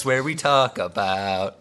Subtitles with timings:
[0.00, 1.56] podcast where we talk about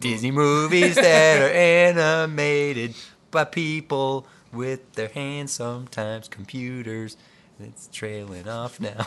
[0.00, 2.94] Disney movies that are animated
[3.30, 7.16] by people with their hands, sometimes computers.
[7.60, 9.06] It's trailing off now.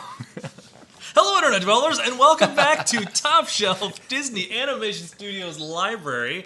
[1.14, 6.44] Hello, Internet dwellers, and welcome back to Top Shelf Disney Animation Studios Library.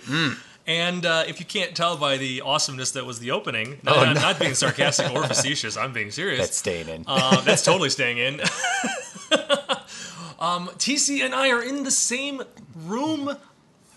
[0.67, 4.05] And uh, if you can't tell by the awesomeness that was the opening, not, Oh,
[4.05, 4.21] not- no.
[4.21, 6.41] not being sarcastic or facetious, I'm being serious.
[6.41, 7.05] That's staying in.
[7.07, 8.41] Uh, that's totally staying in.
[10.39, 12.43] um, TC and I are in the same
[12.75, 13.37] room.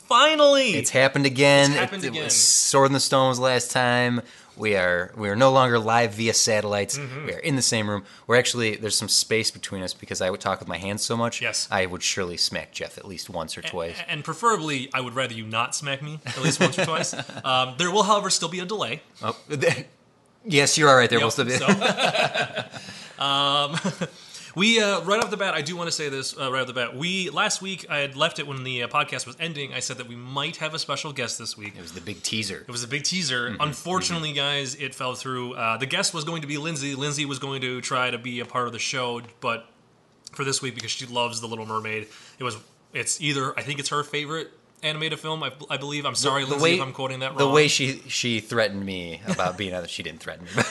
[0.08, 1.72] Finally, It's happened again.
[1.72, 2.24] It's happened it, again.
[2.24, 4.22] was Sword in the Stone was last time.
[4.56, 6.98] We are we are no longer live via satellites.
[6.98, 7.26] Mm-hmm.
[7.26, 8.06] We are in the same room.
[8.26, 11.18] We're actually there's some space between us because I would talk with my hands so
[11.18, 11.42] much.
[11.42, 11.68] Yes.
[11.70, 13.98] I would surely smack Jeff at least once or twice.
[14.08, 17.14] and preferably, I would rather you not smack me at least once or twice.
[17.44, 19.02] Um, there will, however, still be a delay.
[19.22, 19.38] Oh,
[20.46, 21.20] yes, you are right there.
[21.20, 21.52] Yep, still be.
[21.52, 21.68] so-
[23.24, 23.78] um,
[24.58, 26.68] we uh, right off the bat, I do want to say this uh, right off
[26.68, 26.96] the bat.
[26.96, 29.72] We last week I had left it when the uh, podcast was ending.
[29.72, 31.76] I said that we might have a special guest this week.
[31.78, 32.66] it was the big teaser.
[32.68, 33.52] It was a big teaser.
[33.52, 35.54] Mm-hmm, Unfortunately, guys, it fell through.
[35.54, 36.96] Uh, the guest was going to be Lindsay.
[36.96, 39.70] Lindsay was going to try to be a part of the show, but
[40.32, 42.08] for this week, because she loves The Little Mermaid,
[42.40, 42.58] it was.
[42.94, 44.50] It's either I think it's her favorite
[44.84, 45.44] animated film.
[45.44, 46.06] I, I believe.
[46.06, 47.38] I'm sorry, the Lindsay, way if I'm quoting that wrong.
[47.38, 50.52] the way she she threatened me about being it, she didn't threaten me.
[50.58, 50.62] I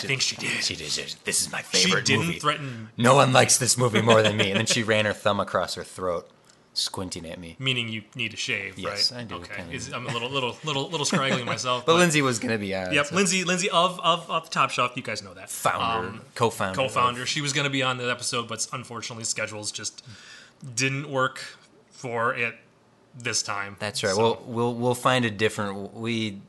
[0.00, 0.62] think she did.
[0.62, 0.90] she did.
[1.24, 2.06] This is my favorite.
[2.06, 2.38] She didn't movie.
[2.38, 4.50] threaten, no one likes this movie more than me.
[4.50, 6.28] And then she ran her thumb across her throat,
[6.74, 7.56] squinting at me.
[7.58, 9.20] meaning you need to shave, Yes, right?
[9.22, 9.92] I do, Okay, of.
[9.94, 11.84] I'm a little, little, little, little scraggly myself.
[11.86, 12.92] But Lindsay was gonna be on.
[12.92, 14.92] Yep, so- Lindsay, Lindsay of, of of the Top Shelf.
[14.96, 17.26] You guys know that founder, Um, co-founder, co-founder.
[17.26, 20.04] She was going to be on the episode, but unfortunately, schedules just
[20.74, 21.40] didn't work
[21.90, 22.54] for it
[23.16, 23.76] this time.
[23.78, 24.14] That's right.
[24.14, 25.94] So, We'll we'll we'll find a different.
[25.94, 26.40] We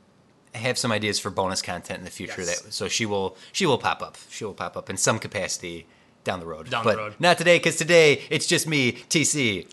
[0.54, 2.42] have some ideas for bonus content in the future.
[2.42, 2.60] Yes.
[2.62, 4.16] That so she will she will pop up.
[4.30, 5.86] She will pop up in some capacity
[6.24, 6.70] down the road.
[6.70, 7.14] Down the road.
[7.18, 9.66] Not today, because today it's just me, TC,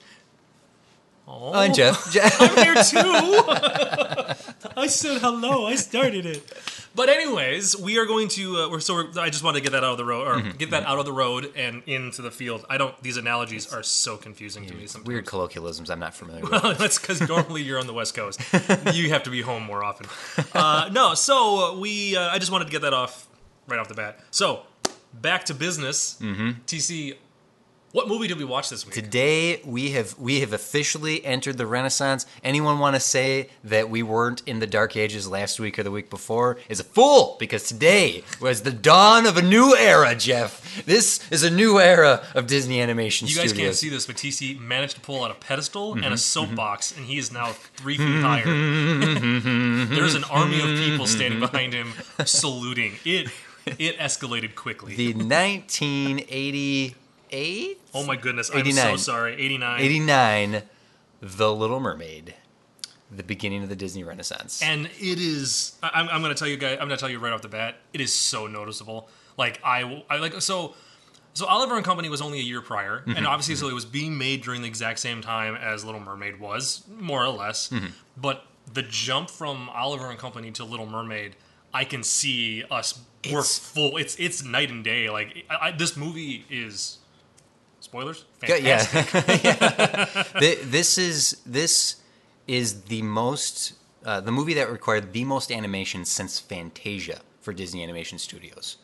[1.27, 2.11] oh, and Jeff.
[2.11, 2.39] Jeff.
[2.39, 3.43] I'm here too.
[4.77, 5.65] I said hello.
[5.65, 6.43] I started it.
[6.95, 8.57] But anyways, we are going to.
[8.57, 8.95] Uh, we're so.
[8.95, 10.57] We're, I just want to get that out of the road, or Mm-hmm.
[10.57, 12.65] get that out of the road and into the field.
[12.69, 12.97] I don't.
[13.03, 14.87] These analogies are so confusing to me.
[14.87, 15.07] Sometimes.
[15.07, 16.77] Weird colloquialisms I'm not familiar with.
[16.77, 18.39] That's because normally you're on the West Coast.
[18.93, 20.07] You have to be home more often.
[20.53, 22.15] Uh, no, so uh, we.
[22.15, 23.27] Uh, I just wanted to get that off
[23.67, 24.19] right off the bat.
[24.31, 24.61] So
[25.13, 26.17] back to business.
[26.21, 26.49] Mm-hmm.
[26.65, 27.15] TC,
[27.95, 28.93] what movie did we watch this week?
[28.93, 32.25] Today we have we have officially entered the Renaissance.
[32.43, 35.91] Anyone want to say that we weren't in the Dark Ages last week or the
[35.91, 40.85] week before is a fool because today was the dawn of a new era, Jeff.
[40.85, 43.65] This is a new era of Disney Animation you guys Studios.
[43.67, 46.03] can't see this, but TC managed to pull out a pedestal Mm-hmm.
[46.03, 48.43] and a soapbox, and he is now three feet higher.
[49.95, 51.93] There's an army of people standing behind him,
[52.25, 52.93] saluting.
[53.05, 53.29] It
[53.65, 54.95] it escalated quickly.
[54.95, 55.13] the
[57.31, 58.49] 1988, oh my goodness!
[58.49, 58.97] I'm so 89.
[58.97, 59.33] sorry.
[59.33, 59.81] 89.
[59.81, 60.61] 89,
[61.21, 62.35] The Little Mermaid,
[63.11, 64.61] the beginning of the Disney Renaissance.
[64.61, 67.33] and it is I- I'm, I'm gonna tell you guys i'm gonna tell you right
[67.33, 70.73] off the bat it is so noticeable like i i like so
[71.33, 73.25] so oliver and company was only a year prior and mm-hmm.
[73.25, 73.71] obviously so mm-hmm.
[73.71, 77.29] it was being made during the exact same time as little mermaid was more or
[77.29, 77.87] less mm-hmm.
[78.17, 81.35] but the jump from oliver and company to little mermaid
[81.73, 82.99] i can see us
[83.31, 86.99] we're full it's it's night and day like I, I, this movie is
[87.95, 88.85] spoilers Go- yeah.
[89.43, 90.23] Yeah.
[90.39, 91.97] Th- this is this
[92.47, 93.73] is the most
[94.05, 98.77] uh, the movie that required the most animation since Fantasia for Disney Animation Studios.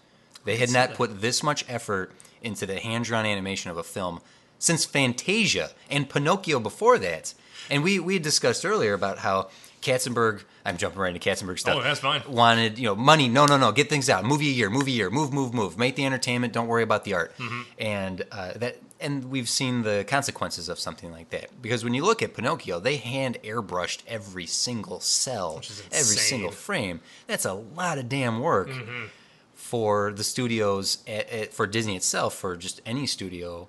[0.46, 2.12] They had not put this much effort
[2.42, 4.22] into the hand drawn animation of a film
[4.58, 7.34] since Fantasia and Pinocchio before that.
[7.70, 9.50] And we we had discussed earlier about how
[9.82, 10.44] Katzenberg.
[10.64, 11.78] I'm jumping right into Katzenberg stuff.
[11.80, 12.22] Oh, that's fine.
[12.28, 13.28] Wanted you know money?
[13.28, 13.72] No, no, no.
[13.72, 14.24] Get things out.
[14.24, 14.70] Movie a year.
[14.70, 15.10] Movie a year.
[15.10, 15.78] Move, move, move.
[15.78, 16.54] Make the entertainment.
[16.54, 17.38] Don't worry about the art.
[17.38, 17.62] Mm-hmm.
[17.80, 22.04] And uh, that and we've seen the consequences of something like that because when you
[22.06, 25.62] look at Pinocchio, they hand airbrushed every single cell,
[25.92, 27.02] every single frame.
[27.28, 29.06] That's a lot of damn work Mm-hmm.
[29.54, 33.68] for the studios at, at, for Disney itself for just any studio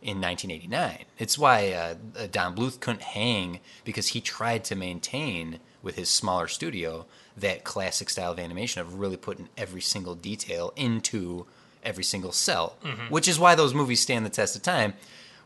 [0.00, 1.04] in 1989.
[1.18, 6.08] It's why uh, uh, Don Bluth couldn't hang because he tried to maintain with his
[6.08, 7.06] smaller studio
[7.36, 11.46] that classic style of animation of really putting every single detail into
[11.82, 12.76] every single cell,
[13.08, 14.94] which is why those movies stand the test of time,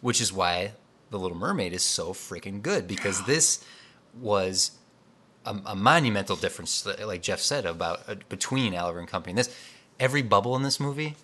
[0.00, 0.72] which is why
[1.10, 3.64] The Little Mermaid is so freaking good because this
[4.20, 4.72] was
[5.44, 9.54] a, a monumental difference, like Jeff said, about uh, between Oliver and Company and this.
[9.98, 11.16] Every bubble in this movie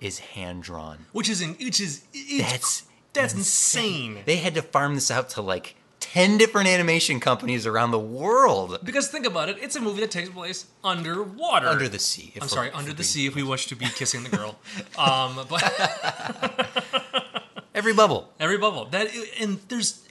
[0.00, 1.06] is hand drawn.
[1.12, 2.02] which is in, which is
[2.40, 4.18] That's that's insane.
[4.26, 5.76] They had to farm this out to like
[6.12, 8.78] 10 different animation companies around the world.
[8.82, 11.66] Because think about it, it's a movie that takes place underwater.
[11.66, 12.32] Under the sea.
[12.34, 14.58] if I'm sorry, under the sea if we wish to be kissing the girl.
[14.98, 15.62] um, but
[17.74, 18.32] Every bubble.
[18.40, 18.86] Every bubble.
[18.86, 19.08] That
[19.40, 20.04] and there's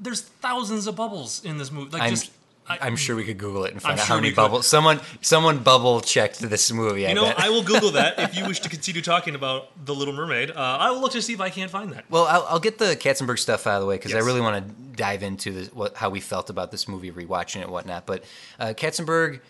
[0.00, 1.90] there's thousands of bubbles in this movie.
[1.90, 2.30] Like I'm, just
[2.68, 4.36] I, I'm sure we could Google it and find I'm out sure how many could.
[4.36, 4.66] bubbles.
[4.66, 7.06] Someone, someone bubble checked this movie.
[7.06, 7.38] I you know, bet.
[7.40, 10.50] I will Google that if you wish to continue talking about the Little Mermaid.
[10.50, 12.04] Uh, I will look to see if I can't find that.
[12.10, 14.66] Well, I'll, I'll get the Katzenberg stuff out of the way because I really want
[14.66, 18.04] to dive into the, what, how we felt about this movie, rewatching it, and whatnot.
[18.06, 18.24] But
[18.58, 19.40] uh, Katzenberg,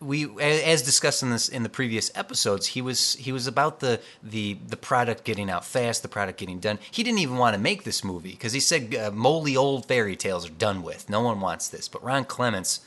[0.00, 4.00] we as discussed in this in the previous episodes, he was he was about the
[4.22, 6.78] the the product getting out fast, the product getting done.
[6.90, 10.16] He didn't even want to make this movie because he said uh, moldy old fairy
[10.16, 11.08] tales are done with.
[11.08, 11.88] No one wants this.
[11.88, 12.80] But Ron Clements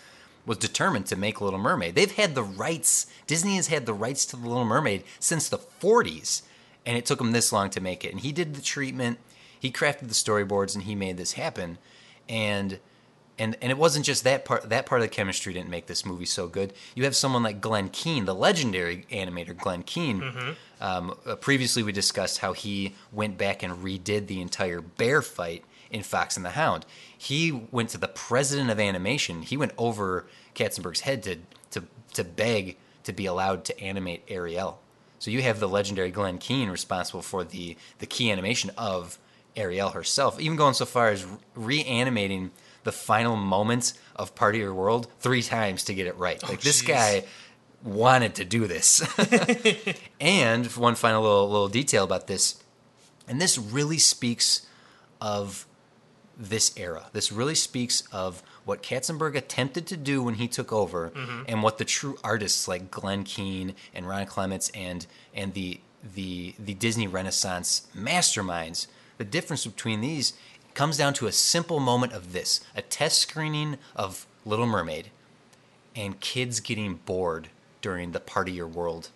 [0.45, 1.95] was determined to make Little Mermaid.
[1.95, 3.07] They've had the rights.
[3.27, 6.43] Disney has had the rights to the Little Mermaid since the 40s,
[6.85, 8.11] and it took him this long to make it.
[8.11, 9.19] And he did the treatment,
[9.59, 11.79] he crafted the storyboards, and he made this happen.
[12.29, 12.79] And
[13.39, 14.69] and and it wasn't just that part.
[14.69, 16.73] That part of the chemistry didn't make this movie so good.
[16.95, 20.21] You have someone like Glenn Keane, the legendary animator Glenn Keane.
[20.79, 25.63] Um, uh, previously, we discussed how he went back and redid the entire bear fight
[25.89, 26.85] in Fox and the Hound.
[27.17, 29.41] He went to the president of animation.
[29.41, 30.25] He went over
[30.55, 31.37] Katzenberg's head to
[31.71, 34.79] to to beg to be allowed to animate Ariel.
[35.19, 39.17] So you have the legendary Glenn Keane responsible for the the key animation of
[39.55, 41.25] Ariel herself, even going so far as
[41.55, 42.51] reanimating
[42.87, 46.41] the final moments of Part of Your World three times to get it right.
[46.41, 47.25] Oh, like this guy
[47.83, 49.05] wanted to do this.
[50.21, 52.63] and one final little little detail about this,
[53.27, 54.65] and this really speaks
[55.19, 55.65] of
[56.37, 57.07] this era.
[57.11, 61.41] This really speaks of what Katzenberg attempted to do when he took over, mm-hmm.
[61.45, 65.81] and what the true artists like Glenn Keane and Ron Clements and and the
[66.15, 68.87] the the Disney Renaissance masterminds.
[69.17, 70.33] The difference between these
[70.77, 75.09] comes down to a simple moment of this: a test screening of Little Mermaid,
[75.95, 77.49] and kids getting bored
[77.81, 79.09] during the part of Your World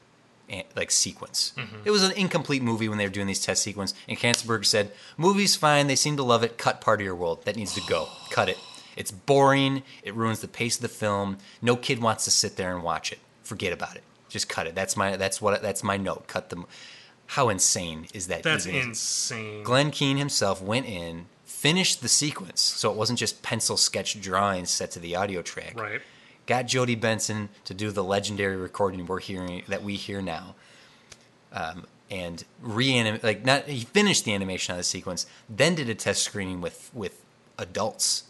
[0.50, 1.54] eh, like sequence.
[1.86, 4.92] It was an incomplete movie when they were doing these test sequence, and Katzenberg said,
[5.18, 5.88] "Movie's fine.
[5.88, 6.58] They seem to love it.
[6.58, 7.46] Cut part of Your World.
[7.46, 8.10] That needs to go.
[8.32, 8.58] Cut it.
[8.98, 9.84] It's boring.
[10.04, 11.38] It ruins the pace of the film.
[11.62, 13.20] No kid wants to sit there and watch it.
[13.44, 14.04] Forget about it.
[14.30, 14.76] Just cut it.
[14.76, 16.28] That's my that's what that's my note.
[16.28, 16.66] Cut them.
[17.28, 18.44] How insane is that?
[18.44, 18.90] That's even?
[18.90, 19.64] insane.
[19.64, 21.28] Glenn Keane himself went in,
[21.62, 25.80] finished the sequence, so it wasn't just pencil sketch drawings set to the audio track
[25.80, 26.02] right.
[26.48, 30.56] got Jodi Benson to do the legendary recording we're hearing that we hear now,
[31.54, 35.96] um, and reanimate like not he finished the animation on the sequence, then did a
[35.96, 37.24] test screening with with
[37.60, 38.24] adults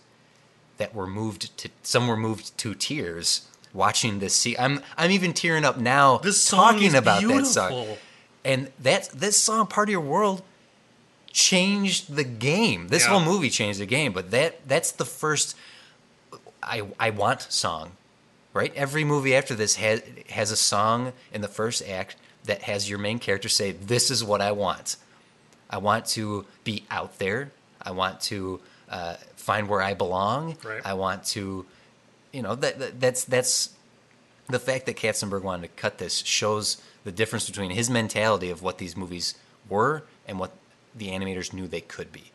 [0.77, 4.35] that were moved to some were moved to tears watching this.
[4.35, 7.43] See, I'm I'm even tearing up now This talking about beautiful.
[7.43, 7.87] that song,
[8.43, 10.41] and that this song "Part of Your World"
[11.31, 12.87] changed the game.
[12.89, 13.09] This Yeah.
[13.09, 15.55] whole movie changed the game, but that that's the first
[16.63, 17.93] I I want song,
[18.53, 18.73] right?
[18.75, 22.99] Every movie after this has has a song in the first act that has your
[22.99, 24.97] main character say, "This is what I want.
[25.69, 27.51] I want to be out there.
[27.81, 30.57] I want to uh, find where I belong.
[30.63, 30.81] Right.
[30.83, 31.65] I want to,
[32.33, 33.69] you know, that, that that's that's
[34.47, 38.61] the fact that Katzenberg wanted to cut this shows the difference between his mentality of
[38.61, 39.35] what these movies
[39.69, 40.51] were and what
[40.95, 42.25] the animators knew they could be.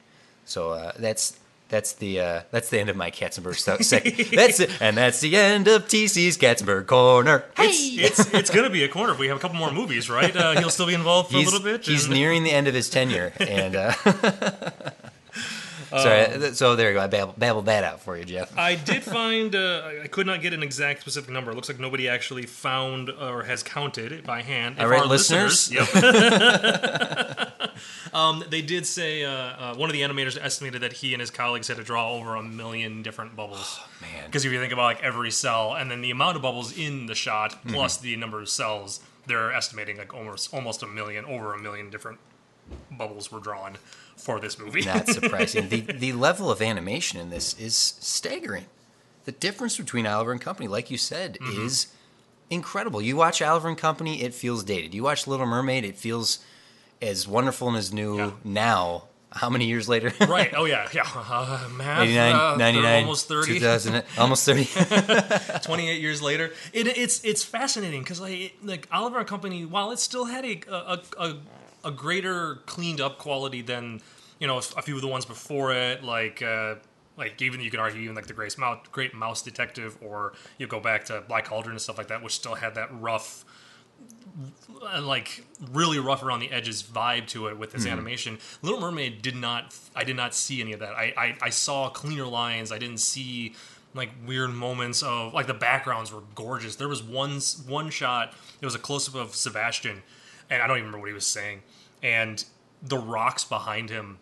[0.45, 1.39] So uh, that's
[1.69, 3.83] that's the uh, that's the end of my Katzenberg stuff.
[3.85, 7.45] Sec- that's it, and that's the end of TC's Katzenberg corner.
[7.57, 10.09] Hey, It's, it's it's gonna be a corner if we have a couple more movies,
[10.09, 10.35] right?
[10.37, 11.85] Uh, he'll still be involved for he's, a little bit.
[11.85, 13.91] he's and- nearing the end of his tenure, and uh,
[15.91, 16.27] sorry.
[16.27, 17.01] Um, so there you go.
[17.03, 18.57] I babbled, babbled that out for you, Jeff.
[18.57, 21.51] I did find uh, I- I could not get an exact specific number.
[21.51, 24.77] It looks like nobody actually found or has counted it by hand.
[24.77, 25.69] If All right, our listeners.
[25.73, 25.89] yep.
[28.17, 31.31] Um, they did say uh, uh, one of the animators estimated that he and his
[31.31, 33.79] colleagues had to draw over a million different bubbles.
[34.01, 36.77] Man, Because if you think about like every cell and then the amount of bubbles
[36.77, 37.75] in the shot Mm-hmm.
[37.75, 41.91] plus the number of cells, they're estimating like almost almost a million, over a million
[41.91, 42.19] different
[42.91, 43.77] bubbles were drawn
[44.17, 44.83] for this movie.
[44.83, 45.69] not surprising.
[45.69, 48.67] the the level of animation in this is staggering.
[49.25, 51.67] The difference between Oliver and Company, like you said, Mm-hmm.
[51.67, 51.89] is
[52.51, 53.03] incredible.
[53.03, 54.95] You watch Oliver and Company, it feels dated.
[54.95, 56.39] You watch Little Mermaid, it feels
[57.03, 58.31] as wonderful and as new Yeah.
[58.45, 59.05] now.
[59.33, 60.13] How many years later?
[60.27, 60.53] right.
[60.57, 60.89] Oh yeah.
[60.95, 61.03] Yeah.
[61.15, 62.03] Uh, math.
[62.05, 63.55] 89, uh, 99, almost thirty.
[63.55, 64.65] 2000, almost 30.
[65.63, 69.91] 28 years later it, it's it's fascinating because like it- like Oliver and Company while
[69.91, 71.37] it still had a a, a
[71.85, 74.01] a greater cleaned up quality than
[74.39, 76.77] you know a few of the ones before it like uh
[77.19, 80.67] like even you could argue even like the Great Mouse, Great Mouse Detective, or you
[80.67, 83.43] go back to Black Cauldron and stuff like that, which still had that rough,
[84.83, 87.91] Uh, like really rough around the edges vibe to it with this hmm.
[87.91, 88.39] animation.
[88.61, 89.75] Little Mermaid did not.
[89.95, 90.93] I did not see any of that.
[90.93, 92.71] I, I I saw cleaner lines.
[92.71, 93.55] I didn't see
[93.95, 96.77] like weird moments of like the backgrounds were gorgeous.
[96.77, 98.35] There was one one shot.
[98.61, 100.03] It was a close up of Sebastian,
[100.51, 101.63] and I don't even remember what he was saying.
[102.03, 102.45] And
[102.83, 104.19] the rocks behind him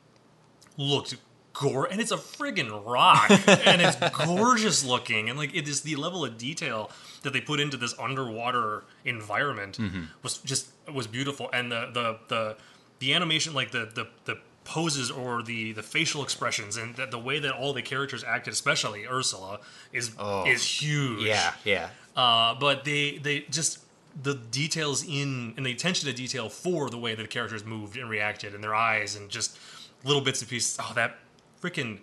[0.76, 1.16] looked
[1.54, 5.96] gore and it's a friggin' rock and it's gorgeous looking and like it is the
[5.96, 6.90] level of detail
[7.22, 9.78] that they put into this underwater environment
[10.22, 12.56] was just was beautiful and the the the
[12.98, 17.18] the animation like the the the poses or the the facial expressions and the, the
[17.18, 19.60] way that all the characters acted especially ursula
[19.92, 20.10] is
[20.46, 21.88] is huge Yeah, yeah.
[22.16, 23.78] uh, but they they just
[24.22, 27.96] the details in and the attention to detail for the way that the characters moved
[27.96, 29.58] and reacted and their eyes and just
[30.04, 30.78] little bits and pieces.
[30.80, 31.18] Oh, that
[31.64, 31.98] freaking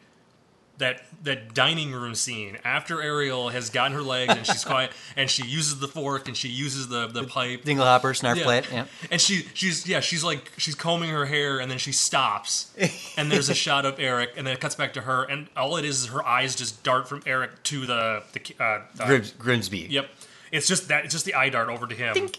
[0.77, 5.30] that that dining room scene after Ariel has gotten her legs and she's quiet and
[5.30, 7.63] she uses the fork and she uses the the pipe.
[7.63, 8.44] Dinglehopper, Snarf Yeah.
[8.44, 8.86] Plant, yeah.
[9.12, 12.74] And she she's yeah she's like she's combing her hair and then she stops
[13.18, 15.77] and there's a shot of Eric and then it cuts back to her and all
[15.77, 19.38] it is is her eyes just dart from Eric to the the uh, uh, Grims,
[19.38, 19.88] Grimsby.
[19.89, 20.10] Yep.
[20.51, 22.30] It's just that it's just the eye dart over to him.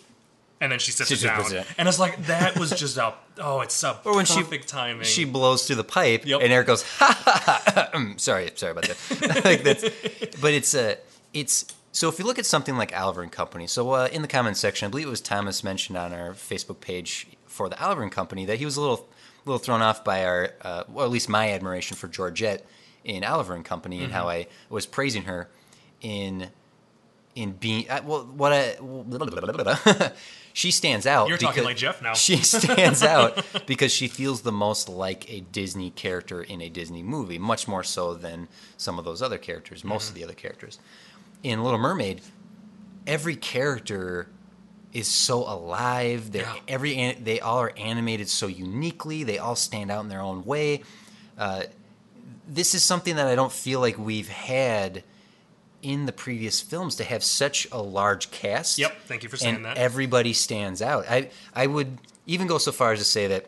[0.62, 1.52] And then she sits She it down.
[1.56, 1.66] it.
[1.76, 5.02] And it's like that was just a oh, it's a Or when she- perfect timing.
[5.04, 6.40] She blows through the pipe, Yep.
[6.40, 9.44] and Eric goes, "Ha ha ha!" um, Sorry, sorry about that.
[9.44, 9.82] like that's,
[10.40, 10.98] but it's a,
[11.34, 13.66] it's so if you look at something like Oliver and Company.
[13.66, 16.80] So uh, in the comments section, I believe it was Thomas mentioned on our Facebook
[16.80, 19.08] page for the Oliver and Company that he was a little,
[19.44, 22.64] little thrown off by our, uh, well, at least my admiration for Georgette
[23.04, 24.14] in Oliver and Company, and Mm-hmm.
[24.14, 25.48] how I was praising her
[26.00, 26.48] in,
[27.34, 28.76] in being uh, well, what I.
[30.52, 31.28] She stands out.
[31.28, 32.12] You're talking like Jeff now.
[32.14, 37.02] She stands out because she feels the most like a Disney character in a Disney
[37.02, 40.78] movie, much more so than some of those other characters, most of the other characters.
[41.42, 42.20] In Little Mermaid,
[43.06, 44.28] every character
[44.92, 46.32] is so alive.
[46.32, 46.54] They're Yeah.
[46.68, 49.24] every they all are animated so uniquely.
[49.24, 50.82] They all stand out in their own way.
[51.38, 51.62] Uh,
[52.46, 55.02] this is something that I don't feel like we've had
[55.82, 58.78] in the previous films to have such a large cast.
[58.78, 59.76] Yep, thank you for saying and that.
[59.78, 61.04] Everybody stands out.
[61.10, 63.46] I I would even go so far as to say that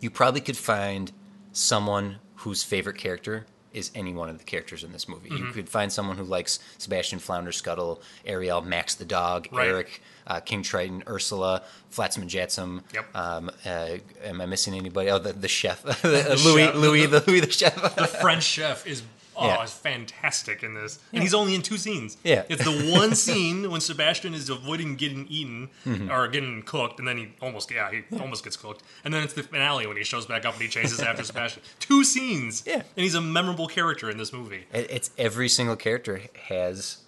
[0.00, 1.10] you probably could find
[1.52, 5.28] someone whose favorite character is any one of the characters in this movie.
[5.28, 5.46] Mm-hmm.
[5.48, 9.68] You could find someone who likes Sebastian Flounder Scuttle, Ariel, Max the dog, Right.
[9.68, 12.82] Eric, uh, King Triton, Ursula, Flotsam and Jetsam.
[12.94, 13.16] Yep.
[13.16, 15.10] Um, uh, am I missing anybody?
[15.10, 16.74] Oh, the, the chef, Louis, chef.
[16.74, 17.96] Louis, the Louis the chef.
[17.96, 19.02] the French chef is
[19.36, 19.62] oh, Yeah.
[19.62, 22.16] is fantastic in this, and he's only in two scenes.
[22.24, 22.44] Yeah.
[22.48, 26.10] it's the one scene when Sebastian is avoiding getting eaten Mm-hmm.
[26.10, 29.34] or getting cooked, and then he almost yeah he almost gets cooked, and then it's
[29.34, 31.62] the finale when he shows back up and he chases after Sebastian.
[31.78, 32.74] Two scenes, Yeah.
[32.76, 34.64] and he's a memorable character in this movie.
[34.72, 36.98] It's every single character has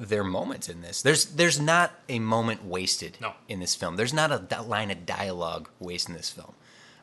[0.00, 1.00] their moments in this.
[1.02, 3.34] There's there's not a moment wasted No.
[3.48, 3.96] in this film.
[3.96, 6.54] There's not a line of dialogue wasted in this film.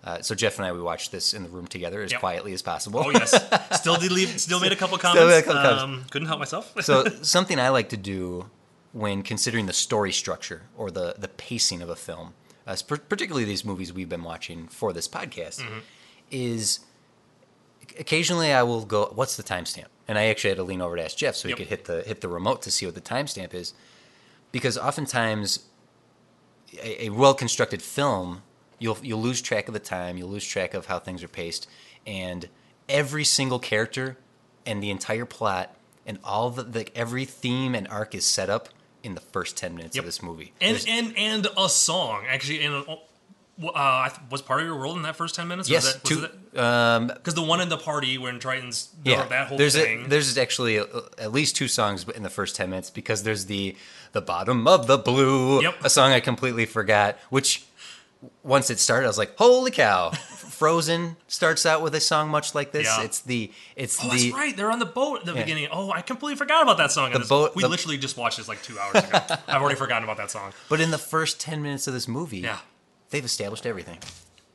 [0.09, 2.19] Uh, so Jeff and I we watched this in the room together as Yep.
[2.19, 3.01] quietly as possible.
[3.05, 3.31] Oh yes,
[3.79, 5.29] still did leave, still made a couple Still comments.
[5.35, 5.83] made a couple comments.
[5.83, 6.73] um, couldn't help myself.
[6.81, 8.49] so something I like to do
[8.91, 12.33] when considering the story structure or the the pacing of a film,
[12.65, 15.79] uh, particularly these movies we've been watching for this podcast, Mm-hmm.
[16.31, 16.79] is
[17.99, 21.03] occasionally I will go, "What's the timestamp?" And I actually had to lean over to
[21.03, 21.57] ask Jeff so he Yep.
[21.59, 23.73] could hit the hit the remote to see what the timestamp is,
[24.51, 25.65] because oftentimes
[26.81, 28.41] a, a well constructed film,
[28.79, 31.67] you'll you'll lose track of the time, you'll lose track of how things are paced,
[32.07, 32.49] and
[32.87, 34.17] every single character
[34.65, 38.69] and the entire plot and all the, the every theme and arc is set up
[39.03, 40.01] in the first ten minutes Yep.
[40.03, 40.53] of this movie.
[40.59, 42.63] and There's- and and a song actually.
[42.63, 42.95] And uh,
[43.67, 45.69] uh, was part of your world in that first ten minutes?
[45.69, 46.23] yes, was that, was two,
[46.55, 50.05] it- um, Because the one in the party when Triton's yeah, that whole there's thing.
[50.05, 50.85] A, there's actually a,
[51.17, 53.75] at least two songs in the first ten minutes because there's the
[54.13, 55.75] the bottom of the blue, Yep.
[55.83, 57.17] a song I completely forgot.
[57.29, 57.65] Which
[58.43, 60.11] once it started, I was like, holy cow!
[60.11, 62.85] Frozen starts out with a song much like this.
[62.85, 63.03] Yeah.
[63.03, 64.57] It's the it's oh, the that's right.
[64.57, 65.41] They're on the boat at the Yeah.
[65.41, 65.67] beginning.
[65.71, 67.11] Oh, I completely forgot about that song.
[67.13, 69.19] The boat- We the- literally just watched this like two hours ago.
[69.47, 70.51] I've already forgotten about that song.
[70.67, 72.59] But in the first 10 minutes of this movie, Yeah.
[73.09, 73.99] they've established everything.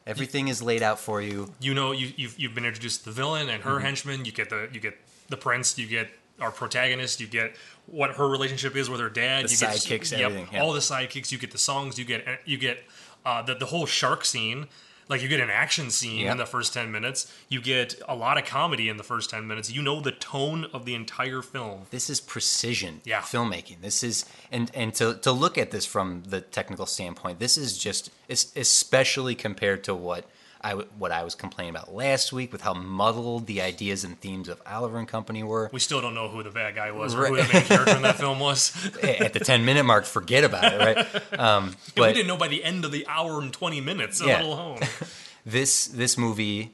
[0.07, 1.55] Everything is laid out for you.
[1.61, 3.85] You know, you, you've you've been introduced to the villain and her Mm-hmm.
[3.85, 4.25] henchman.
[4.27, 4.99] You get the you get
[5.31, 5.79] the prince.
[5.79, 7.21] You get our protagonist.
[7.21, 7.57] You get
[7.87, 9.47] what her relationship is with her dad.
[9.47, 10.63] The you get sidekicks, yep, everything, yeah.
[10.63, 11.33] all the sidekicks.
[11.33, 11.99] You get the songs.
[11.99, 12.85] You get you get
[13.25, 14.67] uh, the the whole shark scene.
[15.07, 16.33] Like you get an action scene Yep.
[16.33, 17.31] in the first ten minutes.
[17.51, 19.71] You get a lot of comedy in the first ten minutes.
[19.71, 21.83] You know the tone of the entire film.
[21.91, 23.21] This is precision Yeah.
[23.21, 23.83] filmmaking.
[23.83, 27.77] This is and and to to look at this from the technical standpoint, this is
[27.77, 28.11] just
[28.57, 30.25] especially compared to what
[30.65, 34.49] I what I was complaining about last week with how muddled the ideas and themes
[34.49, 35.69] of Oliver and Company were.
[35.73, 38.03] We still don't know who the bad guy was or who the main character in
[38.03, 38.73] that film was.
[39.03, 41.39] At the 10 minute mark, forget about it, right?
[41.39, 44.37] Um, And we didn't know by the end of the hour and 20 minutes, Yeah.
[44.37, 44.79] let alone.
[45.47, 46.71] this this movie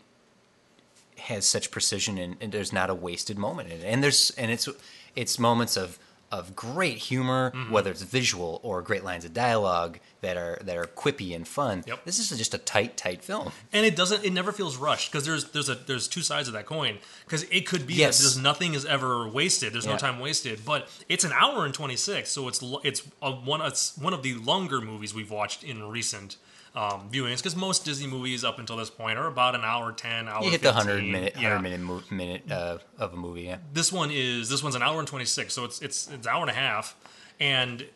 [1.18, 4.50] has such precision and, and there's not a wasted moment in it and there's and
[4.50, 4.68] it's
[5.16, 5.98] it's moments of
[6.32, 7.72] of great humor, Mm-hmm.
[7.72, 11.82] whether it's visual or great lines of dialogue that are that are quippy and fun.
[11.86, 12.04] Yep.
[12.04, 13.50] This is just a tight, tight film.
[13.72, 16.54] and it doesn't it never feels rushed because there's there's a there's two sides of
[16.54, 18.18] that coin because it could be Yes.
[18.18, 21.74] that there's nothing is ever wasted there's no time wasted but it's an hour and
[21.74, 25.82] 26 so it's it's a, one it's one of the longer movies we've watched in
[25.82, 26.36] recent
[26.74, 30.28] um, viewings because most Disney movies up until this point are about an hour 10
[30.28, 31.48] hour You hit the hundred minute, Yeah.
[31.54, 33.42] hundred minute mo- minute uh, of a movie.
[33.42, 33.58] Yeah.
[33.72, 36.42] this one is this one's an hour and 26 so it's it's it's an hour
[36.42, 36.94] and a half
[37.40, 37.86] and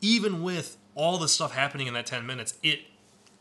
[0.00, 2.80] even with all the stuff happening in that 10 minutes it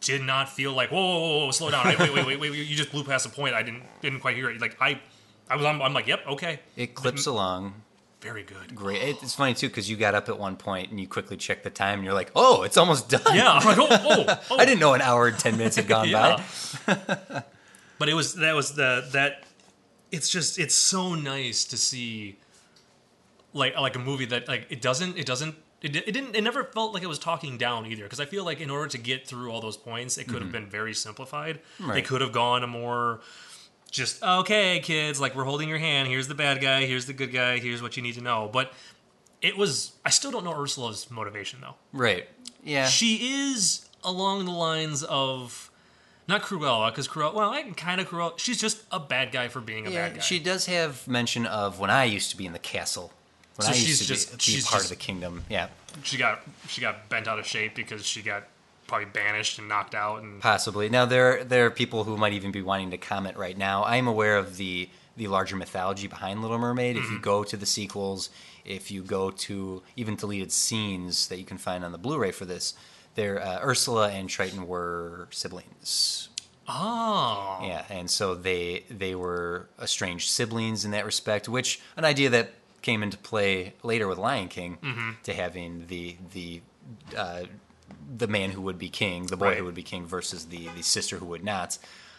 [0.02, 2.54] did not feel like whoa whoa whoa, whoa slow down wait, wait wait wait wait
[2.54, 5.00] you just blew past the point i didn't didn't quite hear it like i
[5.50, 7.76] i was i'm, I'm like yep okay It clips along
[8.22, 9.02] very good great.
[9.02, 11.64] It- It's funny too because you got up at one point and you quickly checked
[11.64, 14.58] the time and you're like, "Oh, it's almost done." yeah i'm like oh oh, oh.
[14.60, 16.42] I didn't know an hour and ten minutes had gone by.
[18.00, 19.44] but it was that was the that
[20.12, 22.38] it's just it's so nice to see
[23.54, 26.64] like like a movie that like it doesn't it doesn't it, it didn't it never
[26.64, 29.28] felt like it was talking down either because i feel like in order to get
[29.28, 32.06] through all those points it could have been very simplified they Mm-hmm.
[32.06, 33.22] Could have gone a more
[33.96, 37.32] just okay kids like we're holding your hand here's the bad guy here's the good
[37.32, 38.74] guy here's what you need to know but
[39.42, 42.28] it was i still don't know ursula's motivation though Right.
[42.64, 42.88] Yeah.
[42.88, 45.70] she is along the lines of
[46.28, 47.36] not Cruella because Cruella.
[47.36, 48.34] Well, I can kind of Cruella.
[48.40, 50.22] She's just a bad guy for being a Yeah, bad guy.
[50.22, 53.14] she does have mention of when I used to be in the castle.
[53.58, 55.46] When So I used she's to just- be, be she's part just- of the kingdom.
[55.50, 55.68] Yeah,
[56.02, 58.46] she got she got bent out of shape because she got
[58.88, 60.90] probably banished and knocked out and possibly.
[60.90, 63.84] Now there there are people who might even be wanting to comment right now.
[63.84, 66.96] I am aware of the the larger mythology behind Little Mermaid.
[66.96, 67.06] Mm-hmm.
[67.06, 68.30] If you go to the sequels,
[68.66, 72.44] if you go to even deleted scenes that you can find on the Blu-ray for
[72.46, 72.74] this,
[73.16, 76.28] there uh, Ursula and Triton were siblings.
[76.68, 82.30] oh Yeah, and so they they were estranged siblings in that respect, which an idea
[82.32, 85.10] that came into play later with Lion King Mm-hmm.
[85.24, 86.62] to having the the
[87.18, 87.44] uh,
[88.18, 89.58] the man who would be king, the boy Right.
[89.58, 91.78] who would be king, versus the the sister who would not.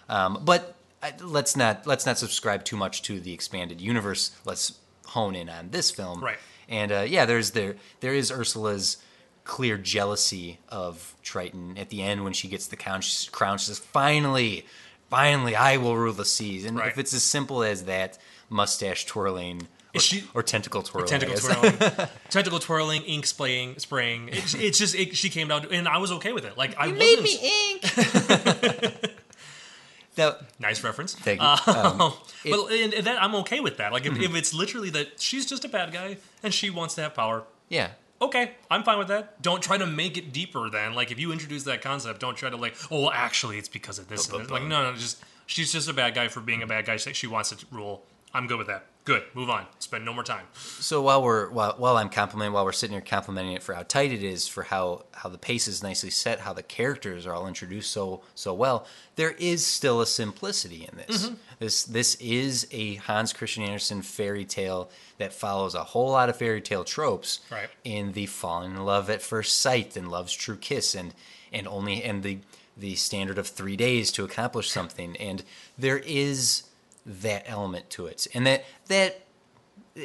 [0.09, 4.33] Um, but uh, let's not let's not subscribe too much to the expanded universe.
[4.45, 6.23] Let's hone in on this film.
[6.23, 6.39] Right.
[6.69, 8.99] And uh, yeah, there's there there is Ursula's
[9.45, 13.01] clear jealousy of Triton at the end when she gets the crown.
[13.01, 14.67] She, crown, she says, "Finally,
[15.09, 16.89] finally, I will rule the seas." And Right.
[16.89, 21.79] if it's as simple as that, mustache twirling or, she- or tentacle twirling, Tentacle twirling,
[22.31, 24.29] tentacle twirling, ink spraying, spraying.
[24.29, 26.57] It, it's just it, she came down, to, and I was okay with it.
[26.59, 29.11] Like I You wasn't made me ink.
[30.17, 31.15] now, nice reference.
[31.15, 31.47] thank you.
[31.47, 32.13] Um, Um,
[32.45, 33.93] it- but and, and that I'm okay with that.
[33.93, 37.03] Like if, if it's literally that she's just a bad guy and she wants to
[37.03, 39.41] have power, yeah, okay, I'm fine with that.
[39.43, 40.71] Don't try to make it deeper.
[40.71, 43.69] Then, like, if you introduce that concept, don't try to like, oh, well, actually, it's
[43.69, 44.29] because of this.
[44.31, 44.51] and this.
[44.51, 46.97] Like, no, no, just she's just a bad guy for being a bad guy.
[46.97, 48.05] She she wants to rule.
[48.37, 48.85] I'm good with that.
[49.05, 49.67] Good, move on.
[49.79, 50.47] Spend no more time.
[50.53, 53.85] So while we're while, while I'm complimenting while we're sitting here complimenting it for how
[53.85, 57.33] tight it is, for how how the pace is nicely set, how the characters are
[57.33, 61.27] all introduced so so well, there is still a simplicity in this.
[61.27, 61.35] Mm-hmm.
[61.61, 66.37] This this is a Hans Christian Andersen fairy tale that follows a whole lot of
[66.37, 67.71] fairy tale tropes Right.
[67.85, 71.15] in the falling in love at first sight and love's true kiss and
[71.53, 72.39] and only and the
[72.77, 75.45] the standard of three days to accomplish something and
[75.79, 76.65] there is
[77.07, 79.23] that element to it and that that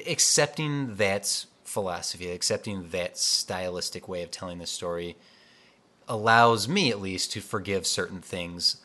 [0.07, 5.17] accepting that philosophy, accepting that stylistic way of telling the story,
[6.07, 8.77] allows me at least to forgive certain things.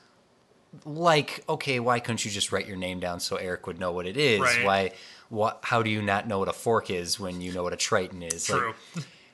[0.85, 4.07] Like, okay, why couldn't you just write your name down so Eric would know what
[4.07, 4.41] it is?
[4.41, 4.65] Right.
[4.65, 4.93] Why,
[5.29, 5.61] what?
[5.63, 8.23] How do you not know what a fork is when you know what a triton
[8.23, 8.49] is?
[8.49, 8.75] Like, True.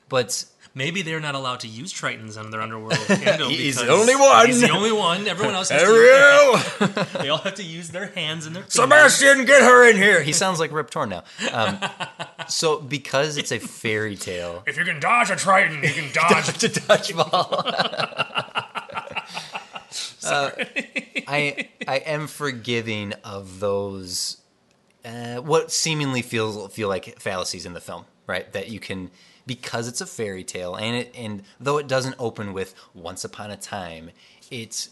[0.08, 3.50] but Maybe they're not allowed to use tritons on their underworld kingdom.
[3.50, 4.46] He's the because only one.
[4.46, 5.28] He's the only one.
[5.28, 8.62] Everyone else has to use Ariel, They all have to use their hands and their
[8.62, 8.74] fingers.
[8.74, 10.22] Sebastian, get her in here.
[10.22, 11.24] He sounds like Rip Torn now.
[11.52, 11.78] Um,
[12.48, 16.46] so because it's a fairy tale, If you can dodge a triton, you can dodge.
[16.58, 17.68] to dodgeball.
[20.24, 20.50] Uh,
[21.28, 24.38] I I am forgiving of those
[25.04, 28.50] uh, what seemingly feel feel like fallacies in the film, right?
[28.52, 29.10] That you can
[29.46, 33.50] because it's a fairy tale and it and though it doesn't open with once upon
[33.50, 34.10] a time,
[34.50, 34.90] it's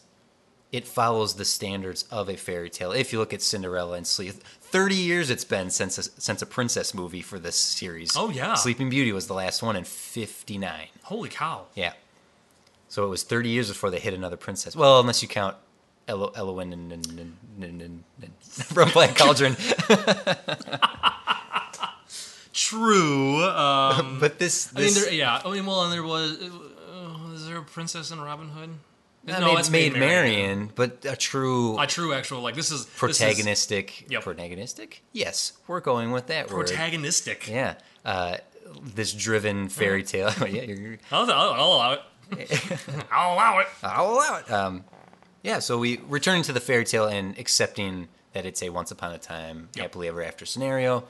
[0.73, 2.93] it follows the standards of a fairy tale.
[2.93, 6.47] If you look at Cinderella and Sleep, thirty years it's been since a, since a
[6.47, 8.17] princess movie for this series.
[8.17, 8.55] Oh, yeah.
[8.55, 10.89] Sleeping Beauty was the last one in fifty nine.
[11.03, 11.67] Holy cow!
[11.75, 11.93] Yeah.
[12.89, 14.75] So it was 30 years before they hit another princess.
[14.75, 15.57] Well, unless you count
[16.09, 19.57] Elo- Eilonwy and, and, and, and, and, and Cauldron.
[22.61, 23.43] True.
[23.45, 25.41] Um, but this, I mean, there, yeah.
[25.45, 26.39] I mean, well, and there was.
[26.43, 28.71] Uh, is there a princess in Robin Hood?
[29.29, 33.21] I mean, it's Maid Marian, but a true A true actual like this is this
[33.21, 34.11] is protagonistic.
[34.11, 34.25] Yep.
[34.25, 35.01] Protagonistic?
[35.13, 36.67] Yes, we're going with that word.
[36.67, 37.47] protagonistic.
[37.49, 37.75] Yeah.
[38.05, 38.37] Uh,
[38.95, 40.31] this driven fairy tale.
[40.41, 42.01] yeah, you're, I'll, I'll, I'll allow it.
[43.11, 43.67] I'll allow it.
[43.83, 44.51] I'll allow it.
[44.51, 44.85] Um,
[45.43, 49.13] yeah, so we returning to the fairy tale and accepting that it's a once upon
[49.13, 49.83] a time Yep.
[49.83, 51.05] happily ever after scenario.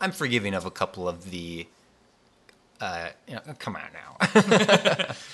[0.00, 1.66] I'm forgiving of a couple of the.
[2.80, 5.14] Uh, you know, come on now.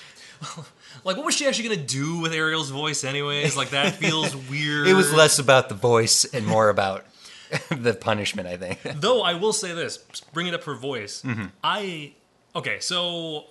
[1.05, 3.57] Like, what was she actually gonna do with Ariel's voice, anyways?
[3.57, 4.87] Like, that feels weird.
[4.87, 7.05] it was less about the voice and more about
[7.69, 8.47] the punishment.
[8.47, 8.81] I think.
[9.01, 9.97] Though I will say this,
[10.31, 11.21] bring it up for voice.
[11.23, 11.45] Mm-hmm.
[11.63, 12.13] I
[12.55, 13.45] okay, so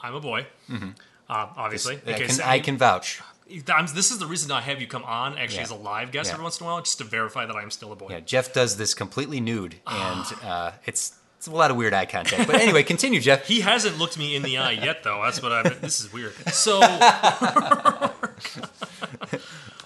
[0.00, 0.86] I'm a boy, uh,
[1.28, 1.96] obviously.
[1.96, 2.08] Mm-hmm.
[2.08, 3.20] I can, I can vouch.
[3.68, 5.62] I'm, this is the reason I have you come on actually Yeah.
[5.64, 6.34] as a live guest Yeah.
[6.34, 8.08] every once in a while, just to verify that I'm still a boy.
[8.10, 12.06] Yeah, Jeff does this completely nude, and uh, it's it's a lot of weird eye
[12.06, 12.46] contact.
[12.46, 13.48] But anyway, continue, Jeff.
[13.48, 15.20] He hasn't looked me in the eye yet, though.
[15.24, 15.68] That's what I.
[15.68, 16.34] This is weird.
[16.52, 16.80] So,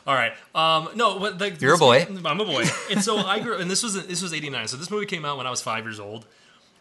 [0.07, 0.33] all right.
[0.55, 2.07] Um, no, but like, You're a boy.
[2.25, 3.57] I'm a boy, and so I grew.
[3.57, 4.69] And this was this was '89.
[4.69, 6.27] So this movie came out when I was five years old,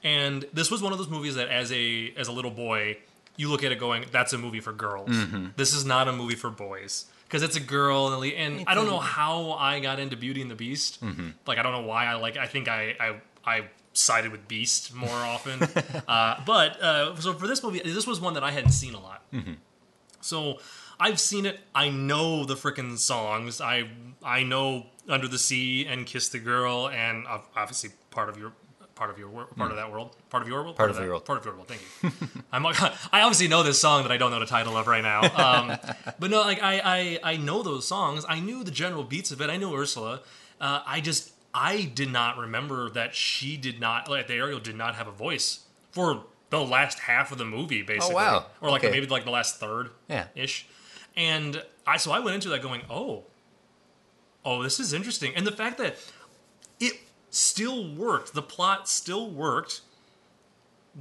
[0.03, 2.97] and this was one of those movies that, as a as a little boy,
[3.37, 5.09] you look at it going, "That's a movie for girls.
[5.09, 5.47] Mm-hmm.
[5.55, 8.85] This is not a movie for boys." Because it's a girl, and, and I don't
[8.85, 11.03] know how I got into Beauty and the Beast.
[11.03, 11.29] Mm-hmm.
[11.47, 12.37] Like I don't know why I like.
[12.37, 15.63] I think I I, I sided with Beast more often.
[16.07, 18.99] uh, but uh, so for this movie, this was one that I hadn't seen a
[18.99, 19.23] lot.
[20.21, 20.59] So
[20.99, 21.59] I've seen it.
[21.73, 23.61] I know the freaking songs.
[23.61, 23.89] I
[24.23, 28.53] I know Under the Sea and Kiss the Girl, and obviously part of your
[28.95, 31.01] part of your wor- part of that world, part of your world, Part of that-
[31.03, 31.25] your world.
[31.25, 31.67] part of your world.
[31.67, 32.11] Thank you.
[32.51, 32.81] I'm like-
[33.13, 35.21] I obviously know this song that I don't know the title of right now.
[35.35, 35.77] Um,
[36.19, 36.79] but no, like I,
[37.23, 38.25] I I know those songs.
[38.27, 39.49] I knew the general beats of it.
[39.49, 40.21] I knew Ursula.
[40.61, 44.75] Uh, I just I did not remember that she did not like the Ariel did
[44.75, 48.13] not have a voice for the last half of the movie, basically.
[48.15, 48.45] Oh, wow.
[48.61, 48.91] Or like Okay.
[48.91, 50.27] maybe like the last third Yeah.
[50.35, 50.67] ish.
[51.17, 53.23] And I so I went into that going, oh,
[54.43, 55.33] oh, this is interesting.
[55.35, 55.95] And the fact that
[56.79, 56.93] it
[57.35, 59.81] still worked, the plot still worked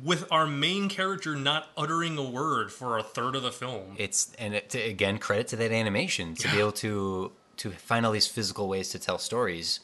[0.02, 3.94] with our main character not uttering a word for a third of the film.
[3.96, 8.04] It's and it, to, again credit to that animation to be able to to find
[8.04, 9.80] all these physical ways to tell stories.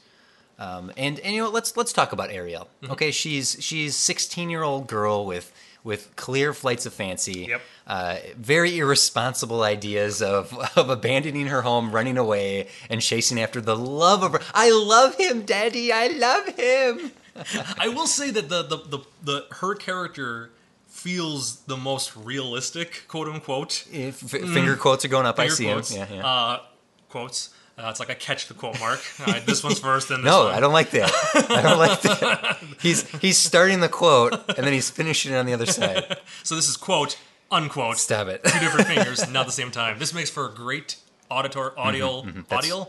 [0.59, 2.69] Um, and and you know let's let's talk about Ariel.
[2.83, 2.93] Mm-hmm.
[2.93, 5.53] Okay, she's she's 16 year old girl with
[5.85, 7.47] with clear flights of fancy.
[7.49, 7.61] Yep.
[7.87, 13.77] Uh, very irresponsible ideas of of abandoning her home, running away, and chasing after the
[13.77, 14.41] love of her.
[14.55, 15.93] I love him, Daddy.
[15.93, 17.13] I love him.
[17.79, 20.51] I will say that the, the the the her character
[20.87, 23.87] feels the most realistic, quote unquote.
[23.91, 25.39] If, Finger quotes are going up.
[25.39, 25.51] I Mm.
[25.53, 25.91] See quotes.
[25.93, 26.07] him.
[26.11, 26.27] Yeah, yeah.
[26.27, 26.61] Uh,
[27.09, 27.51] quotes.
[27.81, 29.01] Uh, it's like I catch the quote mark.
[29.27, 30.55] Right, this one's first, then this No, one.
[30.55, 31.11] I don't like that.
[31.51, 32.59] I don't like that.
[32.83, 36.19] He's he's starting the quote and then he's finishing it on the other side.
[36.43, 37.19] So this is quote
[37.51, 37.97] unquote.
[37.99, 38.43] Stab it.
[38.45, 39.99] Two different fingers, not the same time.
[39.99, 40.97] This makes for a great
[41.31, 42.89] auditor audio Mm-hmm, That's- audio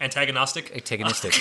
[0.00, 0.72] antagonistic.
[0.74, 1.34] Antagonistic.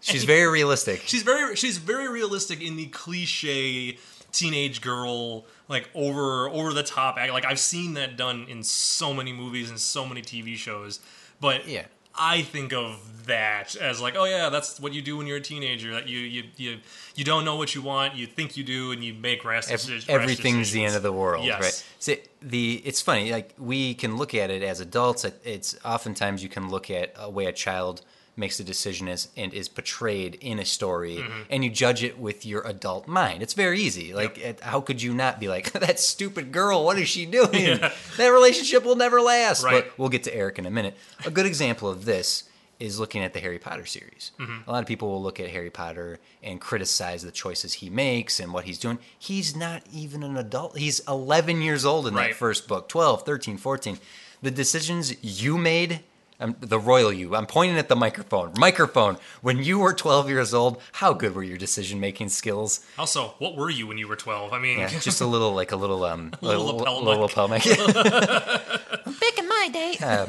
[0.00, 1.02] She's very realistic.
[1.06, 3.98] She's very she's very realistic in the cliche
[4.32, 7.16] teenage girl like over over the top.
[7.16, 11.00] Like I've seen that done in so many movies and so many TV shows,
[11.40, 11.86] but Yeah.
[12.14, 15.40] I think of that as like, oh yeah, that's what you do when you're a
[15.40, 15.92] teenager.
[15.92, 16.78] That you you you,
[17.14, 19.78] you don't know what you want, you think you do, and you make rash Ev-
[19.80, 20.08] decisions.
[20.08, 21.60] Everything's the end of the world, Yes.
[21.62, 21.84] right?
[21.98, 23.30] So the it's funny.
[23.30, 25.24] Like we can look at it as adults.
[25.44, 28.02] It's oftentimes you can look at a way a child
[28.40, 31.42] makes a decision as and is portrayed in a story, Mm-hmm.
[31.50, 33.42] and you judge it with your adult mind.
[33.42, 34.12] It's very easy.
[34.14, 36.84] Like, it, how could you not be like that stupid girl?
[36.84, 37.78] What is she doing?
[38.16, 39.62] That relationship will never last.
[39.62, 39.84] Right.
[39.84, 40.96] But we'll get to Eric in a minute.
[41.24, 42.44] A good example of this
[42.80, 44.32] is looking at the Harry Potter series.
[44.38, 44.68] Mm-hmm.
[44.68, 48.40] A lot of people will look at Harry Potter and criticize the choices he makes
[48.40, 48.98] and what he's doing.
[49.18, 50.78] He's not even an adult.
[50.78, 52.28] He's 11 years old in Right.
[52.30, 53.98] that first book, 12, 13, 14.
[54.42, 56.00] The decisions you made,
[56.40, 58.52] um, the royal you, I'm pointing at the microphone.
[58.56, 62.80] Microphone, when you were 12 years old, how good were your decision making skills?
[62.98, 64.52] Also, what were you when you were 12?
[64.52, 67.36] I mean, Yeah, just a little, like a little, um, Little lapel little mic.
[67.36, 67.64] lapel mic.
[69.20, 69.96] Back in my day.
[70.04, 70.28] Um,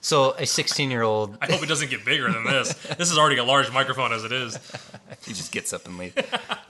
[0.00, 2.72] so a 16 year old I hope it doesn't get bigger than this.
[2.96, 4.56] This is already a large microphone as it is.
[5.26, 6.14] he just gets up and leaves.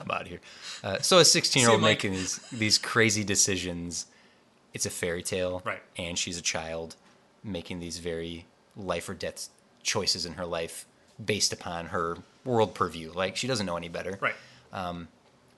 [0.01, 0.41] I'm out of here.
[0.83, 4.07] Uh, so a 16 year old making these these crazy decisions.
[4.73, 5.81] It's a fairy tale, Right.
[5.97, 6.95] And she's a child
[7.43, 9.49] making these very life or death
[9.83, 10.85] choices in her life
[11.23, 13.11] based upon her world purview.
[13.11, 14.35] Like she doesn't know any better, Right.
[14.71, 15.07] Um,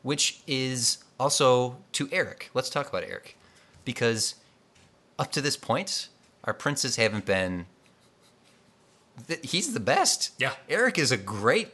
[0.04, 2.50] which is also to Eric.
[2.54, 3.38] Let's talk about Eric
[3.86, 4.36] because
[5.20, 6.08] up to this point,
[6.44, 7.66] our princes haven't been.
[9.44, 10.32] He's the best.
[10.40, 10.54] Yeah.
[10.70, 11.70] Eric is a great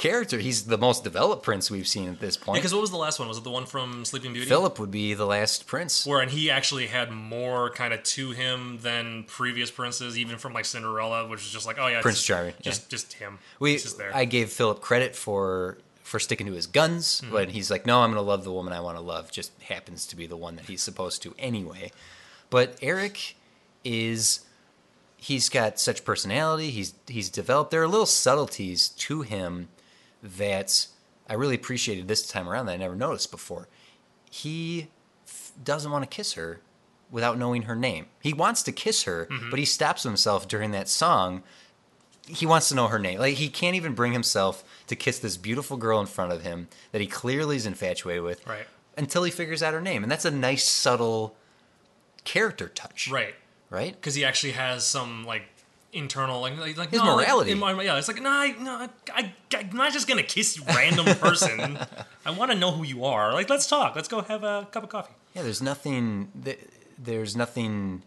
[0.00, 0.38] character.
[0.38, 2.56] He's the most developed prince we've seen at this point.
[2.56, 3.28] Because what was the last one?
[3.28, 4.48] Was it the one from Sleeping Beauty?
[4.48, 6.04] Philip would be the last prince.
[6.06, 10.52] Where and he actually had more kind of to him than previous princes, even from
[10.54, 13.38] like Cinderella, which is just like, oh yeah, Prince just, Charming, just just him.
[13.60, 14.10] We, just there.
[14.14, 17.32] I gave Philip credit for for sticking to his guns, Mm-hmm.
[17.32, 19.30] but he's like, no, I'm going to love the woman I want to love.
[19.30, 21.92] Just happens to be the one that he's supposed to anyway.
[22.50, 23.36] But Eric
[23.84, 24.40] is
[25.16, 26.70] he's got such personality.
[26.70, 27.70] He's he's developed.
[27.70, 29.68] There are little subtleties to him
[30.22, 30.86] that
[31.28, 33.68] I really appreciated this time around that I never noticed before.
[34.30, 34.88] He
[35.26, 36.60] f- doesn't want to kiss her
[37.10, 38.06] without knowing her name.
[38.20, 39.50] He wants to kiss her, Mm-hmm.
[39.50, 41.42] but he stops himself during that song.
[42.28, 43.18] He wants to know her name.
[43.18, 46.68] Like he can't even bring himself to kiss this beautiful girl in front of him
[46.92, 48.66] that he clearly is infatuated with Right.
[48.96, 50.02] until he figures out her name.
[50.04, 51.34] And that's a nice subtle
[52.24, 53.08] character touch.
[53.10, 53.34] Right.
[53.70, 53.92] Right?
[53.94, 55.49] Because he actually has some like
[55.92, 57.50] internal like like, like His no, like, morality.
[57.52, 60.62] in my- yeah, it's like no, I, no, I, I'm not just gonna kiss you,
[60.68, 61.78] random person.
[62.26, 63.32] I want to know who you are.
[63.32, 63.96] Like, let's talk.
[63.96, 65.14] Let's go have a cup of coffee.
[65.34, 66.30] Yeah, there's nothing.
[66.98, 68.02] There's nothing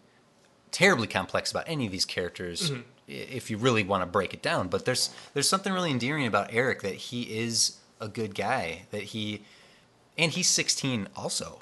[0.71, 2.81] terribly complex about any of these characters, Mm-hmm.
[3.07, 4.67] if you really want to break it down.
[4.67, 8.83] But there's there's something really endearing about Eric that he is a good guy.
[8.91, 9.41] That he,
[10.17, 11.59] and he's 16 also.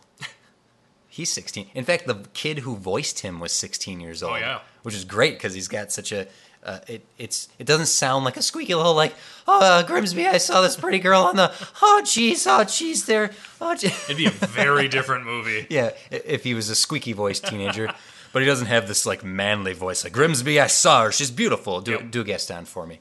[1.13, 1.67] He's 16.
[1.75, 4.33] In fact, the kid who voiced him was 16 years old.
[4.33, 4.59] Oh, yeah.
[4.83, 6.25] which is great because he's got such a.
[6.63, 9.15] Uh, it it's it doesn't sound like a squeaky little like
[9.47, 13.31] oh uh, Grimsby I saw this pretty girl on the oh jeez oh jeez there
[13.59, 13.87] oh gee.
[13.87, 15.65] It'd be a very different movie.
[15.71, 17.91] Yeah, if he was a squeaky voiced teenager,
[18.31, 20.59] but he doesn't have this like manly voice like Grimsby.
[20.61, 21.81] I saw her; she's beautiful.
[21.81, 22.11] Do Yep.
[22.11, 22.99] do a Gaston for me.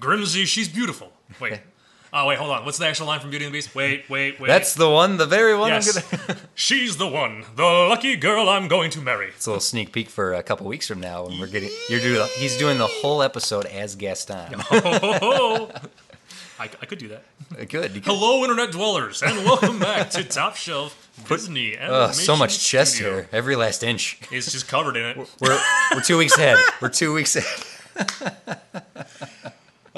[0.00, 1.12] Grimsby, she's beautiful.
[1.40, 1.60] Wait.
[2.12, 2.64] Oh wait, hold on.
[2.64, 3.74] What's the actual line from Beauty and the Beast?
[3.74, 4.46] Wait, wait, wait.
[4.46, 5.68] That's the one, the very one.
[5.70, 6.00] yes.
[6.00, 6.36] Gonna.
[6.54, 9.28] she's the one, the lucky girl I'm going to marry.
[9.28, 11.68] It's a little sneak peek for a couple weeks from now when we're getting.
[11.90, 12.26] You're doing.
[12.36, 14.54] He's doing the whole episode as Gaston.
[14.70, 15.70] Oh,
[16.60, 17.24] I, I could do that.
[17.68, 17.94] Good.
[17.94, 21.76] You could- Hello, internet dwellers, and welcome back to Top Shelf Disney.
[22.12, 23.12] So much chest Studio.
[23.12, 24.18] hair, every last inch.
[24.32, 25.16] It's just covered in it.
[25.40, 25.60] We're
[25.94, 26.56] we're two weeks ahead.
[26.80, 27.64] We're two weeks ahead.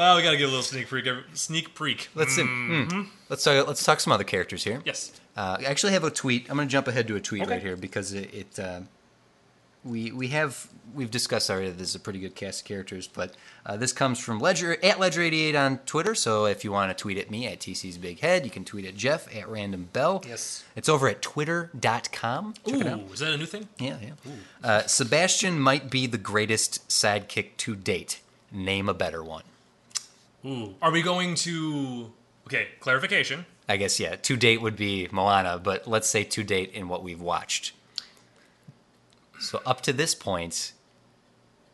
[0.01, 1.05] Well, we gotta get a little sneak peek.
[1.35, 2.09] Sneak peek.
[2.15, 2.43] Let's see.
[2.43, 3.03] hmm.
[3.29, 3.67] Let's talk.
[3.69, 4.81] Let's talk some other characters here.
[4.87, 5.13] Yes.
[5.37, 6.49] Uh, I actually have a tweet.
[6.49, 7.51] I'm going to jump ahead to a tweet Okay.
[7.53, 8.81] right here because it, it uh,
[9.85, 11.69] we we have we've discussed already.
[11.69, 13.35] that This is a pretty good cast of characters, but
[13.67, 16.15] uh, this comes from Ledger at Ledger88 on Twitter.
[16.15, 18.87] So if you want to tweet at me at TC's Big Head, you can tweet
[18.87, 20.25] at Jeff at Random Bell.
[20.27, 20.65] Yes.
[20.77, 22.55] it's over at Twitter.com.
[22.65, 23.01] Check Ooh, it out.
[23.13, 23.69] is that a new thing?
[23.79, 24.33] Yeah, yeah.
[24.65, 28.23] Uh, Sebastian might be the greatest sidekick to date.
[28.51, 29.43] Name a better one.
[30.45, 30.75] Ooh.
[30.81, 32.13] Are we going to?
[32.47, 33.47] Okay, clarification.
[33.69, 34.17] I guess yeah.
[34.17, 37.73] To date would be Moana, but let's say to date in what we've watched.
[39.39, 40.73] So up to this point,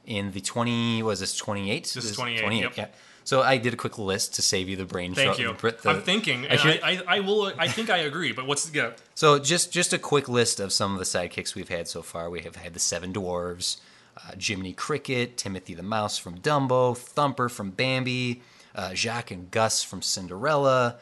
[0.05, 1.85] in the twenty was this twenty eight?
[1.85, 2.77] This is 28, yep.
[2.77, 2.87] Yeah.
[3.25, 5.13] So I did a quick list to save you the brain.
[5.15, 5.53] Thank you.
[5.61, 7.53] the- the- I'm thinking, I should- I, I, I will.
[7.59, 8.31] I think I agree.
[8.31, 8.91] But what's yeah?
[9.17, 12.31] So just just a quick list of some of the sidekicks we've had so far.
[12.31, 13.79] We have had the Seven Dwarves,
[14.17, 18.43] uh, Jiminy Cricket, Timothy the Mouse from Dumbo, Thumper from Bambi,
[18.77, 20.97] uh, Jaq and Gus from Cinderella,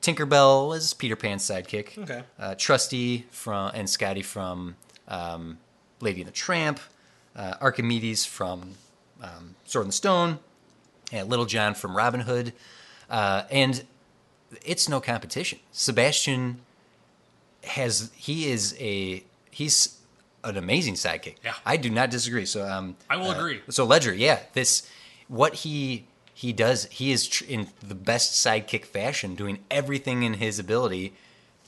[0.00, 1.98] Tinkerbell is Peter Pan's sidekick.
[1.98, 2.22] Okay.
[2.38, 5.58] Uh, Trusty from and Scotty from um,
[6.00, 6.80] Lady and the Tramp,
[7.36, 8.74] uh, Archimedes from
[9.22, 10.38] um, Sword and Stone,
[11.12, 12.52] and Little John from Robin Hood,
[13.10, 13.84] uh, and
[14.64, 15.58] it's no competition.
[15.72, 16.60] Sebastian
[17.64, 19.98] has he is a he's
[20.44, 21.36] an amazing sidekick.
[21.44, 21.54] Yeah.
[21.66, 22.46] I do not disagree.
[22.46, 23.60] So um, I will agree.
[23.68, 24.88] So Ledger, yeah, this
[25.26, 26.06] what he
[26.38, 26.84] he does.
[26.84, 31.14] He is tr- in the best sidekick fashion, doing everything in his ability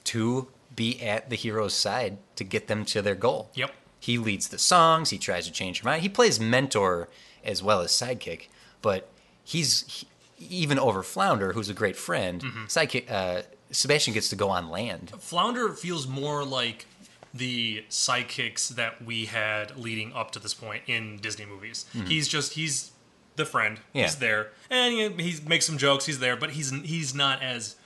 [0.05, 3.51] to be at the hero's side to get them to their goal.
[3.55, 3.73] Yep.
[3.99, 5.11] He leads the songs.
[5.11, 6.03] He tries to change your mind.
[6.03, 7.09] He plays mentor
[7.43, 8.47] as well as sidekick,
[8.81, 9.09] but
[9.43, 10.07] he's he,
[10.39, 12.41] even over Flounder, who's a great friend.
[12.41, 12.65] Mm-hmm.
[12.67, 15.11] Sidekick uh, Sebastian gets to go on land.
[15.19, 16.87] Flounder feels more like
[17.35, 21.87] the sidekicks that we had leading up to this point in Disney movies.
[22.07, 22.93] He's just he's
[23.37, 23.79] the friend.
[23.93, 24.03] Yeah.
[24.05, 26.07] He's there, and he, he makes some jokes.
[26.07, 27.77] He's there, but he's he's not as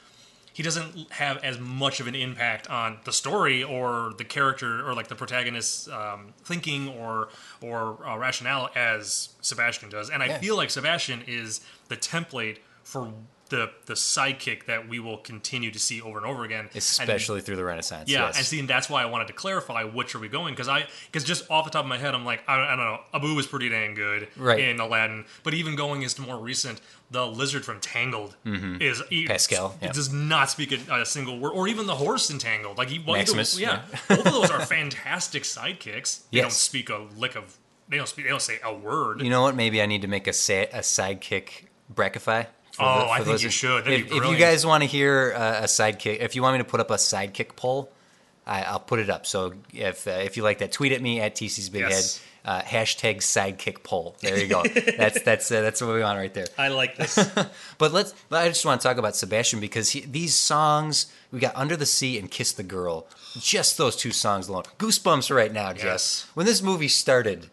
[0.53, 4.95] he doesn't have as much of an impact on the story or the character or
[4.95, 7.29] like the protagonist's um, thinking or
[7.61, 10.11] or uh, rationale as Sebastian does.
[10.11, 10.39] And I Yeah.
[10.39, 13.13] feel like Sebastian is the template for
[13.51, 17.43] the the sidekick that we will continue to see over and over again, And- Especially
[17.43, 18.09] through the Renaissance.
[18.11, 18.39] yeah, yes.
[18.39, 20.87] and see, and that's why I wanted to clarify which are we going because I
[21.13, 23.35] because just off the top of my head, I'm like I, I don't know, Abu
[23.35, 24.61] was pretty dang good Right.
[24.61, 29.27] in Aladdin, but even going into more recent, the lizard from Tangled is he- Mm-hmm.
[29.29, 29.93] Pascal, It yeah.
[29.93, 32.79] does not speak a, a single word, or even the horse in Tangled.
[32.79, 36.23] Like he, well, Maximus, yeah, both of those are fantastic sidekicks.
[36.33, 37.59] They don't speak a lick of.
[37.91, 38.25] They don't speak.
[38.25, 39.21] They don't say a word.
[39.21, 39.55] You know what?
[39.55, 42.47] Maybe I need to make a sa- a sidekick Brackify.
[42.79, 43.85] Oh, I think you should.
[43.85, 46.59] That'd If, if you guys want to hear uh, a sidekick, if you want me
[46.59, 47.91] to put up a sidekick poll,
[48.47, 49.27] I, I'll put it up.
[49.27, 52.19] So if uh, if you like that, tweet at me at TC's Big Yes.
[52.19, 52.31] Head.
[52.47, 54.17] Uh, hashtag sidekick poll.
[54.21, 54.63] There you go.
[54.99, 56.47] that's that's uh, that's what we want right there.
[56.59, 57.19] I like this.
[57.79, 58.13] But let's.
[58.31, 61.87] I just want to talk about Sebastian because he, these songs we got "Under the
[61.87, 63.07] Sea" and "Kiss the Girl."
[63.39, 65.83] Just those two songs alone, goosebumps right now, Jess.
[65.85, 66.27] Yes.
[66.35, 67.49] When this movie started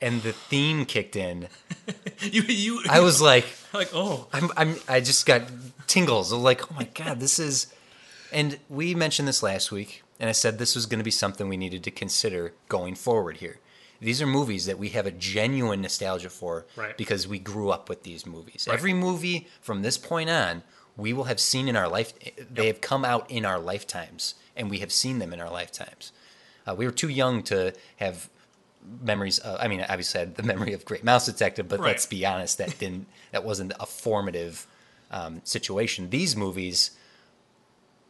[0.00, 1.48] and the theme kicked in,
[2.20, 5.42] you you I was like, like oh I'm, I'm, I just got
[5.86, 6.32] tingles.
[6.32, 7.66] Like, oh my god, this is.
[8.32, 11.48] And we mentioned this last week, and I said this was going to be something
[11.48, 13.58] we needed to consider going forward here.
[14.00, 16.96] These are movies that we have a genuine nostalgia for Right.
[16.96, 18.66] because we grew up with these movies.
[18.68, 18.74] Right.
[18.74, 20.62] Every movie from this point on,
[20.96, 22.12] we will have seen in our life.
[22.50, 26.12] They have come out in our lifetimes, and we have seen them in our lifetimes.
[26.68, 28.28] Uh, we were too young to have
[29.02, 29.38] memories.
[29.38, 31.88] Of, I mean, obviously, I had the memory of Great Mouse Detective, but Right.
[31.88, 33.06] let's be honest, that didn't.
[33.32, 34.66] That wasn't a formative
[35.10, 36.10] um, situation.
[36.10, 36.92] These movies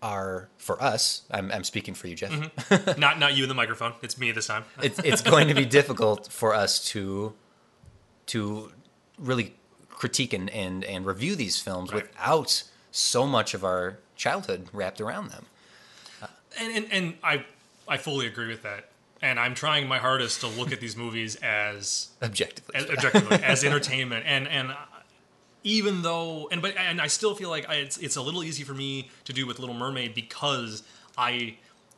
[0.01, 1.23] are for us.
[1.31, 2.31] I'm, I'm speaking for you, Jeff.
[2.99, 3.95] not not you in the microphone.
[4.03, 4.65] It's me this time.
[4.83, 7.35] It's it's going to be difficult for us to
[8.27, 8.71] to
[9.19, 9.55] really
[9.91, 12.03] critique and and, and review these films Right.
[12.05, 12.63] without
[12.93, 15.47] so much of our childhood wrapped around them.
[16.61, 17.45] and, and and I
[17.89, 18.88] I fully agree with that.
[19.21, 23.65] And I'm trying my hardest to look at these movies as Objectively, as objectively as
[23.65, 24.77] entertainment and and
[25.65, 28.65] even though and but and I still feel like I, it's it's a little easy
[28.65, 30.83] for me to do with Little Mermaid because
[31.17, 31.57] I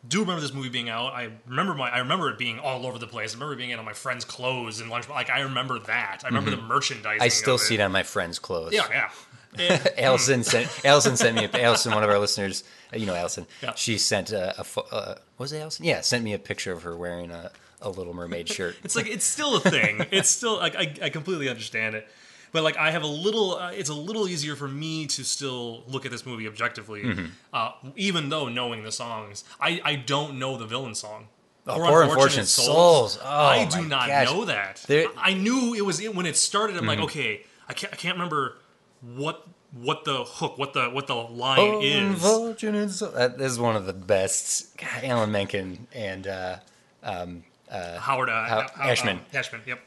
[0.09, 1.13] do remember this movie being out.
[1.13, 3.33] I remember my I remember it being all over the place.
[3.33, 5.09] I remember being in on my friends' clothes and lunch.
[5.09, 6.23] Like I remember that.
[6.25, 7.19] I remember the merchandising.
[7.19, 7.23] Mm-hmm.
[7.23, 8.73] I still see it on my friends' clothes.
[8.73, 9.11] Yeah, yeah.
[9.99, 12.63] Allison sent Allison sent me a, Allison, one of our listeners.
[12.93, 13.47] uh, You know Allison.
[13.63, 13.75] Yeah.
[13.75, 15.85] She sent a, a uh, was it Allison?
[15.85, 17.51] Yeah, sent me a picture of her wearing a,
[17.83, 18.77] a Little Mermaid shirt.
[18.85, 20.07] It's like it's still a thing.
[20.11, 22.07] It's still like I, I completely understand it,
[22.53, 23.57] but like I have a little.
[23.57, 27.25] Uh, it's a little easier for me to still look at this movie objectively, Mm-hmm.
[27.53, 29.43] uh, even though knowing the songs.
[29.61, 31.27] I I don't know the villain song.
[31.67, 33.19] Oh, Unfortunate Unfortunate Souls.
[33.23, 34.27] Oh, I do not gosh.
[34.27, 34.77] know that.
[34.89, 35.19] Mm-hmm.
[35.21, 36.77] I knew it was it when it started.
[36.77, 38.57] I'm like, okay, I can't I can't remember
[39.03, 42.13] what what the hook, what the what the line is.
[42.25, 43.15] Unfortunate Souls.
[43.15, 44.77] That is one of the best.
[44.77, 46.57] God, Alan Menken and uh,
[47.03, 49.19] Howard uh, How- uh, Ashman.
[49.35, 49.63] uh, Ashman.
[49.67, 49.81] Yep.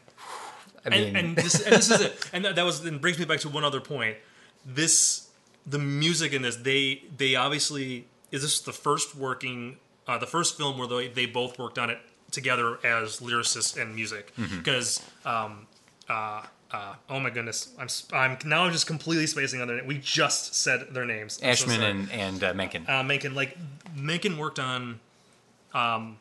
[0.85, 2.29] I mean, and, and, this, and this is it.
[2.33, 4.17] And that, that was then brings me back to one other point.
[4.65, 5.29] This
[5.65, 10.57] the music in this they they obviously is this the first working uh, the first
[10.57, 11.99] film where they, they both worked on it
[12.31, 14.57] together as lyricists and music Mm-hmm.
[14.57, 15.67] because um
[16.09, 16.43] uh
[16.73, 17.69] uh, oh my goodness!
[17.79, 19.85] I'm I'm now I'm just completely spacing on their name.
[19.87, 21.39] We just said their names.
[21.43, 22.85] I'm so Ashman sorry and and uh, Menken.
[22.89, 23.57] uh, Menken like
[23.95, 24.99] Menken worked on
[25.73, 26.17] um,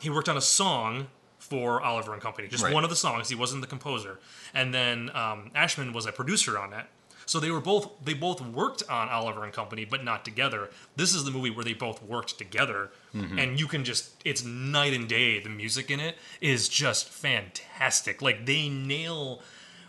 [0.00, 1.06] he worked on a song
[1.38, 2.72] for Oliver and Company, just Right.
[2.74, 3.28] one of the songs.
[3.28, 4.18] He wasn't the composer,
[4.54, 6.86] and then um, Ashman was a producer on it.
[7.24, 10.70] So they were both they both worked on Oliver and Company, but not together.
[10.96, 14.92] This is the movie where they both worked together, and you can just it's night
[14.92, 15.38] and day.
[15.38, 18.20] The music in it is just fantastic.
[18.22, 19.40] Like they nail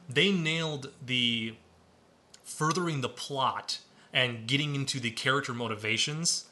[0.09, 1.55] they nailed the
[2.43, 3.79] furthering the plot
[4.11, 6.45] and getting into the character motivations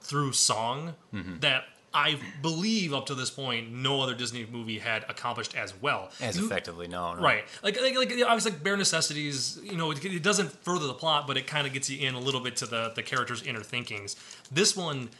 [0.00, 1.40] through song Mm-hmm.
[1.40, 6.10] that I believe up to this point no other Disney movie had accomplished as well.
[6.20, 7.20] as You- effectively, no, no.
[7.20, 9.58] Right, like like, like obviously like bare necessities.
[9.62, 12.14] You know, it, it doesn't further the plot, but it kind of gets you in
[12.14, 14.14] a little bit to the the characters' inner thinkings.
[14.52, 15.10] This one,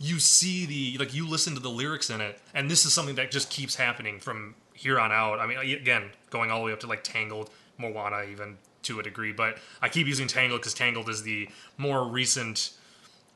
[0.00, 3.16] you see the like you listen to the lyrics in it, and this is something
[3.16, 5.40] that just keeps happening from here on out.
[5.40, 9.02] I mean, again, going all the way up to like Tangled, Moana, even to a
[9.02, 9.32] degree.
[9.32, 12.70] But I keep using Tangled because Tangled is the more recent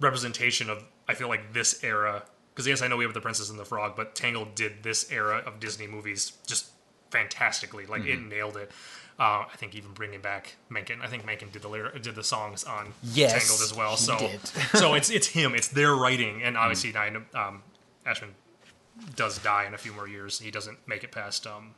[0.01, 2.25] representation of I feel like this era.
[2.53, 5.11] Because yes, I know we have the Princess and the Frog, but Tangled did this
[5.11, 6.71] era of Disney movies just
[7.11, 7.87] fantastically.
[7.87, 8.71] Like it nailed it.
[9.19, 11.01] Uh, I think even bringing back Menken.
[11.03, 13.97] I think Menken did the lyri- did the songs on Yes, Tangled as well.
[13.97, 14.17] So
[14.75, 15.55] so it's it's him.
[15.55, 17.63] It's their writing, and obviously know, um,
[18.07, 18.35] Ashman
[19.17, 20.39] does die in a few more years.
[20.41, 21.75] He doesn't make it past um,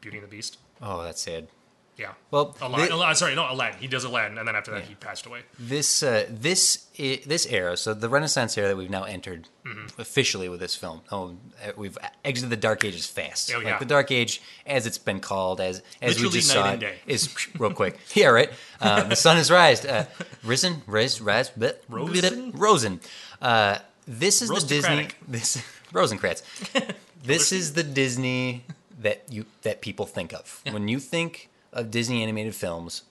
[0.00, 0.58] Beauty and the Beast.
[0.82, 1.48] Oh, that's sad.
[1.96, 2.12] Yeah.
[2.30, 3.78] Well, Aladdin, thi- Aladdin- sorry, no, Aladdin.
[3.78, 5.40] He does Aladdin, and then after that, he passed away.
[5.58, 10.00] this uh, this this era, so the Renaissance era that we've now entered Mm-hmm.
[10.00, 11.02] officially with this film.
[11.12, 13.52] Oh, uh, we've exited the Dark Ages fast.
[13.54, 13.78] Oh, Like yeah.
[13.78, 16.80] the Dark Age, as it's been called, as as Literally we just night saw and
[16.80, 16.94] day.
[17.06, 17.28] is
[17.58, 17.98] real quick.
[18.14, 18.50] yeah, right.
[18.80, 20.06] Uh, the sun has rised, uh,
[20.42, 22.52] risen, rise, rise, bleh, Rosen?
[22.52, 23.00] Rosen.
[23.42, 23.76] Uh,
[24.10, 25.08] this is the Disney.
[25.28, 26.42] This Rosencrantz.
[27.22, 28.64] this is the Disney
[29.00, 33.02] that you that people think of when you think of Disney animated films.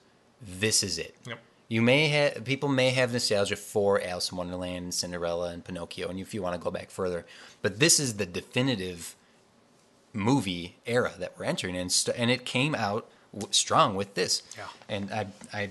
[0.41, 1.15] This is it.
[1.25, 1.39] Yep.
[1.67, 6.09] You may have people may have nostalgia for Alice in Wonderland and Cinderella and Pinocchio,
[6.09, 7.25] and if you want to go back further,
[7.61, 9.15] but this is the definitive
[10.11, 13.07] movie era that we're entering in, and it came out
[13.51, 14.41] strong with this.
[14.57, 14.63] Yeah.
[14.87, 15.69] And I, I,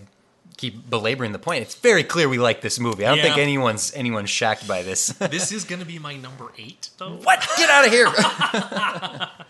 [0.59, 1.63] keep belaboring the point.
[1.63, 3.07] It's very clear we like this movie.
[3.07, 5.07] I don't think anyone's anyone's shocked by this.
[5.07, 7.17] This is going to be my number eight, though.
[7.17, 7.41] what?
[7.57, 8.09] Get out of here!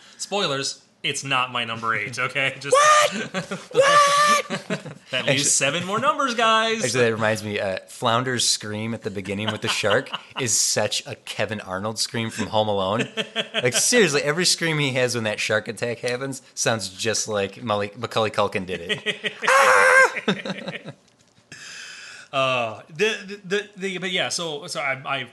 [0.19, 0.83] Spoilers.
[1.03, 2.19] It's not my number eight.
[2.29, 2.57] Okay.
[2.59, 3.33] Just what?
[3.73, 4.97] what?
[5.11, 6.85] that leaves seven more numbers, guys.
[6.85, 7.61] Actually, that reminds me.
[7.61, 12.31] Uh, Flounder's scream at the beginning with the shark is such a Kevin Arnold scream
[12.31, 13.09] from Home Alone.
[13.55, 17.97] Like seriously, every scream he has when that shark attack happens sounds just like Mully-
[17.97, 19.35] Macaulay Culkin did it.
[22.33, 24.29] the, the, the, the but yeah.
[24.29, 25.27] So so I, I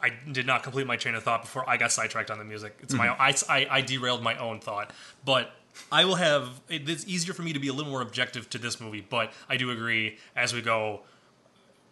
[0.00, 2.76] I did not complete my train of thought before I got sidetracked on the music.
[2.82, 3.50] It's my mm-hmm.
[3.50, 4.92] I, I I derailed my own thought,
[5.24, 5.52] but.
[5.92, 8.80] I will have it's easier for me to be a little more objective to this
[8.80, 11.02] movie, but I do agree as we go.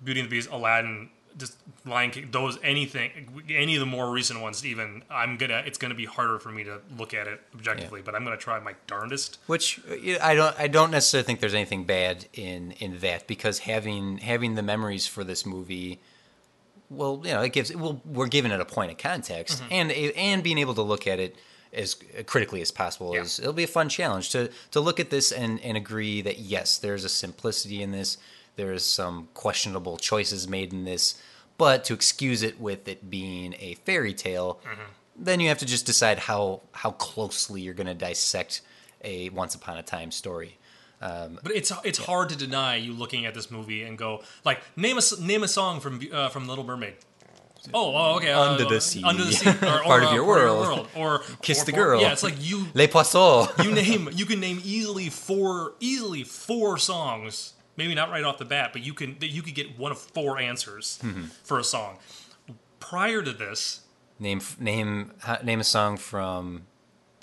[0.02, 4.40] Beauty and the Beast, Aladdin, just Lion King, those anything, any of the more recent
[4.40, 5.62] ones, even I'm gonna.
[5.66, 8.59] It's gonna be harder for me to look at it objectively, but I'm gonna try
[8.61, 9.38] my darndest.
[9.46, 9.80] Which
[10.22, 10.59] I don't.
[10.59, 15.07] I don't necessarily think there's anything bad in in that because having having the memories
[15.07, 16.00] for this movie,
[16.91, 17.74] well, you know, it gives.
[17.74, 19.72] Well, we're giving it a point of context, mm-hmm.
[19.72, 21.37] and and being able to look at it
[21.72, 23.22] as critically as possible Yeah.
[23.22, 26.39] is it'll be a fun challenge to to look at this and and agree that
[26.39, 28.18] yes, there's a simplicity in this.
[28.57, 31.20] There's some questionable choices made in this,
[31.59, 34.82] but to excuse it with it being a fairy tale, mm-hmm.
[35.16, 38.62] then you have to just decide how how closely you're going to dissect
[39.03, 40.59] a once upon a time story.
[41.01, 44.99] But it's it's hard to deny you looking at this movie and go like name
[44.99, 46.94] a name a song from uh, from Little Mermaid.
[47.74, 48.30] Oh, oh, okay.
[48.30, 49.03] uh, Under the sea.
[49.03, 50.88] under the sea, or, Part or, of uh, your world, world.
[50.94, 52.01] or Kiss or the girl.
[52.01, 53.49] Yeah, it's like you Les Poissons.
[53.64, 57.55] you name you can name easily four easily four songs.
[57.76, 59.99] Maybe not right off the bat, but you can that you could get one of
[59.99, 61.24] four answers Mm-hmm.
[61.42, 61.99] for a song.
[62.78, 63.80] Prior to this,
[64.20, 66.66] name name name a song from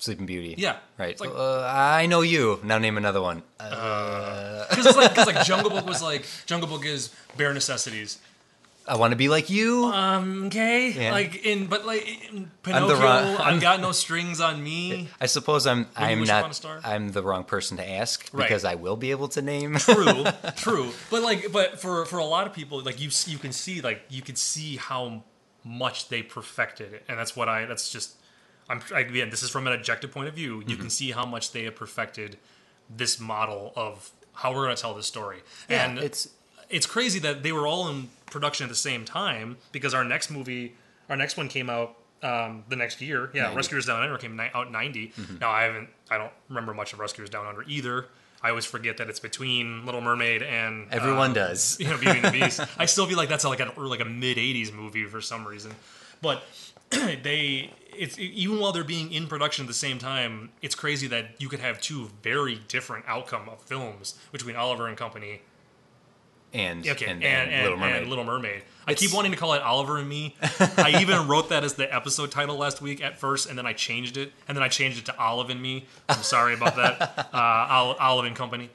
[0.04, 0.56] Sleeping Beauty.
[0.58, 1.12] yeah, Right.
[1.12, 2.60] It's like uh, I know you.
[2.64, 3.41] Now name another one.
[3.58, 8.20] Uh, because it's like, 'cause like Jungle Book was like Jungle Book is bare necessities.
[8.86, 9.86] I want to be like you.
[9.86, 11.14] Um, okay, Yeah.
[11.14, 15.08] like in but like in I'm Pinocchio, wrong- I've got no strings on me.
[15.22, 18.43] I suppose I'm I'm Upon a not I'm the wrong person to ask Right.
[18.43, 19.78] because I will be able to name.
[19.78, 20.26] True,
[20.58, 20.91] true.
[21.10, 24.01] But like, but for for a lot of people, like you you can see like
[24.10, 25.24] you can see how
[25.64, 27.64] much they perfected it, and that's what I.
[27.64, 28.16] That's just.
[28.74, 29.30] I'm again.
[29.30, 30.63] This is from an objective point of view.
[30.65, 32.38] You can see how much they have perfected
[32.89, 35.39] this model of how we're going to tell this story.
[35.69, 36.30] Yeah, and it's
[36.69, 40.32] it's crazy that they were all in production at the same time because our next
[40.32, 40.76] movie,
[41.09, 43.30] our next one came out um, the next year.
[43.34, 43.57] Yeah, 90.
[43.57, 45.09] Rescuers Down Under came ni- out 90.
[45.09, 45.38] Mm-hmm.
[45.38, 48.07] Now I haven't, I don't remember much of Rescuers Down Under either.
[48.41, 51.78] I always forget that it's between Little Mermaid and everyone uh, does.
[51.80, 52.59] you know, Beauty and the Beast.
[52.78, 55.71] I still feel like that's like a like a mid '80s movie for some reason,
[56.21, 56.43] but
[56.91, 61.36] they it's even while they're being in production at the same time, it's crazy that
[61.39, 65.41] you could have two very different outcome of films between Oliver and Company
[66.53, 68.07] And Okay, and, and, and, Little Mermaid.
[68.07, 68.61] Little Mermaid.
[68.86, 70.36] I keep wanting to call it Oliver and Me.
[70.77, 73.73] I even wrote that as the episode title last week at first, and then I
[73.73, 75.86] changed it, and then I changed it to Olive and Me.
[76.09, 77.29] I'm sorry about that.
[77.34, 78.69] Uh, Ol- Olive and Company.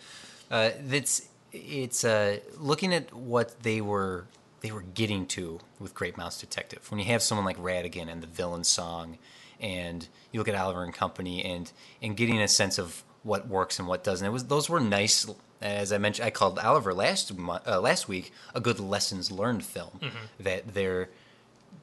[0.50, 4.26] Uh, that's it's uh, looking at what they were
[4.61, 6.90] they were getting to with Great Mouse Detective.
[6.90, 9.18] When you have someone like Ratigan and the villain song,
[9.61, 11.70] and you look at Oliver and Company, and
[12.02, 14.26] and getting a sense of what works and what doesn't.
[14.26, 15.26] It was those were nice.
[15.61, 17.32] As I mentioned, I called Oliver last
[17.66, 20.00] uh, last week a good lessons learned film.
[20.38, 21.09] That they're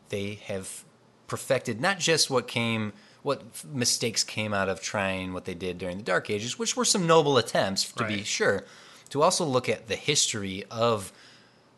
[0.09, 0.83] they have
[1.27, 5.97] perfected not just what came what mistakes came out of trying what they did during
[5.97, 8.63] the dark ages which were some noble attempts to be sure
[9.09, 11.11] to also look at the history of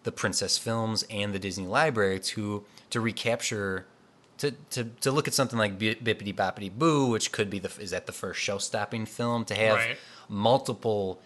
[0.08, 3.86] the princess films and the disney library to to recapture
[4.38, 8.12] to, to, to look at something like Bibbidi-Bobbidi-Boo, which could be the is that the
[8.12, 9.98] first show-stopping film to have Right.
[10.30, 11.20] multiple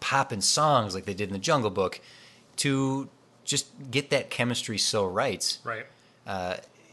[0.00, 2.00] popping songs like they did in the Jungle Book,
[2.56, 3.08] to
[3.44, 5.86] just get that chemistry so right Right.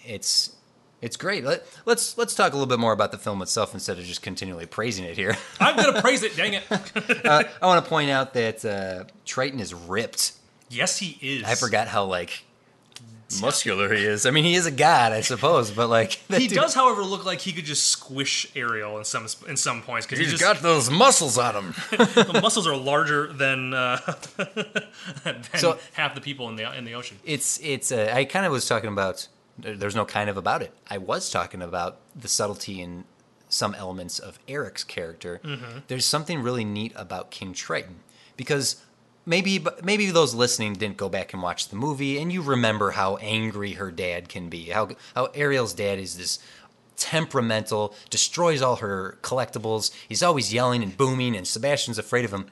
[0.05, 0.55] it's
[1.01, 1.45] it's great.
[1.45, 4.21] Let, let's let's talk a little bit more about the film itself instead of just
[4.21, 5.37] continually praising it here.
[5.61, 6.63] I'm to praise it, dang it.
[7.25, 10.33] uh, I want to point out that uh, Triton is ripped.
[10.69, 11.43] Yes, he is.
[11.43, 12.43] I forgot how like
[13.41, 14.25] muscular he is.
[14.25, 17.25] I mean, he is a god, I suppose, but like He dude- does, however, look
[17.25, 20.57] like he could just squish Ariel in some in some points because He's just got
[20.61, 21.73] those muscles on him.
[21.91, 23.99] the muscles are larger than uh,
[25.23, 27.17] than So- half the people in the in the ocean.
[27.23, 27.91] it's it's.
[27.91, 29.27] Uh, I kind of was talking about.
[29.61, 30.71] There's no kind of about it.
[30.89, 33.03] I was talking about the subtlety in
[33.49, 35.41] some elements of Eric's character.
[35.89, 37.97] There's something really neat about King Triton
[38.37, 38.77] because
[39.25, 43.17] maybe maybe those listening didn't go back and watch the movie, and you remember how
[43.17, 44.69] angry her dad can be.
[44.69, 46.39] How how Ariel's dad is this
[46.99, 49.91] temperamental, destroys all her collectibles.
[50.07, 52.47] He's always yelling and booming, and Sebastian's afraid of him,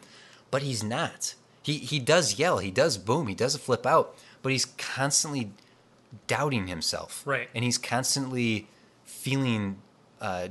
[0.49, 1.35] but he's not.
[1.61, 5.51] He he does yell, he does boom, he does flip out, but he's constantly
[6.25, 7.23] doubting himself.
[7.25, 7.49] Right.
[7.53, 8.67] And he's constantly
[9.03, 9.77] feeling
[10.21, 10.47] uh,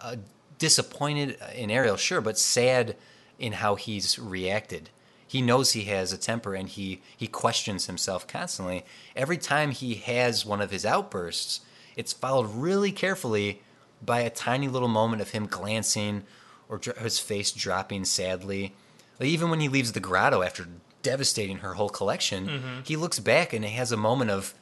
[0.00, 0.16] uh,
[0.58, 2.96] disappointed in Ariel, sure, but sad
[3.38, 4.90] in how he's reacted.
[5.26, 8.84] He knows he has a temper and he, he questions himself constantly.
[9.14, 11.60] Every time he has one of his outbursts,
[11.96, 13.62] it's followed really carefully
[14.04, 16.22] by a tiny little moment of him glancing
[16.68, 18.74] or dr- his face dropping sadly.
[19.18, 20.68] Like even when he leaves the grotto after
[21.02, 24.54] devastating her whole collection, he looks back and he has a moment of,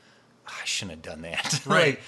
[0.46, 1.60] "Ah, I shouldn't have done that.
[1.66, 1.98] Right.
[1.98, 2.00] Like,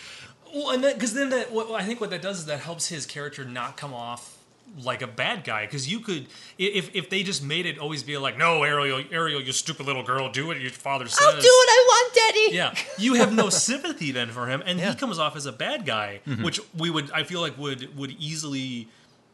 [0.54, 3.04] Well, and because then that what I think what that does is that helps his
[3.06, 4.35] character not come off
[4.82, 5.64] like a bad guy.
[5.66, 6.26] Because you could,
[6.58, 10.02] if if they just made it always be like, no, Ariel, Ariel, you stupid little
[10.02, 11.18] girl, do what your father says.
[11.22, 12.54] I'll do what I want, Daddy.
[12.56, 14.90] Yeah, you have no sympathy then for him, and Yeah.
[14.90, 16.42] he comes off as a bad guy, mm-hmm.
[16.44, 18.88] which we would, I feel like, would would easily.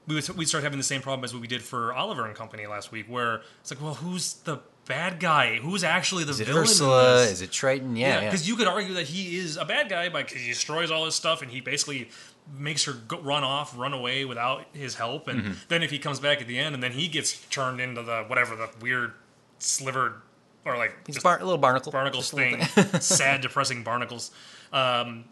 [0.08, 2.34] We would we'd start having the same problem as what we did for Oliver and
[2.34, 5.58] Company last week, where it's like, well, who's the bad guy?
[5.58, 6.62] Who's actually the is it villain?
[6.64, 7.22] Ursula?
[7.22, 7.94] Is it Triton?
[7.94, 8.24] Yeah, Yeah, yeah.
[8.28, 11.04] because you could argue that he is a bad guy by 'cause he destroys all
[11.04, 12.08] his stuff and he basically
[12.54, 15.52] makes her go, run off, run away without his help, and Mm-hmm.
[15.68, 18.24] then if he comes back at the end and then he gets turned into the
[18.24, 19.12] whatever the weird
[19.58, 20.14] slivered
[20.64, 21.90] or like He's just bar- a little barnacle.
[21.92, 24.30] barnacles Just a thing, sad, depressing barnacles.
[24.72, 25.24] Um,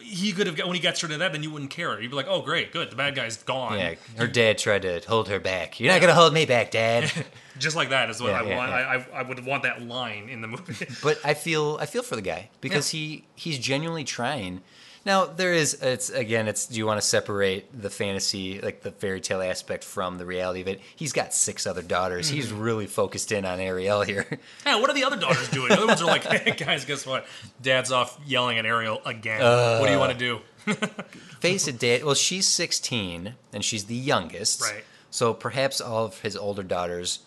[0.00, 2.00] he could have when he gets turned into that, then you wouldn't care.
[2.00, 5.00] You'd be like, "Oh, great, good, the bad guy's gone." Yeah, her dad tried to
[5.08, 5.80] hold her back.
[5.80, 7.10] You're not gonna hold me back, Dad.
[7.58, 8.70] just like that is what Yeah, I yeah, want.
[8.70, 8.76] yeah.
[8.76, 10.86] I, I I would want that line in the movie.
[11.02, 14.60] but I feel I feel for the guy because he he's genuinely trying.
[15.06, 18.90] Now there is it's again it's do you want to separate the fantasy like the
[18.90, 20.80] fairy tale aspect from the reality of it?
[20.96, 22.28] He's got six other daughters.
[22.28, 22.60] He's Mm-hmm.
[22.60, 24.26] really focused in on Ariel here.
[24.66, 25.68] Yeah, what are the other daughters doing?
[25.68, 27.26] The other ones are like, hey, guys, guess what?
[27.60, 29.40] Dad's off yelling at Ariel again.
[29.80, 30.40] what do you want to do?
[31.40, 32.04] Face it, Dad.
[32.04, 34.62] Well, she's 16 and she's the youngest.
[34.62, 34.84] Right.
[35.10, 37.20] So perhaps all of his older daughters.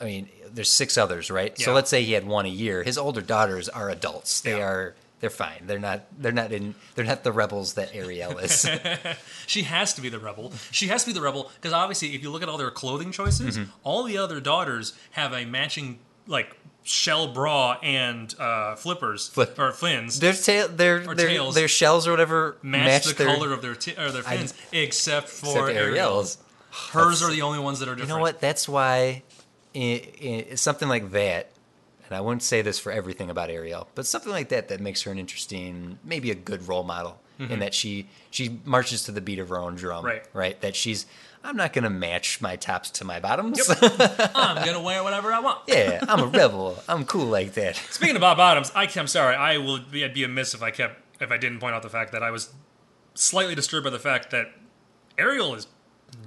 [0.00, 1.54] I mean, there's six others, right?
[1.58, 1.66] Yeah.
[1.66, 2.82] So let's say he had one a year.
[2.82, 4.40] His older daughters are adults.
[4.40, 4.64] They Yeah.
[4.64, 4.94] are.
[5.20, 5.66] They're fine.
[5.66, 6.04] They're not.
[6.18, 6.74] They're not in.
[6.94, 8.66] They're not the rebels that Ariel is.
[9.46, 10.52] She has to be the rebel.
[10.70, 13.12] She has to be the rebel because obviously, if you look at all their clothing
[13.12, 13.70] choices, Mm-hmm.
[13.84, 19.72] all the other daughters have a matching like shell bra and uh, flippers Flip- or
[19.72, 20.20] fins.
[20.20, 21.54] Their tail, their Or their, tails.
[21.54, 24.54] their shells or whatever match, the their, color of their t- or their I- fins,
[24.72, 26.38] except for except Ariel's.
[26.92, 28.08] Hers are the only ones that are different.
[28.08, 28.40] You know what?
[28.40, 29.22] That's why
[29.74, 31.50] i i something like that,
[32.10, 35.02] and I won't say this for everything about Ariel, but something like that that makes
[35.02, 39.20] her an interesting, maybe a good role model in that she she marches to the
[39.22, 40.04] beat of her own drum.
[40.04, 40.06] Mm-hmm.
[40.06, 40.26] Right.
[40.34, 40.60] Right.
[40.60, 41.06] That she's
[41.42, 43.58] I'm not gonna match my tops to my bottoms.
[43.80, 45.60] I'm gonna wear whatever I want.
[45.66, 46.82] yeah, I'm a rebel.
[46.86, 47.76] I'm cool like that.
[47.90, 49.36] Speaking about bottoms, I, I'm sorry.
[49.36, 51.88] I will be, I'd be amiss if I kept if I didn't point out the
[51.88, 52.52] fact that I was
[53.14, 54.48] slightly disturbed by the fact that
[55.16, 55.66] Ariel is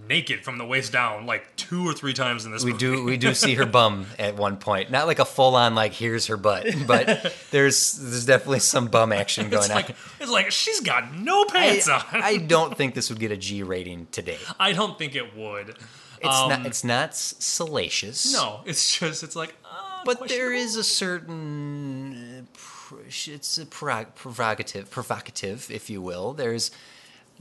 [0.10, 2.80] naked from the waist down like two or three times in this We movie.
[2.80, 4.92] do we do see her bum at one point.
[4.92, 9.12] Not like a full on like here's her butt, but there's there's definitely some bum
[9.14, 9.96] action going It's on.
[10.20, 12.04] it's like she's got no pants I, on.
[12.12, 14.40] I don't think this would get a G rating today.
[14.60, 15.70] I don't think it would.
[16.22, 16.66] It's Um, not.
[16.66, 18.34] It's not salacious.
[18.34, 19.54] No, it's just it's like.
[19.66, 22.48] Uh, but there is a certain.
[22.92, 26.34] uh, It's a prog- provocative, provocative, if you will.
[26.34, 26.72] There's.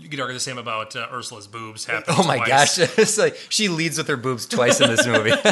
[0.02, 1.84] You could argue the same about uh, Ursula's boobs.
[1.86, 2.78] Happening Oh my twice.
[2.78, 2.78] gosh!
[2.98, 5.32] It's like she leads with her boobs twice in this movie.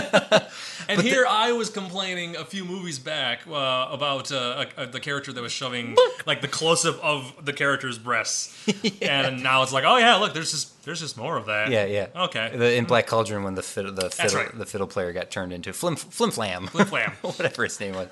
[0.89, 5.33] And here I was complaining a few movies back uh, about uh, uh, the character
[5.33, 5.97] that was shoving
[6.27, 8.53] like the close up of the character's breasts,
[9.01, 11.71] and now it's like, oh yeah, look, there's just there's just more of that.
[11.71, 12.07] yeah, yeah.
[12.17, 12.51] Okay.
[12.57, 14.59] The, in Black Cauldron, when the fiddle, the fiddle, right.
[14.59, 17.13] the fiddle player got turned into Flim Flim Flam, Flim Flam.
[17.23, 18.09] whatever his name was.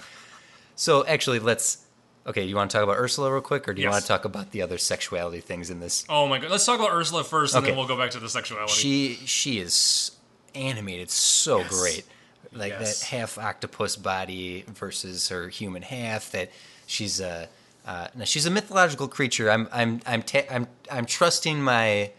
[0.77, 1.79] So actually, let's.
[2.27, 3.93] Okay, do you want to talk about Ursula real quick, or do you Yes.
[3.93, 6.05] want to talk about the other sexuality things in this?
[6.09, 7.71] Oh my god, let's talk about Ursula first, and Okay.
[7.71, 8.73] then we'll go back to the sexuality.
[8.73, 10.11] She she is
[10.55, 11.69] animated so Yes.
[11.71, 12.05] great,
[12.53, 13.01] like Yes.
[13.01, 16.31] that half octopus body versus her human half.
[16.33, 16.51] That
[16.87, 17.49] she's a
[17.87, 19.51] uh, now she's a mythological creature.
[19.51, 22.11] I'm I'm I'm ta- I'm I'm trusting my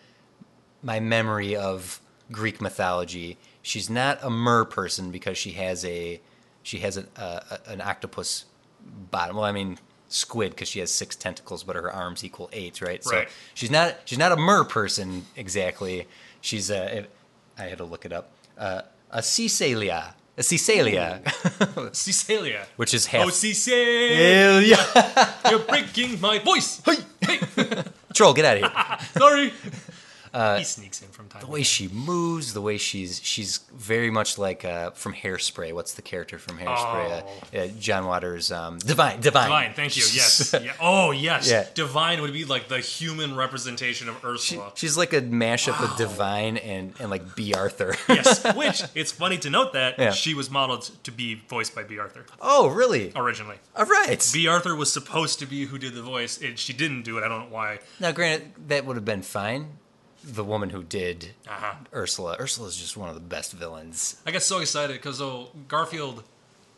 [0.82, 2.00] my memory of
[2.32, 3.38] Greek mythology.
[3.62, 6.20] She's not a mer person because she has a
[6.64, 8.46] she has an a, a, an octopus
[9.12, 9.36] bottom.
[9.36, 9.78] Well, I mean
[10.10, 13.04] squid because she has six tentacles, but her arms equal eight, right?
[13.04, 16.08] So she's not she's not a mer person exactly.
[16.42, 17.06] She's a
[17.58, 18.32] I had to look it up.
[18.58, 18.82] Uh,
[19.12, 21.22] a Cecaelia, a Cecaelia,
[21.96, 22.68] Cecilia.
[22.76, 23.26] which is half.
[23.26, 24.78] Oh, Cecilia,
[25.50, 26.82] you're breaking my voice.
[26.86, 27.40] Hey, Hey,
[28.14, 29.08] Troll, get out of here.
[29.22, 29.54] sorry.
[30.58, 31.42] He sneaks in from time.
[31.42, 31.64] the way time.
[31.66, 35.74] she moves, the way she's she's very much like uh, from Hairspray.
[35.74, 37.24] What's the character from Hairspray?
[37.54, 39.46] Uh, uh, John Waters, um, Divine, Divine.
[39.46, 40.04] Divine, thank you.
[40.12, 40.54] Yes.
[40.64, 40.74] yeah.
[40.80, 41.50] Oh, yes.
[41.50, 41.66] Yeah.
[41.74, 44.72] Divine would be like the human representation of She- Ursula.
[44.76, 47.96] she's like a mashup of Divine and and like Bea Arthur.
[48.08, 48.44] yes.
[48.56, 50.12] Which it's funny to note that Yeah.
[50.12, 53.12] she was modeled to be voiced by Bea Arthur oh, really?
[53.16, 53.58] originally.
[53.76, 54.30] All right.
[54.34, 56.40] Bea Arthur was supposed to be who did the voice.
[56.42, 57.24] and she didn't do it.
[57.24, 57.80] I don't know why.
[58.00, 59.68] now, granted, that would have been fine.
[60.24, 61.76] The woman who did Uh-huh.
[61.94, 64.22] Ursula, Ursula is just one of the best villains.
[64.26, 66.24] I got so excited because oh, Garfield,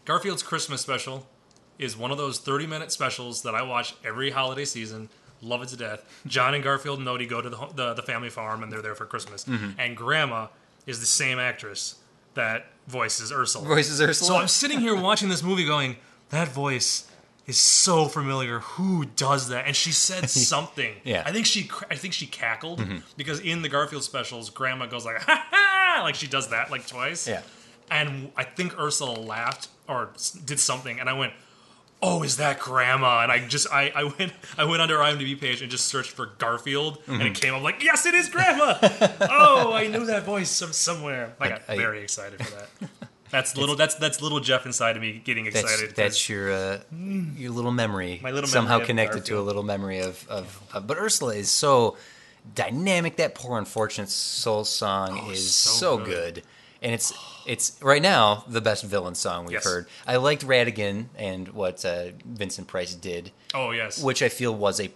[0.06, 1.28] Garfield's Christmas special
[1.80, 5.10] is one of those 30 minute specials that I watch every holiday season.
[5.42, 6.06] Love it to death.
[6.28, 8.94] John and Garfield and Odie go to the, the, the family farm and they're there
[8.94, 9.44] for Christmas.
[9.46, 9.80] Mm-hmm.
[9.80, 10.48] And Grandma
[10.86, 11.96] is the same actress
[12.36, 13.66] that voices Ursula.
[13.68, 14.28] Voices Ursula.
[14.28, 15.96] So I'm sitting here watching this movie going,
[16.30, 17.11] that voice
[17.48, 18.60] is so familiar.
[18.60, 19.66] Who does that?
[19.68, 20.94] And she said something.
[21.04, 21.20] Yeah.
[21.20, 21.28] Mm-hmm.
[21.28, 22.82] I think she I think she cackled
[23.18, 26.88] because in the Garfield specials, grandma goes like ha ha like she does that like
[26.88, 27.28] twice.
[27.28, 27.42] yeah.
[27.90, 30.10] And I think Ursula laughed or
[30.46, 31.34] did something and I went,
[32.02, 35.62] "Oh, is that grandma?" And I just I, I went I went under IMDb page
[35.62, 37.28] and just searched for Garfield and Mm-hmm.
[37.28, 38.76] it came up like, "Yes, it is grandma."
[39.30, 41.34] oh, I knew that voice some, somewhere.
[41.40, 42.90] I got I- very excited for that.
[43.32, 43.76] That's little.
[43.76, 48.20] That's that's little Jeff inside of me getting That's that's your uh, your little memory.
[48.22, 51.36] My little somehow memory of connected to a little memory of, of, of but Ursula
[51.36, 51.98] is so
[52.56, 53.18] dynamic.
[53.18, 56.06] That poor unfortunate soul song is Oh, so so, good.
[56.36, 56.44] good.
[56.82, 57.14] and it's
[57.46, 59.64] it's right now the best villain song we've Yes.
[59.66, 59.88] heard.
[60.06, 64.04] I liked Ratigan and what uh, Vincent Price did, oh yes.
[64.04, 64.90] which I feel was a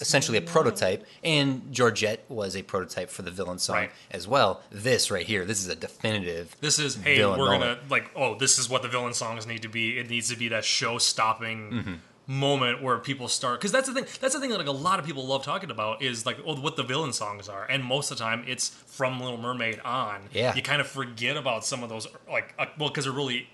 [0.00, 3.90] essentially a prototype, and Georgette was a prototype for the villain song Right.
[4.10, 4.62] as well.
[4.70, 6.56] This right here, this is a definitive.
[6.60, 7.60] This is hey, we're moment.
[7.62, 9.98] gonna like oh, this is what the villain songs need to be.
[9.98, 11.92] It needs to be that show-stopping Mm-hmm.
[12.28, 14.04] moment where people start because that's the thing.
[14.20, 16.54] That's the thing that like a lot of people love talking about is like oh,
[16.56, 20.28] what the villain songs are, and most of the time it's from Little Mermaid on.
[20.32, 20.54] Yeah.
[20.54, 23.48] you kind of forget about some of those like uh, well because there really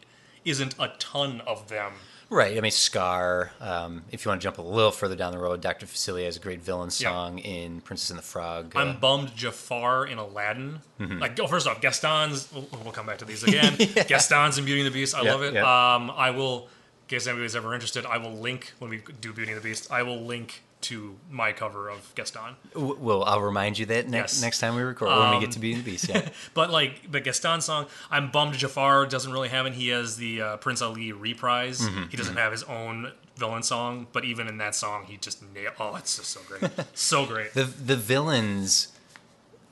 [0.44, 1.92] isn't a ton of them.
[2.30, 2.58] Right.
[2.58, 3.52] I mean, Scar.
[3.60, 5.86] Um, if you want to jump a little further down the road, Dr.
[5.86, 7.08] Facilier has a great villain Yeah.
[7.10, 8.76] song in Princess and the Frog.
[8.76, 10.80] uh, I'm bummed Jafar in Aladdin.
[11.00, 11.18] Mm-hmm.
[11.20, 12.48] Like, oh, first off, Gaston's.
[12.52, 13.76] We'll, come back to these again.
[14.08, 15.14] Gaston's in Beauty and the Beast.
[15.14, 15.54] I Yeah, love it.
[15.54, 15.94] yeah.
[15.94, 19.52] Um, I will, in case anybody's ever interested, I will link when we do Beauty
[19.52, 19.90] and the Beast.
[19.90, 22.54] I will link to my cover of Gaston.
[22.74, 24.42] well, I'll remind you that next Yes.
[24.42, 26.08] next time we record when we Um, get to Beauty and the Beast.
[26.08, 26.28] Yeah.
[26.54, 29.74] But like the Gaston song, I'm bummed Jafar doesn't really have it.
[29.74, 31.80] He has the uh, Prince Ali reprise.
[31.80, 35.42] Mm-hmm, He doesn't have his own villain song, but even in that song, he just
[35.52, 35.74] nailed.
[35.80, 37.54] Oh, it's just so great, so great.
[37.54, 38.88] the the villains.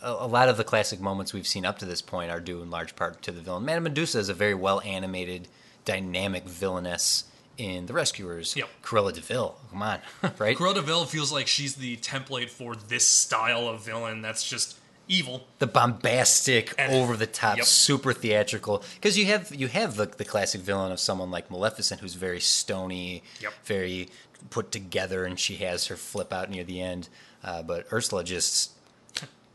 [0.02, 2.60] A, a lot of the classic moments we've seen up to this point are due
[2.62, 3.64] in large part to the villain.
[3.64, 5.48] Madame Medusa is a very well animated,
[5.84, 7.24] dynamic villainess
[7.58, 8.54] in The Rescuers.
[8.56, 8.68] Yep.
[8.82, 9.56] Cruella de Vil.
[9.70, 9.98] Come on,
[10.38, 10.56] right?
[10.56, 14.78] Cruella de Vil feels like she's the template for this style of villain that's just
[15.08, 15.46] evil.
[15.58, 17.66] the bombastic, And- over the top, Yep.
[17.66, 18.82] super theatrical.
[18.96, 22.40] Because you have you have the, the classic villain of someone like Maleficent, who's very
[22.40, 23.52] stony, Yep.
[23.64, 24.08] very
[24.50, 27.08] put together, and she has her flip out near the end.
[27.44, 28.72] Uh, but Ursula just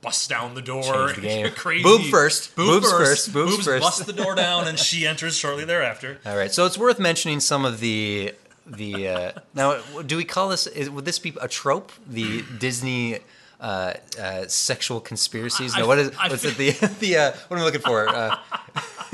[0.02, 1.12] busts down the door.
[1.14, 1.52] The game.
[1.56, 1.84] Crazy.
[1.84, 2.56] Boob first.
[2.56, 3.26] Boob Boobs first.
[3.26, 3.34] first.
[3.34, 3.82] Boobs first.
[3.84, 6.20] busts the door down, and she enters shortly thereafter.
[6.26, 6.52] all right.
[6.52, 8.34] So it's worth mentioning some of the
[8.66, 9.82] the uh, now.
[10.06, 10.68] Do we call this?
[10.68, 11.91] Is, would this be a trope?
[12.08, 13.20] The Disney.
[13.62, 15.76] Uh, uh, sexual conspiracies.
[15.76, 16.57] I- No, what is I what's it?
[16.57, 18.09] The the uh, what am I looking for?
[18.09, 18.36] Uh,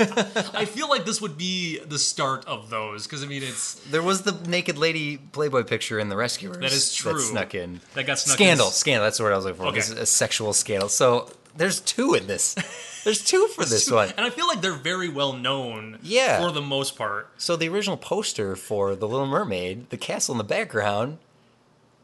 [0.00, 4.02] I feel like this would be the start of those because I mean it's There
[4.02, 6.56] was the naked lady Playboy picture in The Rescuers.
[6.58, 7.12] That is true.
[7.14, 7.80] That snuck in.
[7.94, 8.66] That got snuck scandal.
[8.68, 8.72] in.
[8.72, 9.04] Scandal.
[9.04, 9.66] That's the word I was looking for.
[9.68, 9.80] Okay.
[10.00, 10.88] A sexual scandal.
[10.88, 12.54] So there's two in this.
[13.04, 14.10] There's two for this one.
[14.16, 15.98] and I feel like they're very well known.
[16.02, 16.40] Yeah.
[16.42, 17.30] for the most part.
[17.38, 21.18] So the original poster for The Little Mermaid, the castle in the background,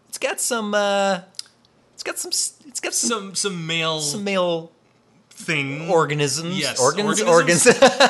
[0.09, 0.73] it's got some.
[0.75, 1.23] uh
[2.05, 2.31] got some.
[2.69, 3.11] It's got some.
[3.11, 4.71] Some some male Some male
[5.31, 5.91] thing.
[5.91, 6.59] organisms.
[6.59, 7.23] Yes, Organs.
[7.23, 7.77] organisms.
[7.83, 8.05] Organs.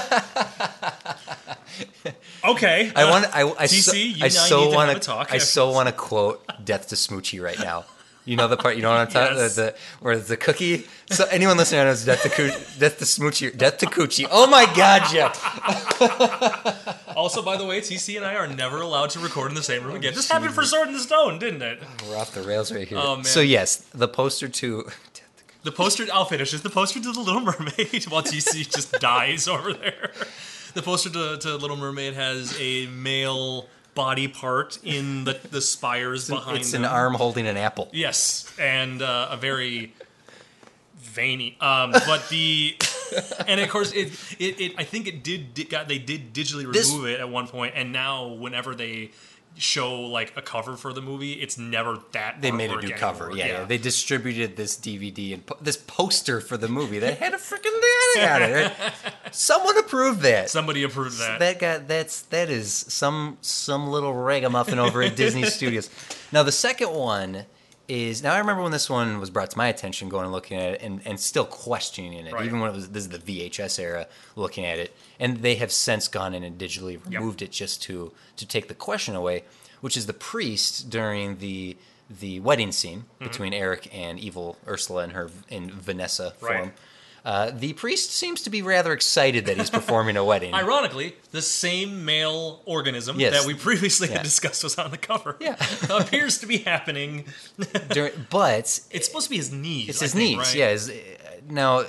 [2.45, 3.27] okay, I want.
[3.27, 5.95] Uh, I, I TC, so, you I so to want talk I so want to
[5.95, 7.85] quote "Death to Smoochy" right now.
[8.25, 8.77] You know the part.
[8.77, 9.37] You know what I'm talking.
[9.37, 9.57] Yes.
[9.57, 10.87] The, the where the cookie.
[11.11, 12.49] So anyone listening knows "Death to Coo-
[12.79, 14.27] Death to Smoochy." Death to Coochie.
[14.31, 15.41] Oh my God, Jeff.
[17.17, 19.85] Also, by the way, TC and I are never allowed to record in the same
[19.85, 20.15] room again.
[20.15, 21.81] This oh, happened for Sword in the Stone, didn't it?
[22.09, 22.99] We're off the rails right here.
[23.01, 23.25] Oh, man.
[23.25, 24.89] So yes, the poster to.
[25.63, 26.61] The poster, I'll finish this.
[26.61, 30.13] The poster to The Little Mermaid while TC just dies over there.
[30.75, 36.29] The poster to, to Little Mermaid has a male body part in the, the spires
[36.29, 36.85] behind It's them.
[36.85, 37.89] an arm holding an apple.
[37.93, 39.93] Yes, and uh, a very
[40.97, 41.57] veiny.
[41.61, 42.77] Um, but the
[43.47, 46.71] and of course, it, it, it I think it did, did got they did digitally
[46.73, 49.11] This- remove it at one point, and now whenever they
[49.57, 52.43] show like a cover for the movie, it's never that.
[52.43, 53.27] They made a new cover.
[53.31, 53.39] anymore.
[53.47, 53.65] Yeah, yeah.
[53.65, 57.81] They distributed this DVD and po- this poster for the movie that had a freaking
[58.15, 58.73] thing on it.
[59.33, 60.51] Someone approved that.
[60.51, 61.39] Somebody approved that.
[61.39, 65.91] that got that's that is some some little ragamuffin over at Disney Studios.
[66.33, 67.45] Now the second one
[67.89, 70.57] is now I remember when this one was brought to my attention, going and looking
[70.59, 72.45] at it and, and still questioning it, Right.
[72.47, 74.07] even when it was this is the VHS era,
[74.37, 77.07] looking at it, and they have since gone in and digitally Yep.
[77.21, 79.45] removed it just to to take the question away,
[79.81, 81.77] which is the priest during the
[82.11, 83.25] the wedding scene Mm-hmm.
[83.25, 86.73] between Eric and evil Ursula in her in Vanessa Right.
[87.25, 90.53] Uh, the priest seems to be rather excited that he's performing a wedding.
[90.53, 93.33] Ironically, the same male organism Yes.
[93.33, 94.17] that we previously Yeah.
[94.17, 95.37] had discussed was on the cover.
[95.41, 95.57] Yeah.
[95.91, 97.25] appears to be happening.
[97.91, 99.89] During, but It's supposed to be his knees.
[99.89, 100.49] it's I his think, knees.
[100.49, 100.55] right?
[100.55, 100.69] Yeah.
[100.71, 100.93] His,
[101.49, 101.89] now He's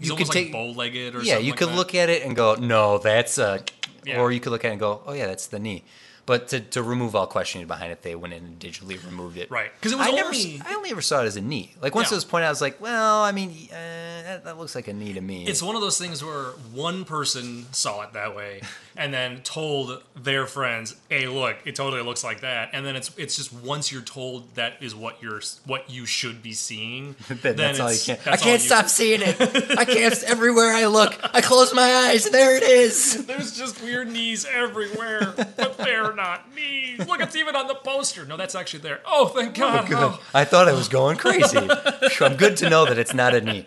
[0.00, 1.38] you could almost take like bow-legged or yeah.
[1.38, 1.76] You like could that.
[1.76, 3.62] look at it and go, no, that's a,
[4.04, 4.18] Yeah.
[4.20, 5.84] or you could look at it and go, oh yeah, that's the knee.
[6.26, 9.48] But to, to remove all questioning behind it, they went in and digitally removed it.
[9.48, 9.70] Right.
[9.80, 11.72] 'Cause it was I never, only- s- I only ever saw it as a knee.
[11.80, 12.14] Like once Yeah.
[12.14, 13.74] it was pointed out, I was like, well, I mean, uh,
[14.26, 15.46] that, that looks like a knee to me.
[15.46, 18.60] It's one of those things where one person saw it that way
[18.96, 23.12] and then told their friends, "Hey, look, it totally looks like that." And then it's
[23.16, 27.38] it's just once you're told that is what you're what you should be seeing, Then
[27.42, 28.18] then that's all you can.
[28.26, 29.40] I can't stop seeing it.
[29.78, 30.20] I can't.
[30.24, 33.26] Everywhere I look, I close my eyes, there it is.
[33.26, 37.06] There's just weird knees everywhere, but they're not knees.
[37.06, 38.24] Look, it's even on the poster.
[38.24, 39.00] No, that's actually there.
[39.06, 39.86] Oh, thank God.
[39.92, 40.20] Oh.
[40.34, 41.56] I thought I was going crazy.
[42.20, 43.64] I'm good to know that it's not a knee.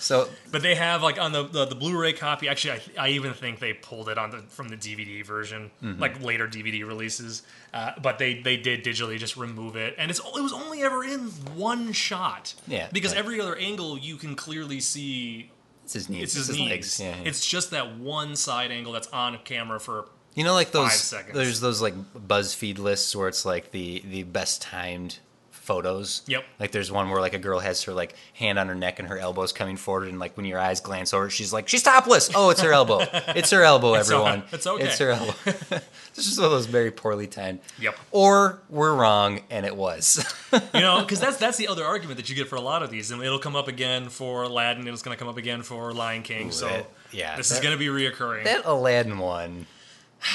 [0.00, 2.48] So But they have like on the the, the Blu-ray copy.
[2.48, 6.00] Actually, I, I even think they pulled it on the from the DVD version, Mm-hmm.
[6.00, 7.42] like later DVD releases.
[7.74, 11.02] Uh, but they they did digitally just remove it, and it's it was only ever
[11.04, 11.22] in
[11.56, 12.54] one shot.
[12.68, 13.18] Yeah, because right.
[13.18, 15.50] every other angle you can clearly see
[15.82, 16.22] it's his knees.
[16.22, 16.70] it's his, It's knees.
[16.70, 17.00] legs.
[17.00, 17.22] Yeah, yeah.
[17.28, 20.06] It's just that one side angle that's on camera for
[20.38, 21.12] You know, like those.
[21.34, 25.18] There's those like BuzzFeed lists where it's like the the best timed
[25.50, 26.22] photos.
[26.28, 26.44] Yep.
[26.60, 29.08] Like there's one where like a girl has her like hand on her neck and
[29.08, 32.30] her elbows coming forward, and like when your eyes glance over, she's like she's topless.
[32.36, 33.00] Oh, it's her elbow.
[33.34, 33.94] It's her elbow.
[34.04, 34.44] Everyone.
[34.52, 34.84] it's okay.
[34.84, 35.34] It's her elbow.
[35.44, 37.58] it's just one of those very poorly timed.
[37.80, 37.96] Yep.
[38.12, 40.24] Or we're wrong, and it was.
[40.52, 42.90] you know because that's that's the other argument that you get for a lot of
[42.90, 45.92] these, and it'll come up again for Aladdin, it's going to come up again for
[45.92, 46.52] Lion King.
[46.52, 48.44] so that- yeah, this is going to be reoccurring.
[48.44, 49.66] that Aladdin one.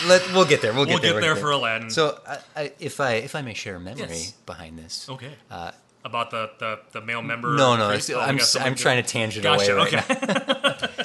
[0.08, 0.74] Let we'll get there.
[0.74, 1.14] We'll get we'll there.
[1.14, 1.90] get there for Aladdin.
[1.90, 4.32] So, I, I, if I if I may share a memory Yes.
[4.46, 5.34] behind this, Okay.
[5.52, 5.72] Uh,
[6.06, 7.56] About the, the, the male member?
[7.56, 9.74] No, no, Oh, I'm got s- someone I'm trying to tangent Gotcha.
[9.76, 10.88] away right okay.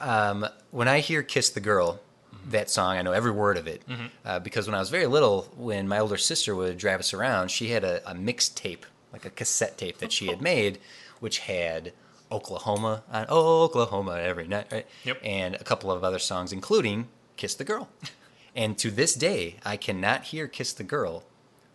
[0.00, 2.00] Um, when I hear "Kiss the Girl,"
[2.50, 4.06] that song, I know every word of it Mm-hmm.
[4.24, 7.50] uh, because when I was very little, when my older sister would drive us around,
[7.50, 10.78] she had a, a mixed tape, like a cassette tape that she had made,
[11.20, 11.92] which had
[12.30, 14.86] Oklahoma on Oklahoma every night, right?
[15.04, 15.20] Yep.
[15.24, 17.88] And a couple of other songs, including Kiss the Girl.
[18.54, 21.24] and to this day, I cannot hear Kiss the Girl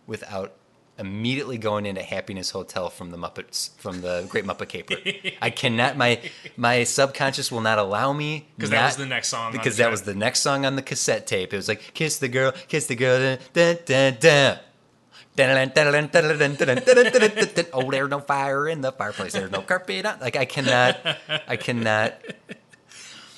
[0.06, 0.54] without
[1.00, 4.96] immediately going into Happiness Hotel from the Muppets from the Great Muppet Caper.
[5.42, 6.20] I cannot my
[6.56, 10.02] my subconscious will not allow me because that was the next song because that was
[10.02, 11.52] the next song on the cassette tape.
[11.54, 14.58] It was like kiss the girl, kiss the girl, da da da.
[17.72, 19.32] oh, there's no fire in the fireplace.
[19.32, 20.04] There's no carpet.
[20.04, 20.20] On.
[20.20, 20.98] Like I cannot,
[21.48, 22.14] I cannot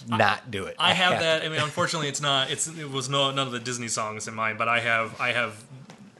[0.09, 0.77] not do it.
[0.79, 1.19] I have to.
[1.21, 1.43] that.
[1.43, 2.51] I mean, unfortunately, it's not.
[2.51, 5.33] It's it was no none of the Disney songs in mine, but I have I
[5.33, 5.63] have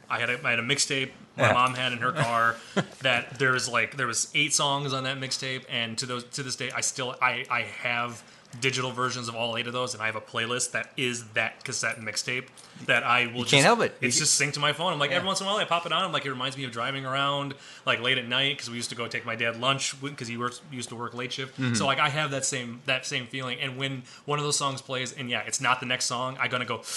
[0.09, 2.55] I had a, I had a mixtape my mom had in her car
[3.01, 6.55] that there's like there was eight songs on that mixtape, and to those to this
[6.55, 8.23] day, I still I I have
[8.59, 11.63] digital versions of all eight of those, and I have a playlist that is that
[11.63, 12.45] cassette mixtape
[12.85, 13.39] that I will.
[13.39, 13.95] You can't help it.
[14.01, 14.93] It's You- just synced to my phone.
[14.93, 15.17] I'm like Yeah.
[15.17, 16.03] every once in a while I pop it on.
[16.03, 17.53] I'm like it reminds me of driving around
[17.85, 20.37] like late at night because we used to go take my dad lunch because he
[20.37, 21.53] works used to work late shift.
[21.59, 21.75] Mm-hmm.
[21.75, 23.59] So like I have that same that same feeling.
[23.59, 26.49] And when one of those songs plays, and yeah, it's not the next song, I'm
[26.49, 26.81] gonna go.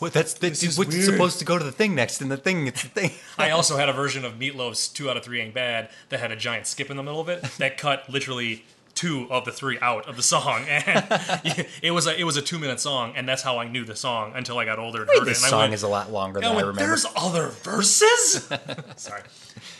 [0.00, 1.04] What, that's that's what's weird.
[1.04, 3.12] supposed to go to the thing next, and the thing it's the thing.
[3.38, 6.32] I also had a version of Meatloaf's "Two Out of Three Ain't Bad" that had
[6.32, 8.64] a giant skip in the middle of it that cut literally
[8.98, 12.42] two of the three out of the song, and it was a it was a
[12.42, 15.10] two minute song, and that's how I knew the song until I got older and
[15.10, 15.44] heard This it.
[15.44, 16.86] And song went, is a lot longer than I went, remember.
[16.86, 18.50] There's other verses.
[18.96, 19.22] Sorry,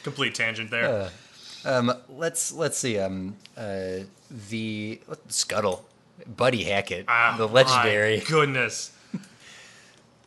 [0.05, 1.11] complete tangent there.
[2.09, 2.99] Let's let's see.
[2.99, 4.05] Um, uh,
[4.49, 5.85] the Scuttle,
[6.37, 8.19] Buddy Hackett, Ah, the legendary.
[8.19, 8.93] My goodness.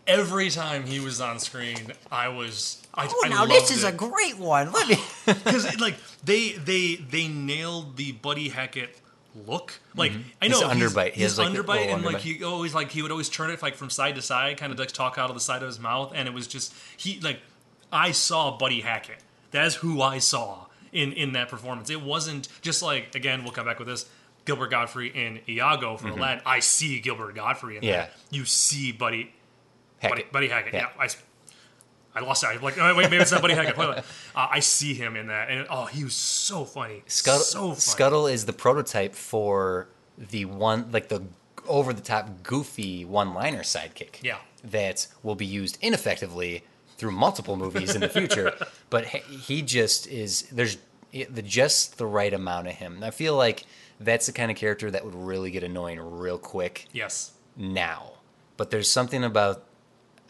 [0.07, 2.81] Every time he was on screen, I was.
[2.93, 3.93] I, Oh, I now this is it.
[3.93, 4.71] a great one.
[4.71, 4.95] Let me.
[5.25, 8.97] because like they they they nailed the Buddy Hackett
[9.47, 9.79] look.
[9.95, 11.13] Like I know he's- underbite.
[11.13, 12.19] He his like, underbite, little and like underbite.
[12.19, 14.79] he always like he would always turn it like from side to side, kind of
[14.79, 17.39] like talk out of the side of his mouth, and it was just he like
[17.93, 19.19] I saw Buddy Hackett.
[19.51, 21.89] That's who I saw in in that performance.
[21.89, 24.09] It wasn't just like again we'll come back with this.
[24.43, 27.87] Gilbert Gottfried in Iago for Aladdin, I see Gilbert Gottfried in Mm-hmm.
[27.89, 27.97] Yeah.
[28.07, 28.13] that.
[28.31, 29.31] You see Buddy Heck,
[30.09, 30.73] Buddy, Buddy Hackett.
[30.73, 30.87] Yeah.
[30.97, 31.07] Yeah,
[32.15, 32.61] I, I lost that.
[32.61, 33.77] Like, oh, wait, maybe it's not Buddy Hackett.
[33.77, 34.01] Uh,
[34.35, 37.03] I see him in that, and oh, he was so funny.
[37.07, 37.75] Scuttle, so funny.
[37.79, 39.87] Scuttle is the prototype for
[40.17, 41.23] the one, like the
[41.67, 44.15] over the top, goofy one liner sidekick.
[44.21, 44.37] Yeah.
[44.63, 46.63] That will be used ineffectively
[46.97, 48.53] through multiple movies in the future.
[48.89, 50.77] but he, he just is, there's
[51.11, 53.03] the just the right amount of him.
[53.03, 53.65] I feel like
[53.99, 57.31] that's the kind of character that would really get annoying real quick Yes.
[57.55, 58.13] now.
[58.57, 59.63] But there's something about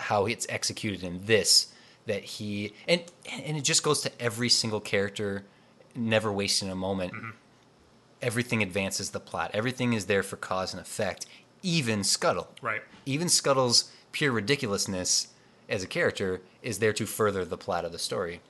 [0.02, 1.68] how it's executed in this
[2.06, 5.46] that he and and it just goes to every single character,
[5.96, 7.14] never wasting a moment.
[7.14, 7.30] Mm-hmm.
[8.22, 9.52] Everything advances the plot.
[9.54, 11.26] Everything is there for cause and effect.
[11.64, 12.50] Even Scuttle.
[12.62, 12.82] Right.
[13.06, 15.28] Even Scuttle's pure ridiculousness
[15.70, 18.42] as a character is there to further the plot of the story.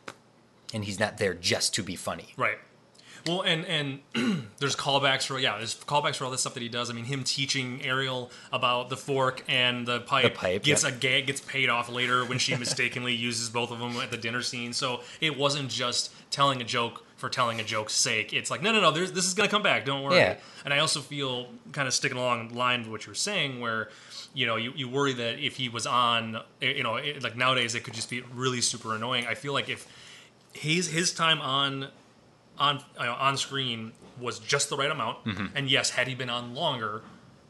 [0.73, 2.33] And he's not there just to be funny.
[2.35, 2.57] Right.
[3.27, 6.69] Well, and and there's callbacks for yeah, there's callbacks for all this stuff that he
[6.69, 6.89] does.
[6.89, 10.93] I mean, him teaching Ariel about the fork and the pipe, pipe, gets yep.
[10.93, 14.17] a gag gets paid off later when she mistakenly uses both of them at the
[14.17, 14.73] dinner scene.
[14.73, 18.33] So it wasn't just telling a joke for telling a joke's sake.
[18.33, 18.91] It's like no, no, no.
[18.91, 19.85] There's, this is gonna come back.
[19.85, 20.17] Don't worry.
[20.17, 20.37] Yeah.
[20.65, 23.59] And I also feel kind of sticking along the line with what you were saying,
[23.59, 23.89] where
[24.33, 27.37] you know you, you worry that if he was on, eh, you know, it, like
[27.37, 29.27] nowadays it could just be really super annoying.
[29.27, 29.87] I feel like if
[30.53, 31.87] his his time on
[32.61, 35.47] on uh, on screen was just the right amount, Mm-hmm.
[35.57, 37.01] and yes, had he been on longer,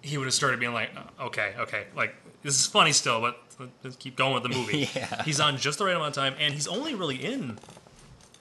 [0.02, 3.38] he would have started being like, uh, okay, okay, like this is funny still, but
[3.84, 4.90] let's keep going with the movie.
[4.96, 5.24] Yeah.
[5.24, 7.60] He's on just the right amount of time, and he's only really in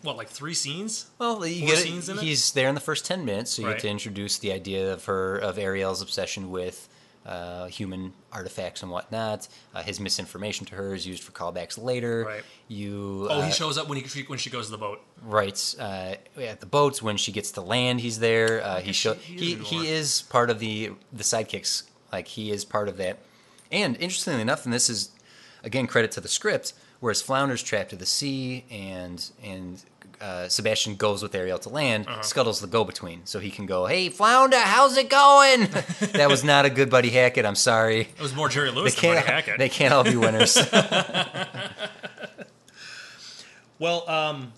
[0.02, 1.06] what like three scenes.
[1.18, 2.22] Well, you Four get scenes in it?
[2.22, 3.74] he's there in the first ten minutes, so you Right.
[3.74, 6.88] get to introduce the idea of her of Ariel's obsession with
[7.26, 9.46] uh, human artifacts and whatnot.
[9.74, 12.24] Uh, his misinformation to her is used for callbacks later.
[12.26, 12.42] Right.
[12.68, 15.00] You Oh, uh, he shows up when he when she goes to the boat.
[15.22, 18.00] writes uh, at the boats when she gets to land.
[18.00, 18.62] He's there.
[18.64, 21.84] Uh, he show he- he is part of the the sidekicks.
[22.12, 23.18] Like he is part of that.
[23.70, 25.10] And interestingly enough, and this is
[25.62, 29.84] again credit to the script, whereas Flounder's trapped to the sea and and
[30.20, 32.06] uh, Sebastian goes with Ariel to land.
[32.06, 32.22] Uh-huh.
[32.22, 35.60] Scuttle's the go-between, so he can go, "Hey, Flounder, how's it going?"
[36.12, 37.46] that was not a good Buddy Hackett.
[37.46, 38.00] I'm sorry.
[38.02, 39.26] It was more Jerry They Lewis than Buddy.
[39.26, 39.58] Hackett.
[39.58, 40.56] They can't all be winners.
[43.78, 44.52] Well, um,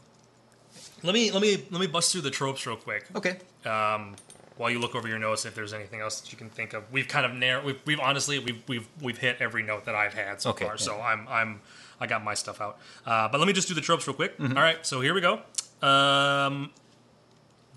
[1.04, 3.06] let me let me let me bust through the tropes real quick.
[3.14, 3.36] okay.
[3.64, 4.16] um,
[4.56, 6.84] while you look over your notes if there's anything else that you can think of.
[6.92, 7.64] We've kind of narrowed.
[7.64, 10.74] We've, we've honestly we've, we've we've hit every note that I've had so Okay, far.
[10.74, 10.80] yeah.
[10.80, 11.60] So I'm I'm
[12.02, 12.78] I got my stuff out.
[13.06, 14.36] Uh, but let me just do the tropes real quick.
[14.38, 14.56] Mm-hmm.
[14.56, 15.40] All right, so here we go.
[15.86, 16.70] Um,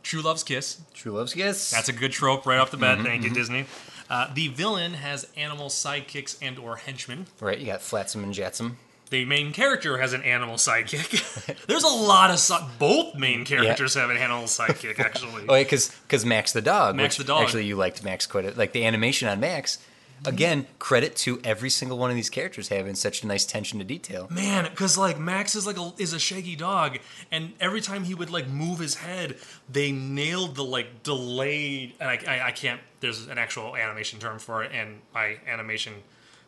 [0.04, 0.82] True Love's Kiss.
[0.94, 1.72] True love's kiss.
[1.72, 2.98] That's a good trope right off the bat.
[2.98, 3.66] Mm-hmm, Thank you, Disney.
[4.10, 7.26] Uh, the villain has animal sidekicks and or henchmen.
[7.40, 7.58] right.
[7.58, 8.78] You got Flotsam and Jetsam.
[9.10, 11.66] The main character has an animal sidekick.
[11.68, 15.46] There's a lot of si- both main characters have an animal sidekick actually.
[15.50, 16.96] Oh, yeah, because Max the dog.
[16.96, 17.44] Max the dog.
[17.44, 19.78] Actually, you liked Max quite a Like the animation on Max.
[20.24, 23.86] Again, credit to every single one of these characters having such a nice tension to
[23.86, 24.28] detail.
[24.32, 26.98] Man, because like Max is like a, is a shaggy dog,
[27.32, 29.38] and every time he would like move his head,
[29.70, 31.94] they nailed the like delayed.
[32.00, 32.80] And I, I, I can't.
[33.02, 35.94] There's an actual animation term for it, and my animation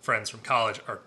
[0.02, 1.00] friends from college are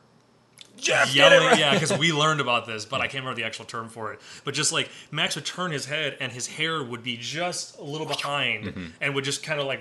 [0.79, 1.59] yelling.
[1.59, 4.21] Yeah, because we learned about this, but I can't remember the actual term for it.
[4.45, 7.83] But just like Max would turn his head, and his hair would be just a
[7.83, 8.87] little behind, Mm-hmm.
[9.01, 9.81] and would just kind of like.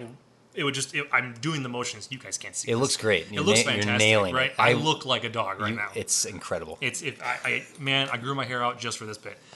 [0.60, 0.94] It would just.
[0.94, 2.08] It, I'm doing the motions.
[2.12, 2.70] You guys can't see.
[2.70, 2.82] It this.
[2.82, 3.28] looks great.
[3.28, 4.38] It You're looks na- you're fantastic, nailing it.
[4.38, 4.52] right?
[4.60, 5.90] I, I- look like a dog right You- now.
[5.96, 6.78] It's incredible.
[6.82, 9.38] It's if I, I man, I grew my hair out just for this bit.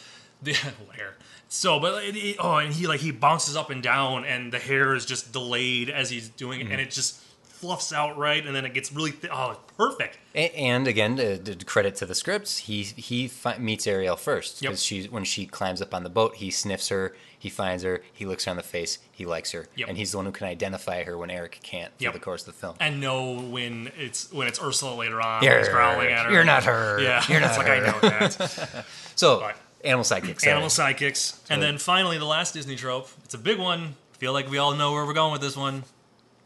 [0.44, 1.16] The hair.
[1.48, 4.60] So, but it, it- oh, and he like he bounces up and down, and the
[4.60, 6.72] hair is just delayed as he's doing it, mm-hmm.
[6.74, 7.22] and it just
[7.64, 10.20] fluffs out right, and then it gets really thi- oh, it's perfect.
[10.36, 14.62] A- And again, to, to credit to the scripts, he he fi- meets Ariel first
[14.62, 14.72] Yep.
[14.72, 18.02] because she when she climbs up on the boat, he sniffs her, he finds her,
[18.12, 19.88] he looks her on the face, he likes her, Yep.
[19.90, 22.14] and he's the one who can identify her when Eric can't through Yep.
[22.14, 22.76] the course of the film.
[22.82, 26.32] And know when it's when it's Ursula later on, You're- he's growling at her.
[26.34, 27.00] you're not her.
[27.00, 27.74] Yeah, You're it's not like her.
[27.74, 28.86] I know that.
[29.16, 29.56] So, But-
[29.86, 30.42] animal sidekicks.
[30.42, 30.52] sorry.
[30.52, 33.08] Animal sidekicks, and then finally the last Disney trope.
[33.24, 33.96] It's a big one.
[34.18, 35.84] Feel like we all know where we're going with this one.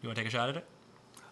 [0.01, 0.65] You want to take a shot at it?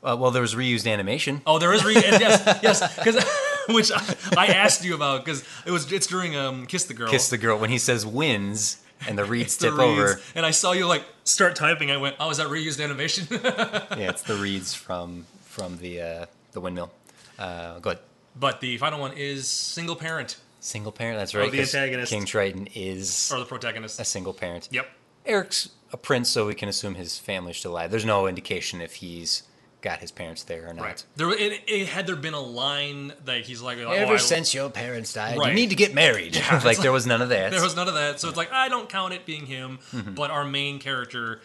[0.05, 1.41] Uh, well, there was reused animation.
[1.47, 3.23] Oh, there is re- yes, yes, because
[3.69, 7.09] which I, I asked you about because it was it's during um Kiss the Girl.
[7.09, 10.19] Kiss the girl when he says wins and the reeds the tip reeds, over.
[10.35, 11.89] and I saw you like start typing.
[11.91, 13.27] I went, oh, is that reused animation?
[13.31, 16.91] Yeah, it's the reeds from from the uh, the windmill.
[17.39, 18.01] Uh, go ahead.
[18.39, 21.19] but the final one is single parent Single parent.
[21.19, 21.51] That's right.
[21.51, 22.11] the 'cause antagonist.
[22.11, 23.99] King Triton is or the protagonist.
[23.99, 24.67] a single parent.
[24.71, 24.87] Yep.
[25.25, 27.91] Eric's a prince, so we can assume his family's still alive.
[27.91, 29.43] There's no indication if he's
[29.85, 30.83] got his parents there or not.
[30.83, 31.03] Right.
[31.15, 34.53] There, it, it, had there been a line that he's like, oh, Ever I- since
[34.53, 35.49] your parents died, Right.
[35.49, 36.35] you need to get married.
[36.35, 37.51] Yeah, it's like there was none of that.
[37.51, 38.19] there was none of that.
[38.19, 40.13] So it's like I don't count it being him, Mm-hmm.
[40.15, 41.39] but our main character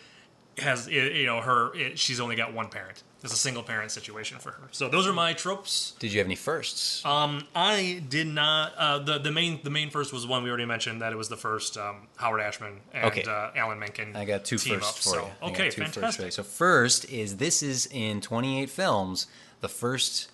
[0.58, 3.02] has you know her it, she's only got one parent.
[3.22, 4.68] It's a single parent situation for her.
[4.72, 5.92] So those are my tropes.
[5.98, 7.04] Did you have any firsts?
[7.04, 8.72] Um, I did not.
[8.76, 11.28] Uh, the the main the main first was one we already mentioned that it was
[11.28, 13.24] the first um, Howard Ashman and Okay.
[13.24, 14.16] uh, Alan Menken.
[14.16, 14.94] I got two firsts up.
[14.96, 15.30] for so, you.
[15.42, 16.24] I Okay, fantastic.
[16.26, 16.30] you.
[16.30, 19.26] So first is this is in 28 films
[19.60, 20.30] the first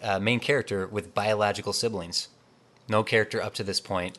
[0.00, 2.28] uh, main character with biological siblings.
[2.88, 4.18] No character up to this point.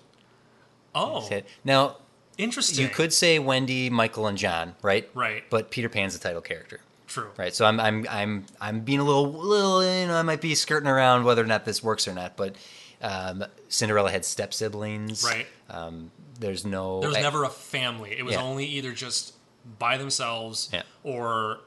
[0.94, 1.30] oh,
[1.64, 1.96] Now
[2.38, 2.84] interesting.
[2.84, 5.10] you could say Wendy, Michael, and John, right?
[5.14, 5.44] Right.
[5.50, 7.30] But Peter Pan's the title character, True.
[7.38, 7.54] right?
[7.54, 10.88] So I'm I'm I'm I'm being a little little you know I might be skirting
[10.88, 12.56] around whether or not this works or not, but.
[13.02, 15.24] Um, Cinderella had step siblings.
[15.24, 15.48] Right.
[15.70, 17.00] Um, there's no.
[17.00, 18.12] There was I- never a family.
[18.12, 18.42] It was Yeah.
[18.42, 19.36] only either just
[19.78, 20.84] by themselves Yeah.
[21.04, 21.60] or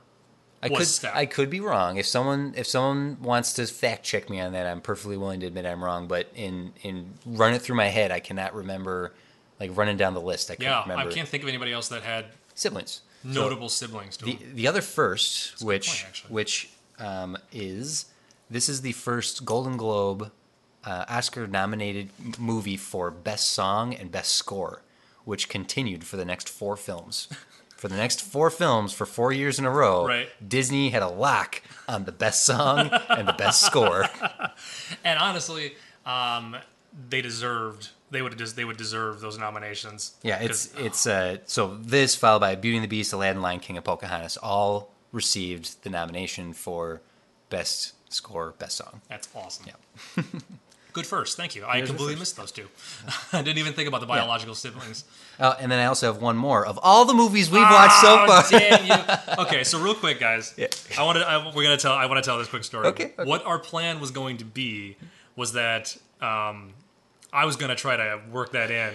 [0.62, 1.12] I could step.
[1.14, 1.96] I could be wrong.
[1.96, 5.46] If someone if someone wants to fact check me on that, I'm perfectly willing to
[5.46, 6.06] admit I'm wrong.
[6.06, 9.12] But in in run it through my head, I cannot remember
[9.58, 10.50] like running down the list.
[10.50, 10.82] I can't yeah.
[10.82, 13.00] remember I can't think of anybody else that had siblings.
[13.22, 14.54] So notable siblings to the them.
[14.56, 18.06] the other first, good which point, which um, is
[18.50, 20.30] this is the first Golden Globe
[20.84, 24.82] uh, Oscar nominated movie for best song and best score,
[25.24, 27.28] which continued for the next four films.
[27.82, 30.28] For the next four films, for four years in a row, Right.
[30.46, 34.06] Disney had a lock on the best song and the best score.
[35.04, 35.74] And honestly,
[36.06, 36.56] um,
[37.08, 37.90] they deserved.
[38.10, 40.12] They would just they would deserve those nominations.
[40.22, 43.60] Yeah, it's 'Cause- it's uh, so this followed by Beauty and the Beast, Aladdin, Lion
[43.60, 47.00] King, and Pocahontas all received the nomination for
[47.48, 49.00] best score, best song.
[49.08, 49.66] That's awesome.
[49.66, 50.22] Yeah.
[50.92, 51.38] Good first.
[51.38, 51.64] Thank you.
[51.64, 52.68] I There's completely missed those two.
[53.32, 55.04] I didn't even think about the biological siblings.
[55.40, 58.18] Oh, and then I also have one more of all the movies we've watched so
[58.20, 58.44] Oh, far.
[58.50, 59.14] damn you.
[59.44, 60.52] Okay, so real quick, guys.
[60.58, 60.66] Yeah.
[60.98, 61.22] I wanted.
[61.22, 61.94] I, we're gonna tell.
[61.94, 62.88] I want to tell this quick story.
[62.88, 63.24] Okay, okay.
[63.24, 64.96] What our plan was going to be
[65.34, 66.74] was that um,
[67.32, 68.92] I was gonna try to work that in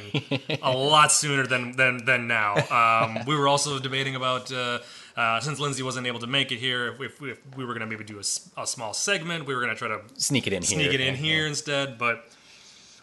[0.62, 2.56] a lot sooner than than than now.
[2.70, 4.52] Um, we were also debating about.
[4.52, 4.80] Uh,
[5.16, 7.82] uh, since Lindsay wasn't able to make it here, if, if, if we were going
[7.82, 10.62] to maybe do a small segment, we were going to try to Sneak it in
[10.62, 10.78] here.
[10.78, 11.48] sneak it in Yeah, here yeah.
[11.50, 11.98] instead.
[11.98, 12.30] But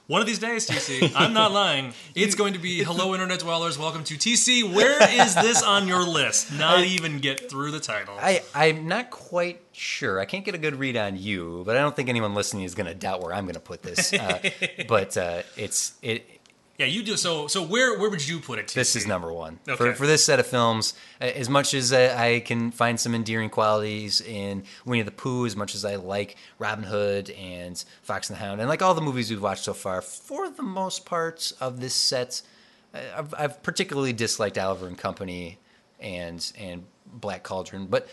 [0.06, 1.94] one of these days, TC, I'm not lying.
[2.14, 3.78] It's going to be hello, internet dwellers.
[3.78, 4.70] Welcome to TC.
[4.70, 6.52] Where is this on your list?
[6.58, 8.14] Not even get through the title.
[8.20, 10.20] I, I'm not quite sure.
[10.20, 12.74] I can't get a good read on you, but I don't think anyone listening is
[12.74, 14.12] going to doubt where I'm going to put this.
[14.12, 14.40] Uh,
[14.88, 16.33] but uh, it's it.
[16.78, 17.16] Yeah, you do.
[17.16, 18.66] So, so where where would you put it?
[18.66, 18.74] TC?
[18.74, 19.76] This is number one Okay.
[19.76, 20.94] for for this set of films.
[21.20, 25.74] As much as I can find some endearing qualities in Winnie the Pooh, as much
[25.74, 29.30] as I like Robin Hood and Fox and the Hound, and like all the movies
[29.30, 32.42] we've watched so far, for the most part of this set,
[32.92, 35.58] I've, I've particularly disliked Oliver and Company
[36.00, 38.08] and and Black Cauldron, but.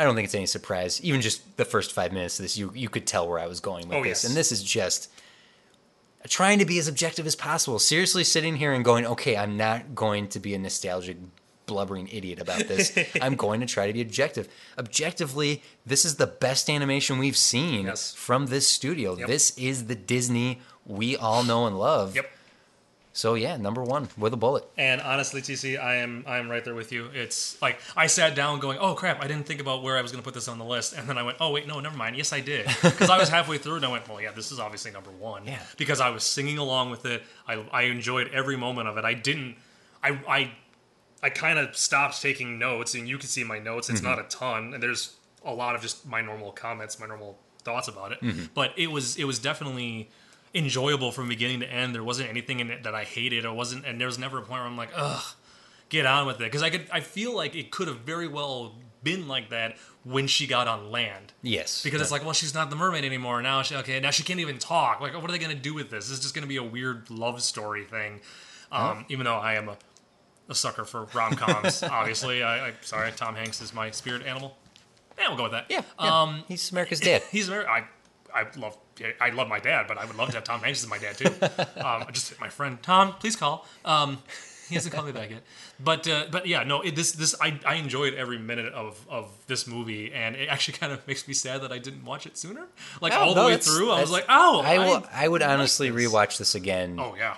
[0.00, 1.02] I don't think it's any surprise.
[1.02, 3.58] Even just the first five minutes of this, you you could tell where I was
[3.58, 4.24] going with Oh, this, yes.
[4.26, 5.10] and this is just
[6.28, 7.78] trying to be as objective as possible.
[7.78, 11.16] Seriously, sitting here and going, okay, I'm not going to be a nostalgic,
[11.66, 12.96] blubbering idiot about this.
[13.22, 14.48] I'm going to try to be objective.
[14.78, 18.14] Objectively, this is the best animation we've seen Yes.
[18.14, 19.16] from this studio.
[19.16, 19.26] Yep.
[19.28, 22.14] This is the Disney we all know and love.
[22.16, 22.30] Yep.
[23.18, 24.62] So yeah, number one with a bullet.
[24.76, 27.10] And honestly, TC, I am I am right there with you.
[27.12, 30.12] It's like I sat down going, "Oh crap, I didn't think about where I was
[30.12, 31.96] going to put this on the list." And then I went, "Oh wait, no, never
[31.96, 32.16] mind.
[32.16, 34.60] Yes, I did." Because I was halfway through and I went, "Well, yeah, this is
[34.60, 35.58] obviously number 1." Yeah.
[35.76, 37.24] Because I was singing along with it.
[37.48, 39.04] I I enjoyed every moment of it.
[39.04, 39.56] I didn't
[40.00, 40.52] I I
[41.20, 43.90] I kind of stopped taking notes and you can see my notes.
[43.90, 44.10] It's mm-hmm.
[44.10, 47.88] not a ton and there's a lot of just my normal comments, my normal thoughts
[47.88, 48.20] about it.
[48.20, 48.44] Mm-hmm.
[48.54, 50.08] But it was it was definitely
[50.54, 51.94] enjoyable from beginning to end.
[51.94, 53.44] There wasn't anything in it that I hated.
[53.44, 55.24] Or wasn't, and there was never a point where I'm like, ugh,
[55.88, 56.44] get on with it.
[56.44, 60.26] Because I could, I feel like it could have very well been like that when
[60.26, 61.32] she got on land.
[61.42, 61.82] Yes.
[61.82, 63.40] Because it's like, well, she's not the mermaid anymore.
[63.42, 65.00] Now she, okay, now she can't even talk.
[65.00, 66.08] Like, what are they going to do with this?
[66.08, 68.20] This is just going to be a weird love story thing.
[68.70, 69.76] Um, Even though I am a,
[70.48, 72.42] a sucker for rom coms, obviously.
[72.42, 74.56] I, I sorry, Tom Hanks is my spirit animal.
[75.18, 75.66] Yeah, we'll go with that.
[75.68, 76.22] yeah, yeah.
[76.22, 77.22] Um, he's America's dad.
[77.30, 77.66] he's very.
[77.66, 77.84] I,
[78.34, 78.76] I love.
[79.20, 81.16] I love my dad, but I would love to have Tom Hanks as my dad
[81.16, 81.32] too.
[81.78, 83.14] Um, I just hit my friend Tom.
[83.14, 83.66] Please call.
[83.84, 84.18] Um,
[84.68, 85.42] he hasn't called me back yet.
[85.80, 86.80] But uh, but yeah, no.
[86.82, 90.76] It, this this I, I enjoyed every minute of of this movie, and it actually
[90.76, 92.66] kind of makes me sad that I didn't watch it sooner.
[93.00, 95.06] Like No, all the way through, I was like, oh, I will.
[95.12, 96.12] I, would like honestly this.
[96.12, 97.36] rewatch this again Oh yeah,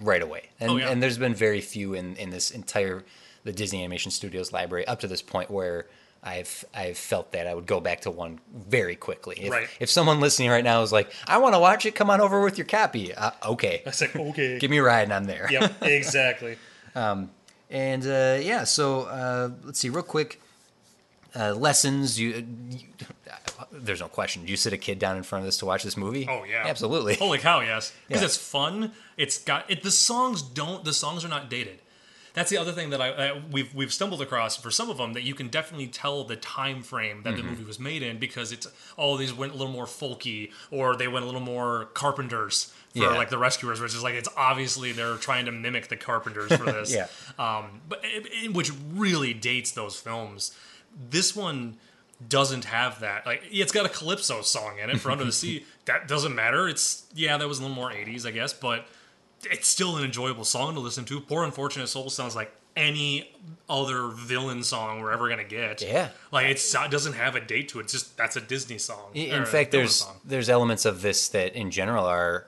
[0.00, 0.50] right away.
[0.58, 0.88] And Oh, yeah.
[0.88, 3.04] and there's been very few in in this entire
[3.44, 5.86] the Disney Animation Studios library up to this point where
[6.22, 9.36] I've I've felt that I would go back to one very quickly.
[9.40, 9.68] If, Right.
[9.80, 12.42] if someone listening right now is like, I want to watch it, come on over
[12.42, 13.14] with your copy.
[13.14, 14.58] Uh, okay, I said okay.
[14.58, 15.48] give me a ride, and I'm there.
[15.50, 16.56] yep, exactly.
[16.94, 17.30] um,
[17.70, 20.40] And uh, yeah, so uh, let's see, real quick.
[21.34, 22.18] Uh, lessons.
[22.18, 22.78] You, you,
[23.72, 24.44] there's no question.
[24.44, 26.26] Do you sit a kid down in front of this to watch this movie.
[26.28, 27.14] Oh yeah, absolutely.
[27.14, 28.26] Holy cow, yes, because Yeah.
[28.26, 28.92] it's fun.
[29.16, 29.82] It's got it.
[29.84, 30.84] The songs don't.
[30.84, 31.78] The songs are not dated.
[32.34, 35.12] That's the other thing that I that we've we've stumbled across for some of them
[35.14, 38.52] that you can definitely tell the time frame that the movie was made in because
[38.52, 38.66] it's
[38.96, 42.98] oh these went a little more folky or they went a little more Carpenters for
[42.98, 43.08] Yeah.
[43.10, 46.64] like the Rescuers, which is like it's obviously they're trying to mimic the Carpenters for
[46.72, 46.92] this.
[46.92, 47.06] Yeah.
[47.38, 50.56] Um, but it, it- which really dates those films.
[51.10, 51.76] This one
[52.28, 53.24] doesn't have that.
[53.26, 55.64] Like it's got a calypso song in it for Under the Sea.
[55.86, 56.68] That doesn't matter.
[56.68, 58.86] It's yeah, that was a little more 80s, I guess, but
[59.44, 61.20] it's still an enjoyable song to listen to.
[61.20, 63.30] Poor Unfortunate Soul sounds like any
[63.68, 65.82] other villain song we're ever gonna get.
[65.82, 66.10] Yeah.
[66.30, 67.84] Like it's, it doesn't have a date to it.
[67.84, 69.10] It's just that's a Disney song.
[69.14, 70.16] In fact, there's song.
[70.24, 72.46] there's elements of this that in general are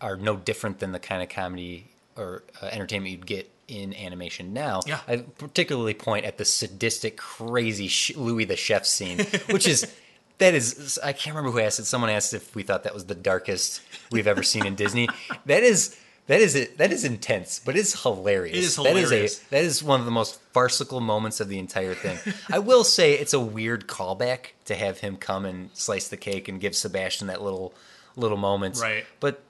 [0.00, 4.52] are no different than the kind of comedy or uh, entertainment you'd get in animation
[4.52, 4.80] now.
[4.86, 4.98] Yeah.
[5.06, 9.20] I particularly point at the sadistic, crazy sh- Louis the Chef scene,
[9.50, 9.90] which is
[10.38, 11.84] that is I can't remember who asked it.
[11.84, 13.80] Someone asked if we thought that was the darkest
[14.10, 15.08] we've ever seen in Disney.
[15.46, 15.96] That is.
[16.28, 16.78] That is it.
[16.78, 18.56] That is intense, but it's hilarious.
[18.56, 19.42] It is That is hilarious.
[19.46, 22.18] a that is one of the most farcical moments of the entire thing.
[22.50, 26.48] I will say it's a weird callback to have him come and slice the cake
[26.48, 27.74] and give Sebastian that little
[28.16, 28.78] little moment.
[28.80, 29.04] Right.
[29.20, 29.42] But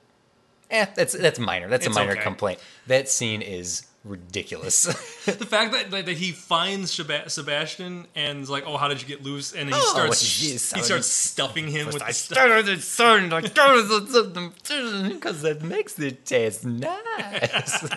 [0.72, 1.68] eh, that's that's minor.
[1.68, 2.22] That's It's a minor okay.
[2.22, 2.58] complaint.
[2.88, 4.82] That scene is ridiculous.
[5.26, 9.00] the fact that like, that he finds Sheba- Sebastian and is like, "Oh, how did
[9.00, 12.38] you get loose?" and he Oh, starts he starts stuffing him with I the stuff.
[12.38, 13.28] started the sun
[15.14, 17.84] because that makes it taste nice.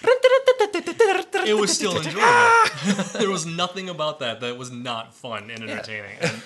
[0.00, 2.20] It was still enjoyable.
[3.18, 6.16] there was nothing about that that was not fun and entertaining.
[6.20, 6.42] And-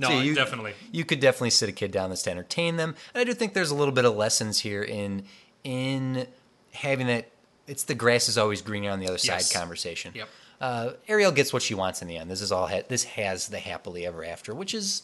[0.00, 0.74] no, So you- definitely.
[0.90, 2.96] you could definitely sit a kid down this to entertain them.
[3.14, 5.24] And I do think there's a little bit of lessons here in
[5.62, 6.26] in
[6.72, 7.28] having that.
[7.68, 9.48] It's the grass is always greener on the other Yes.
[9.50, 10.12] side conversation.
[10.16, 10.28] Yep.
[10.60, 12.30] Uh, Ariel gets what she wants in the end.
[12.30, 12.66] This is all.
[12.66, 15.02] Ha- this has the happily ever after, which is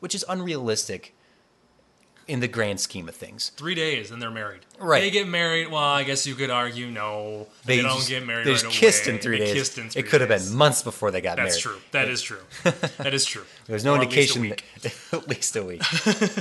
[0.00, 1.14] which is unrealistic
[2.28, 3.50] in the grand scheme of things.
[3.56, 4.60] Three days and they're married.
[4.78, 5.00] Right.
[5.00, 5.68] They get married.
[5.70, 7.48] Well, I guess you could argue no.
[7.64, 9.16] They, don't just- get married They right kissed away.
[9.16, 9.54] in three They days.
[9.54, 11.80] kissed in three it could have been months before they got That's married.
[11.92, 12.40] That's true.
[12.62, 12.88] That is true.
[13.04, 13.44] That is true.
[13.66, 14.42] There's no Or at least a indication.
[14.42, 14.64] week.
[14.82, 15.82] That, at least a week.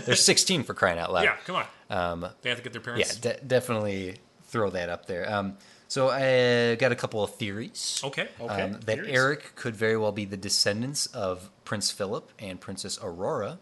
[0.05, 1.23] There's 16 for crying out loud.
[1.23, 1.65] Yeah, come on.
[1.89, 3.15] Um, They have to get their yeah, parents.
[3.17, 5.31] de- definitely throw that up there.
[5.31, 5.57] Um,
[5.87, 8.01] so I got a couple of theories.
[8.03, 9.09] Okay, okay, Um, that theories.
[9.13, 13.59] Eric could very well be the descendants of Prince Philip and Princess Aurora,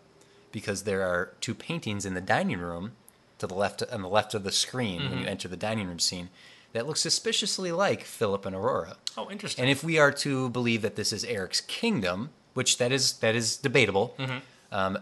[0.51, 2.93] because there are two paintings in the dining room
[3.37, 5.27] to the left on the left of the screen when you Mm-hmm.
[5.27, 6.29] enter the dining room scene
[6.73, 8.97] that look suspiciously like Philip and Aurora.
[9.17, 9.63] oh, interesting.
[9.63, 13.35] And if we are to believe that this is Eric's kingdom, which that is that
[13.35, 14.37] is debatable, Mm-hmm.
[14.75, 14.97] um,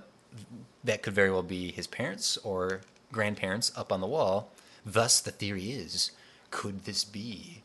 [0.83, 2.81] that could very well be his parents or
[3.11, 4.51] grandparents up on the wall.
[4.85, 6.11] Thus, the theory is:
[6.51, 7.63] could this be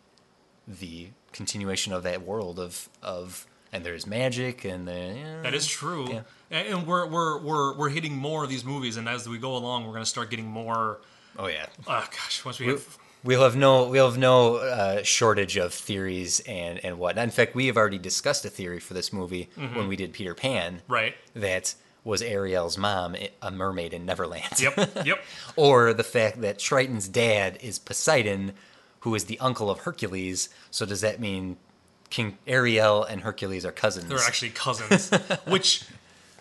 [0.66, 6.08] the continuation of that world of of and there's magic and the That is true.
[6.12, 6.20] Yeah.
[6.52, 9.84] And we're, we're, we're, we're hitting more of these movies, and as we go along,
[9.84, 11.00] we're going to start getting more.
[11.38, 11.66] oh yeah.
[11.86, 12.98] Oh, gosh, once we have.
[13.24, 17.22] We'll have no we'll have no uh, shortage of theories and and whatnot.
[17.22, 20.34] In fact, we have already discussed a theory for this movie when we did Peter
[20.34, 20.78] Pan.
[20.78, 20.92] Mm-hmm.
[20.92, 21.14] Right.
[21.34, 21.74] that
[22.04, 24.60] was Ariel's mom a mermaid in Neverland.
[24.60, 25.22] Yep, yep.
[25.54, 28.54] or the fact that Triton's dad is Poseidon,
[29.00, 30.48] who is the uncle of Hercules.
[30.72, 31.58] So does that mean
[32.10, 34.08] King Ariel and Hercules are cousins?
[34.08, 35.10] They're actually cousins,
[35.46, 35.84] which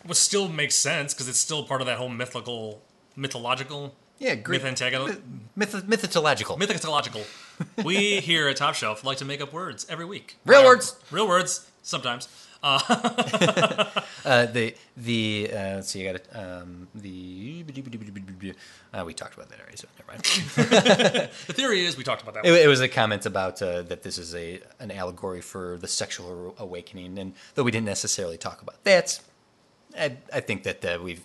[0.05, 2.81] which still makes sense because it's still part of that whole mythical,
[3.15, 5.21] mythological, yeah, Greek, myth
[5.55, 6.57] myth- mythological.
[6.57, 7.23] mythological.
[7.83, 10.37] We here at Top Shelf like to make up words every week.
[10.45, 10.95] Real Uh, words.
[11.11, 11.67] real words.
[11.83, 12.27] Sometimes.
[12.63, 16.27] uh, the the uh, let's see, I got it.
[16.33, 17.63] Um, the
[18.93, 20.23] uh, we talked about that already, so never mind.
[21.47, 22.45] The theory is we talked about that.
[22.45, 22.59] It, one.
[22.59, 26.53] it was a comment about uh, that this is a an allegory for the sexual
[26.59, 29.19] awakening, and though we didn't necessarily talk about that,
[29.97, 31.23] I, I think that uh, we've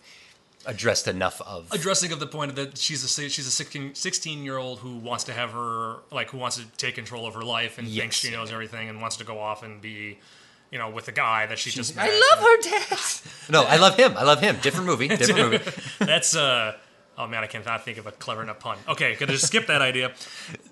[0.67, 1.73] addressed enough of.
[1.73, 5.25] addressing of the point that she's a she's a 16, 16 year old who wants
[5.25, 8.31] to have her like who wants to take control of her life and thinks she
[8.31, 10.19] knows everything and wants to go off and be
[10.73, 12.21] you know with a guy that she just I met.
[12.31, 12.99] love her dad.
[13.49, 14.17] No, I love him.
[14.17, 14.57] I love him.
[14.61, 15.07] Different movie.
[15.23, 15.71] Different movie.
[16.05, 16.77] That's uh
[17.17, 18.77] oh man, I cannot think of a clever enough pun.
[18.89, 20.13] Okay, gonna just skip that idea.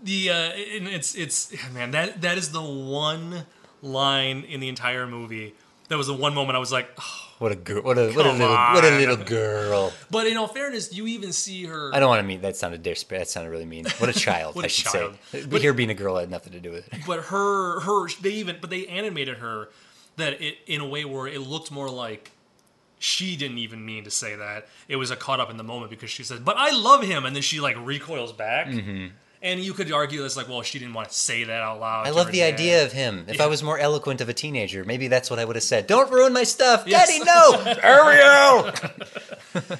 [0.02, 3.46] The uh, it's it's man that that is the one
[3.80, 5.54] line in the entire movie.
[5.88, 7.30] That was the one moment I was like, oh.
[7.44, 7.82] What a girl.
[7.82, 9.92] What a what a little what a little girl.
[10.10, 11.94] but in all fairness, you even see her.
[11.94, 13.18] I don't want to mean that sounded desperate.
[13.18, 13.84] That sounded really mean.
[13.98, 14.54] What a child.
[14.56, 15.18] What I a should child.
[15.30, 15.44] say.
[15.44, 17.00] But- here being a girl had nothing to do with it.
[17.06, 19.68] but her her they even but they animated her
[20.16, 22.30] that it in a way where it looked more like
[22.98, 25.90] she didn't even mean to say that it was a caught up in the moment
[25.90, 29.12] because she said but i love him and then she like recoils back and
[29.44, 32.06] And you could argue that's like, well, she didn't want to say that out loud.
[32.06, 32.54] I love the dad.
[32.54, 33.26] idea of him.
[33.28, 33.44] If Yeah.
[33.44, 35.86] I was more eloquent of a teenager, maybe that's what I would have said.
[35.86, 37.08] Don't ruin my stuff, Yes.
[37.08, 37.22] Daddy.
[37.24, 38.72] No, Ariel.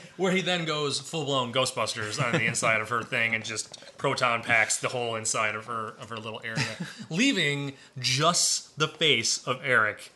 [0.19, 3.75] where he then goes full blown Ghostbusters on the inside of her thing and just
[3.97, 6.77] proton packs the whole inside of her of her little area,
[7.11, 10.13] leaving just the face of Eric.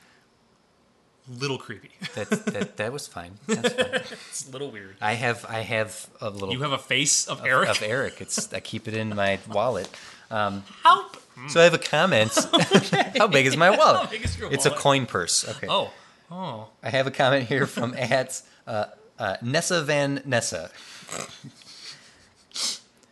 [1.28, 1.90] Little creepy.
[2.14, 3.32] that, that that was fine.
[3.46, 3.86] That's fine.
[4.30, 4.96] It's a little weird.
[5.00, 7.68] I have I have a little You have a face of Eric.
[7.68, 8.20] of Eric.
[8.20, 9.88] It's I keep it in my wallet.
[10.30, 11.16] Um, Help!
[11.48, 12.32] So I have a comment.
[13.16, 14.12] How big is my wallet?
[14.12, 15.48] Is It's a coin purse.
[15.48, 15.66] Okay.
[15.68, 15.92] Oh,
[16.30, 16.68] oh.
[16.82, 18.86] I have a comment here from at uh,
[19.18, 20.70] uh, Nessa Van Nessa.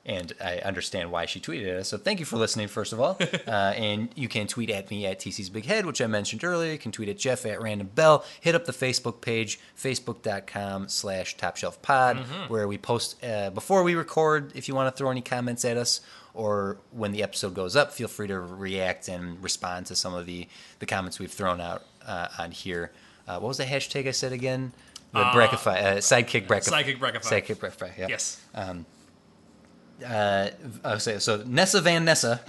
[0.07, 1.89] And I understand why she tweeted at us.
[1.89, 3.19] So thank you for listening, first of all.
[3.47, 6.73] Uh, and you can tweet at me at TC's Big Head, which I mentioned earlier.
[6.73, 8.25] You can tweet at Jeff at Random Bell.
[8.41, 12.19] Hit up the Facebook page, facebook.com slash Top Shelf Pod,
[12.49, 15.77] where we post uh, before we record if you want to throw any comments at
[15.77, 16.01] us.
[16.35, 20.27] Or when the episode goes up, feel free to react and respond to some of
[20.27, 20.47] the,
[20.81, 22.93] the comments we've thrown out uh, on here.
[23.27, 24.73] Uh, what was the hashtag I said again?
[25.13, 26.71] The Breckify, uh, sidekick Breckify.
[26.85, 27.23] Sidekick Breckify.
[27.43, 28.07] Sidekick Breckify, yeah.
[28.09, 28.41] Yes.
[30.05, 30.51] Uh,
[30.85, 31.43] I'll say so.
[31.47, 32.41] Nessa Van Nessa.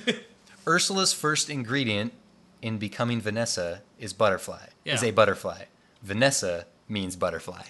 [0.66, 2.12] Ursula's first ingredient
[2.60, 4.66] in becoming Vanessa is butterfly.
[4.84, 5.64] Is a butterfly.
[6.02, 7.62] Vanessa means butterfly.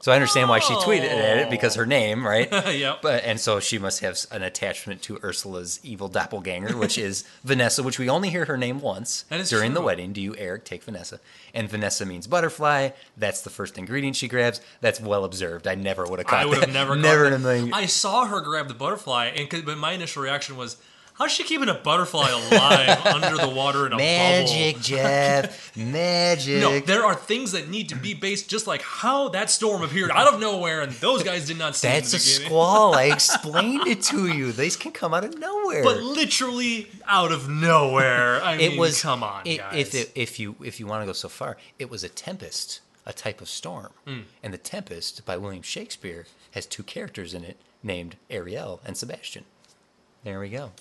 [0.00, 2.50] So I understand why she tweeted at it because her name, right?
[2.70, 3.02] Yep.
[3.02, 7.82] But and so she must have an attachment to Ursula's evil doppelganger, which is Vanessa,
[7.82, 10.12] which we only hear her name once during the wedding.
[10.12, 11.20] Do you, Eric, take Vanessa?
[11.52, 12.90] And Vanessa means butterfly.
[13.16, 14.60] That's the first ingredient she grabs.
[14.80, 15.66] That's well observed.
[15.66, 17.74] I never would have caught I would have never, never in a million.
[17.74, 20.76] I saw her grab the butterfly, and but my initial reaction was,
[21.20, 25.76] "How's she keeping a butterfly alive under the water in a Magic, bubble?" Jeff.
[25.76, 26.60] Magic.
[26.60, 30.10] No, there are things that need to be based, just like how that storm appeared
[30.10, 32.94] out of nowhere, and those guys did not see That's a squall.
[32.94, 34.50] I explained it to you.
[34.50, 35.84] These can come out of nowhere.
[35.84, 38.42] But literally out of nowhere.
[38.42, 39.74] I it mean, was come on, it- guys.
[39.76, 42.80] If it, if you if you want to go so far, it was a tempest,
[43.06, 44.20] a type of storm, Hmm.
[44.42, 49.44] and the Tempest by William Shakespeare has two characters in it named Ariel and Sebastian.
[50.24, 50.72] There we go.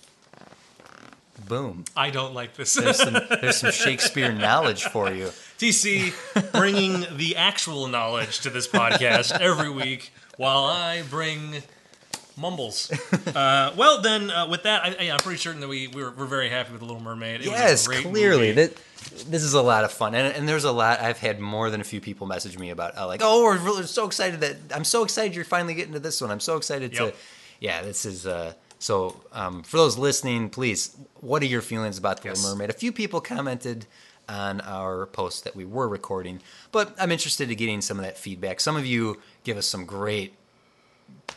[1.47, 1.85] Boom.
[1.95, 2.73] I don't like this.
[2.73, 5.31] There's some there's some Shakespeare knowledge for you.
[5.57, 6.13] TC
[6.53, 11.63] bringing the actual knowledge to this podcast every week, while I bring
[12.37, 12.91] mumbles.
[13.29, 16.49] Uh, well, then, uh, with that, I, I'm pretty certain that we we're, we're very
[16.49, 17.41] happy with the Little Mermaid.
[17.41, 18.73] It yes, clearly that
[19.27, 20.99] this is a lot of fun, and, and there's a lot.
[20.99, 23.83] I've had more than a few people message me about uh, like, oh, we're really
[23.83, 26.31] so excited that I'm so excited you're finally getting to this one.
[26.31, 27.13] I'm so excited to,
[27.59, 28.25] yeah, this is.
[28.25, 32.41] Uh, so um, for those listening, please, what are your feelings about the Yes.
[32.41, 32.69] Little Mermaid?
[32.69, 33.85] A few people commented
[34.27, 36.39] on our post that we were recording,
[36.71, 38.59] but I'm interested in getting some of that feedback.
[38.59, 40.33] Some of you give us some great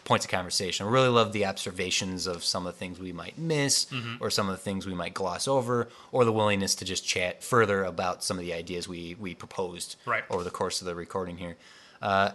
[0.05, 0.86] points of conversation.
[0.86, 4.23] I really love the observations of some of the things we might miss Mm-hmm.
[4.23, 7.43] or some of the things we might gloss over or the willingness to just chat
[7.43, 10.24] further about some of the ideas we, we proposed Right.
[10.31, 11.56] over the course of the recording here.
[12.01, 12.32] Uh,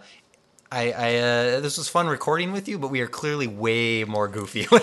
[0.70, 4.28] I, I uh, this was fun recording with you, but we are clearly way more
[4.28, 4.66] goofy.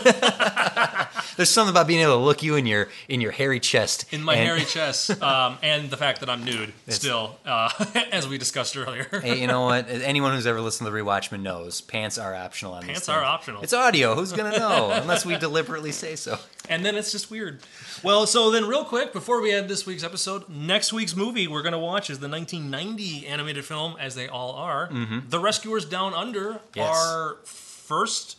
[1.37, 4.23] There's something about being able to look you in your in your hairy chest in
[4.23, 7.69] my and- hairy chest, um, and the fact that I'm nude still, uh,
[8.11, 9.07] as we discussed earlier.
[9.21, 9.89] Hey, you know what?
[9.89, 13.61] Anyone who's ever listened to the Rewatchman knows pants are optional on Pants are optional.
[13.63, 14.15] It's audio.
[14.15, 16.37] Who's gonna know unless we deliberately say so?
[16.69, 17.59] and then it's just weird.
[18.03, 21.61] Well, so then, real quick, before we end this week's episode, next week's movie we're
[21.61, 24.89] going to watch is the 1990 animated film, as they all are,
[25.29, 26.59] The Rescuers Down Under, Mm-hmm.
[26.79, 26.95] Yes.
[26.95, 28.37] our first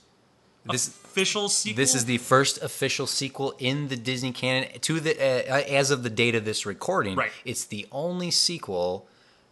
[0.71, 1.77] This official sequel.
[1.77, 6.03] This is the first official sequel in the Disney canon to the uh, as of
[6.03, 7.17] the date of this recording.
[7.17, 7.31] Right.
[7.45, 9.07] It's the only sequel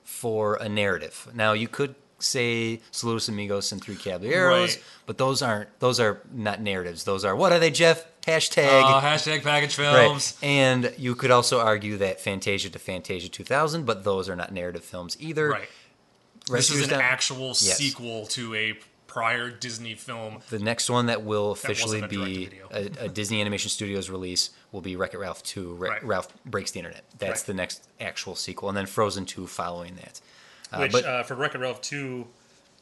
[0.05, 1.29] for a narrative.
[1.35, 4.85] Now you could say Saludos Amigos and Three Caballeros, Right.
[5.07, 7.05] but those aren't those are not narratives.
[7.05, 8.05] Those are what are they, Jeff?
[8.27, 8.83] Hashtag.
[8.83, 10.39] Oh, hashtag package films.
[10.41, 10.49] Right.
[10.49, 14.83] And you could also argue that Fantasia to Fantasia 2000, but those are not narrative
[14.85, 15.51] films either.
[15.51, 15.69] Right.
[16.51, 17.77] This is an Down- actual Yes.
[17.79, 18.79] sequel to a
[19.15, 20.41] prior Disney film.
[20.51, 24.81] The next one that will officially a be a, a Disney Animation Studios release will
[24.81, 26.05] be Wreck It Ralph 2, Re- Right.
[26.05, 27.05] Ralph Breaks the Internet.
[27.19, 27.47] That's Right.
[27.47, 28.69] the next actual sequel.
[28.69, 30.21] And then Frozen 2 following that.
[30.73, 32.27] Uh, Which, but uh, for Wreck-It Ralph 2,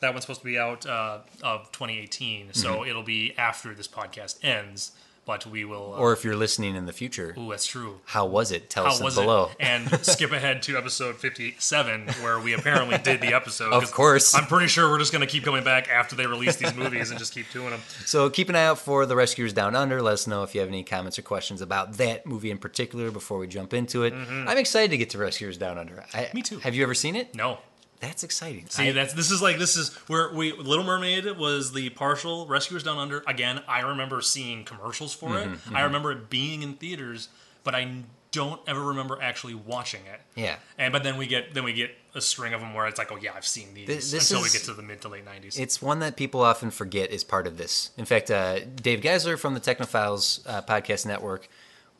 [0.01, 2.47] that one's supposed to be out uh, of 2018.
[2.47, 2.53] Mm-hmm.
[2.55, 4.93] So it'll be after this podcast ends.
[5.25, 5.95] But we will.
[5.95, 8.01] Uh, or if you're listening in the future, ooh, that's true.
[8.07, 8.69] how was it?
[8.69, 9.51] Tell How us below.
[9.53, 9.57] it?
[9.61, 13.73] And skip ahead to episode 57, where we apparently did the episode.
[13.73, 14.35] Of course.
[14.35, 17.11] I'm pretty sure we're just going to keep coming back after they release these movies
[17.11, 17.81] and just keep doing them.
[18.05, 20.03] So keep an eye out for The Rescuers Down Under.
[20.03, 23.13] Let us know if you have any comments or questions about that movie in particular
[23.13, 24.13] before we jump into it.
[24.13, 26.05] I'm excited to get to Rescuers Down Under.
[26.13, 26.37] I, Mm-hmm.
[26.37, 26.59] Me too.
[26.61, 27.35] Have you ever seen it?
[27.35, 27.59] No.
[28.03, 28.67] That's exciting.
[28.69, 32.47] See, I- that's this is like this is where we Little Mermaid was the partial
[32.47, 33.23] Rescuers Down Under.
[33.29, 35.79] Again, I remember seeing commercials for Mm-hmm, it.
[35.79, 37.29] I remember it being in theaters,
[37.65, 38.03] but I
[38.33, 40.21] don't ever remember actually watching it.
[40.35, 40.57] Yeah.
[40.79, 43.13] And but then we get then we get a string of them where it's like,
[43.13, 45.09] oh yeah, I've seen these This- this until is- we get to the mid to
[45.09, 45.57] late nineties.
[45.59, 47.91] It's one that people often forget is part of this.
[47.97, 51.47] In fact, uh, Dave Geisler from the Technophiles uh, podcast network,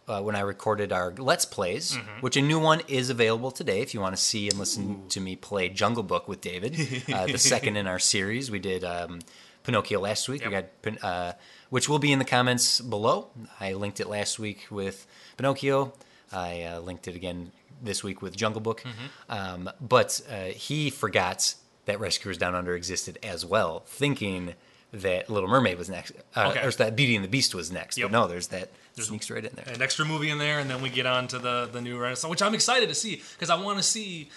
[0.09, 2.21] uh, when I recorded our Let's Plays, Mm-hmm.
[2.21, 5.21] which a new one is available today if you want to see and listen to
[5.21, 6.75] me play Jungle Book with David,
[7.13, 8.51] uh, the second in our series.
[8.51, 9.21] We did um,
[9.65, 10.45] Pinocchio last week.
[10.45, 10.67] We got
[11.03, 11.33] uh,
[11.71, 13.29] which will be in the comments below.
[13.61, 15.07] I linked it last week with
[15.37, 15.93] Pinocchio.
[16.33, 17.53] I uh, linked it again
[17.83, 18.83] this week with Jungle Book.
[18.83, 19.33] Mm-hmm.
[19.33, 21.55] Um, but uh, he forgot
[21.87, 24.55] that Rescuers Down Under existed as well, thinking
[24.93, 26.65] that Little Mermaid was next, uh, Okay.
[26.67, 27.97] or that Beauty and the Beast was next.
[27.99, 28.11] Yep.
[28.11, 29.75] But no, there's that sneaks right in there.
[29.75, 32.31] an extra movie in there, and then we get on to the the new Renaissance,
[32.31, 34.31] which I'm excited to see because I want to see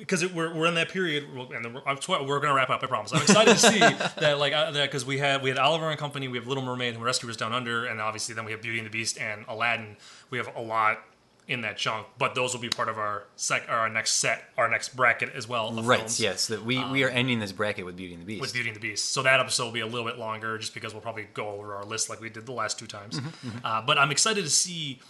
[0.00, 2.82] because it, we're, we're in that period, and we're, we're gonna wrap up.
[2.82, 3.12] I promise.
[3.12, 3.78] I'm excited to see
[4.20, 6.64] that like uh, that because we had we had Oliver and Company, we have Little
[6.64, 9.44] Mermaid, and Rescuers Down Under, and obviously then we have Beauty and the Beast and
[9.48, 9.96] Aladdin.
[10.30, 11.04] We have a lot
[11.50, 14.68] in that chunk, but those will be part of our sec our next set, our
[14.68, 15.76] next bracket as well.
[15.78, 15.98] Of Right.
[15.98, 16.46] films Yes.
[16.46, 18.40] That we we are ending this bracket with Beauty and the Beast.
[18.40, 19.12] with Beauty and the Beast.
[19.12, 21.74] So that episode will be a little bit longer, just because we'll probably go over
[21.74, 23.18] our list like we did the last two times.
[23.20, 25.00] Mm-hmm, Uh, but I'm excited to see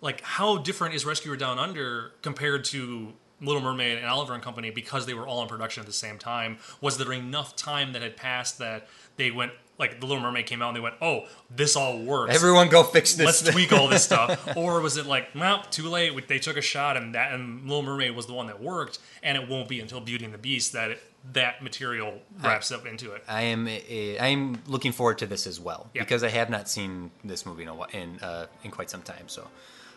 [0.00, 3.12] like how different is Rescuer Down Under compared to
[3.42, 6.18] Little Mermaid and Oliver and Company because they were all in production at the same
[6.18, 6.58] time.
[6.80, 8.86] Was there enough time that had passed that
[9.16, 12.34] they went like the Little Mermaid came out and they went, "Oh, this all works."
[12.34, 13.26] Everyone, go fix this.
[13.26, 16.28] Let's tweak all this stuff, or was it like, well, too late?
[16.28, 19.36] They took a shot, and that and Little Mermaid was the one that worked, and
[19.36, 21.02] it won't be until Beauty and the Beast that it,
[21.32, 23.24] that material wraps up into it.
[23.26, 26.02] I am I am looking forward to this as well Yeah.
[26.02, 29.28] because I have not seen this movie in a, in uh, in quite some time.
[29.28, 29.48] So,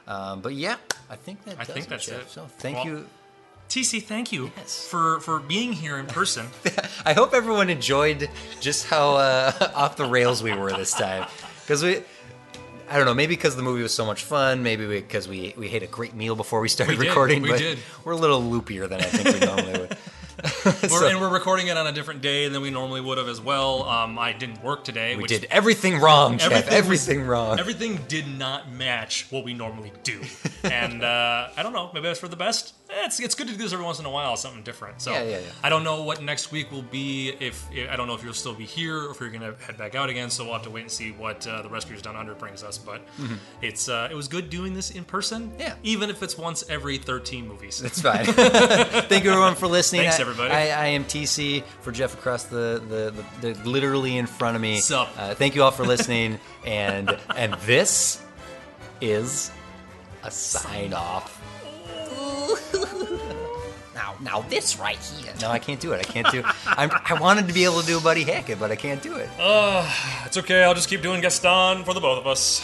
[0.08, 0.78] um, but yeah,
[1.10, 2.22] I think that I think that's Jeff.
[2.24, 2.30] it.
[2.32, 3.08] So thank Well- you.
[3.70, 4.88] TC, thank you Yes.
[4.88, 6.48] for for being here in person.
[7.06, 8.30] I hope everyone enjoyed
[8.62, 11.28] just how uh, off the rails we were this time
[11.62, 12.02] because we.
[12.88, 13.16] I don't know.
[13.16, 14.62] Maybe because the movie was so much fun.
[14.62, 17.42] Maybe because we, we ate a great meal before we started We recording.
[17.42, 17.80] we but did.
[18.04, 19.98] We're a little loopier than I think we normally would.
[20.92, 23.40] We're, and we're recording it on a different day than we normally would have as
[23.42, 23.84] well.
[23.84, 25.16] Um, I didn't work today.
[25.16, 26.52] We which did everything wrong, Jeff.
[26.52, 27.60] Everything Everything, was- wrong.
[27.60, 30.22] Everything did not match what we normally do,
[30.64, 31.90] and uh, I don't know.
[31.94, 32.74] Maybe that's for the best.
[32.98, 35.02] It's, it's good to do this every once in a while, something different.
[35.02, 35.46] So Yeah, yeah, yeah.
[35.64, 37.30] I don't know what next week will be.
[37.40, 39.96] If I don't know if you'll still be here or if you're gonna head back
[39.96, 40.30] out again.
[40.30, 42.78] So we'll have to wait and see what uh, the Rescuers Down Under brings us.
[42.78, 43.02] But
[43.62, 45.50] it's uh, it was good doing this in person.
[45.50, 45.60] Mm-hmm.
[45.60, 45.76] Yeah.
[45.84, 47.82] even if it's once every 13 movies.
[47.82, 48.26] It's fine.
[48.26, 50.02] Thank you everyone for listening.
[50.04, 50.52] Thanks, I- everybody.
[50.54, 54.62] I, I am TC for Jeff across the, the, the, the literally in front of
[54.62, 54.78] me.
[54.80, 55.10] Sup?
[55.18, 58.22] Uh, thank you all for listening, and and this
[59.02, 59.52] is
[60.24, 61.42] a sign off.
[63.96, 65.32] Now, now this right here.
[65.42, 66.02] No, I can't do it.
[66.02, 66.44] I can't do.
[66.68, 69.16] I'm, I wanted to be able to do a Buddy Hackett, but I can't do
[69.16, 69.30] it.
[69.40, 69.88] Oh,
[70.26, 70.66] It's okay.
[70.66, 72.62] I'll just keep doing Gaston for the both of us.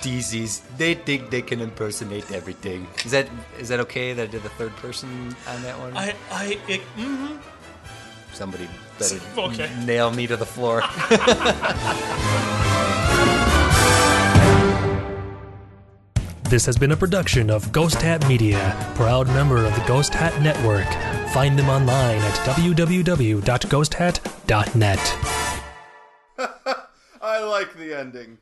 [0.00, 2.86] DC's, they think they can impersonate everything.
[3.04, 3.28] Is that
[3.58, 5.94] is that okay that I did the third person on that one?
[5.94, 7.36] I I it, mm-hmm.
[8.32, 8.66] Somebody
[8.98, 9.66] better Okay.
[9.66, 10.82] n- nail me to the floor.
[16.50, 20.42] This has been a production of Ghost Hat Media, proud member of the Ghost Hat
[20.42, 20.88] Network.
[21.32, 25.16] Find them online at www.ghosthat.net.
[27.22, 28.38] I like the ending.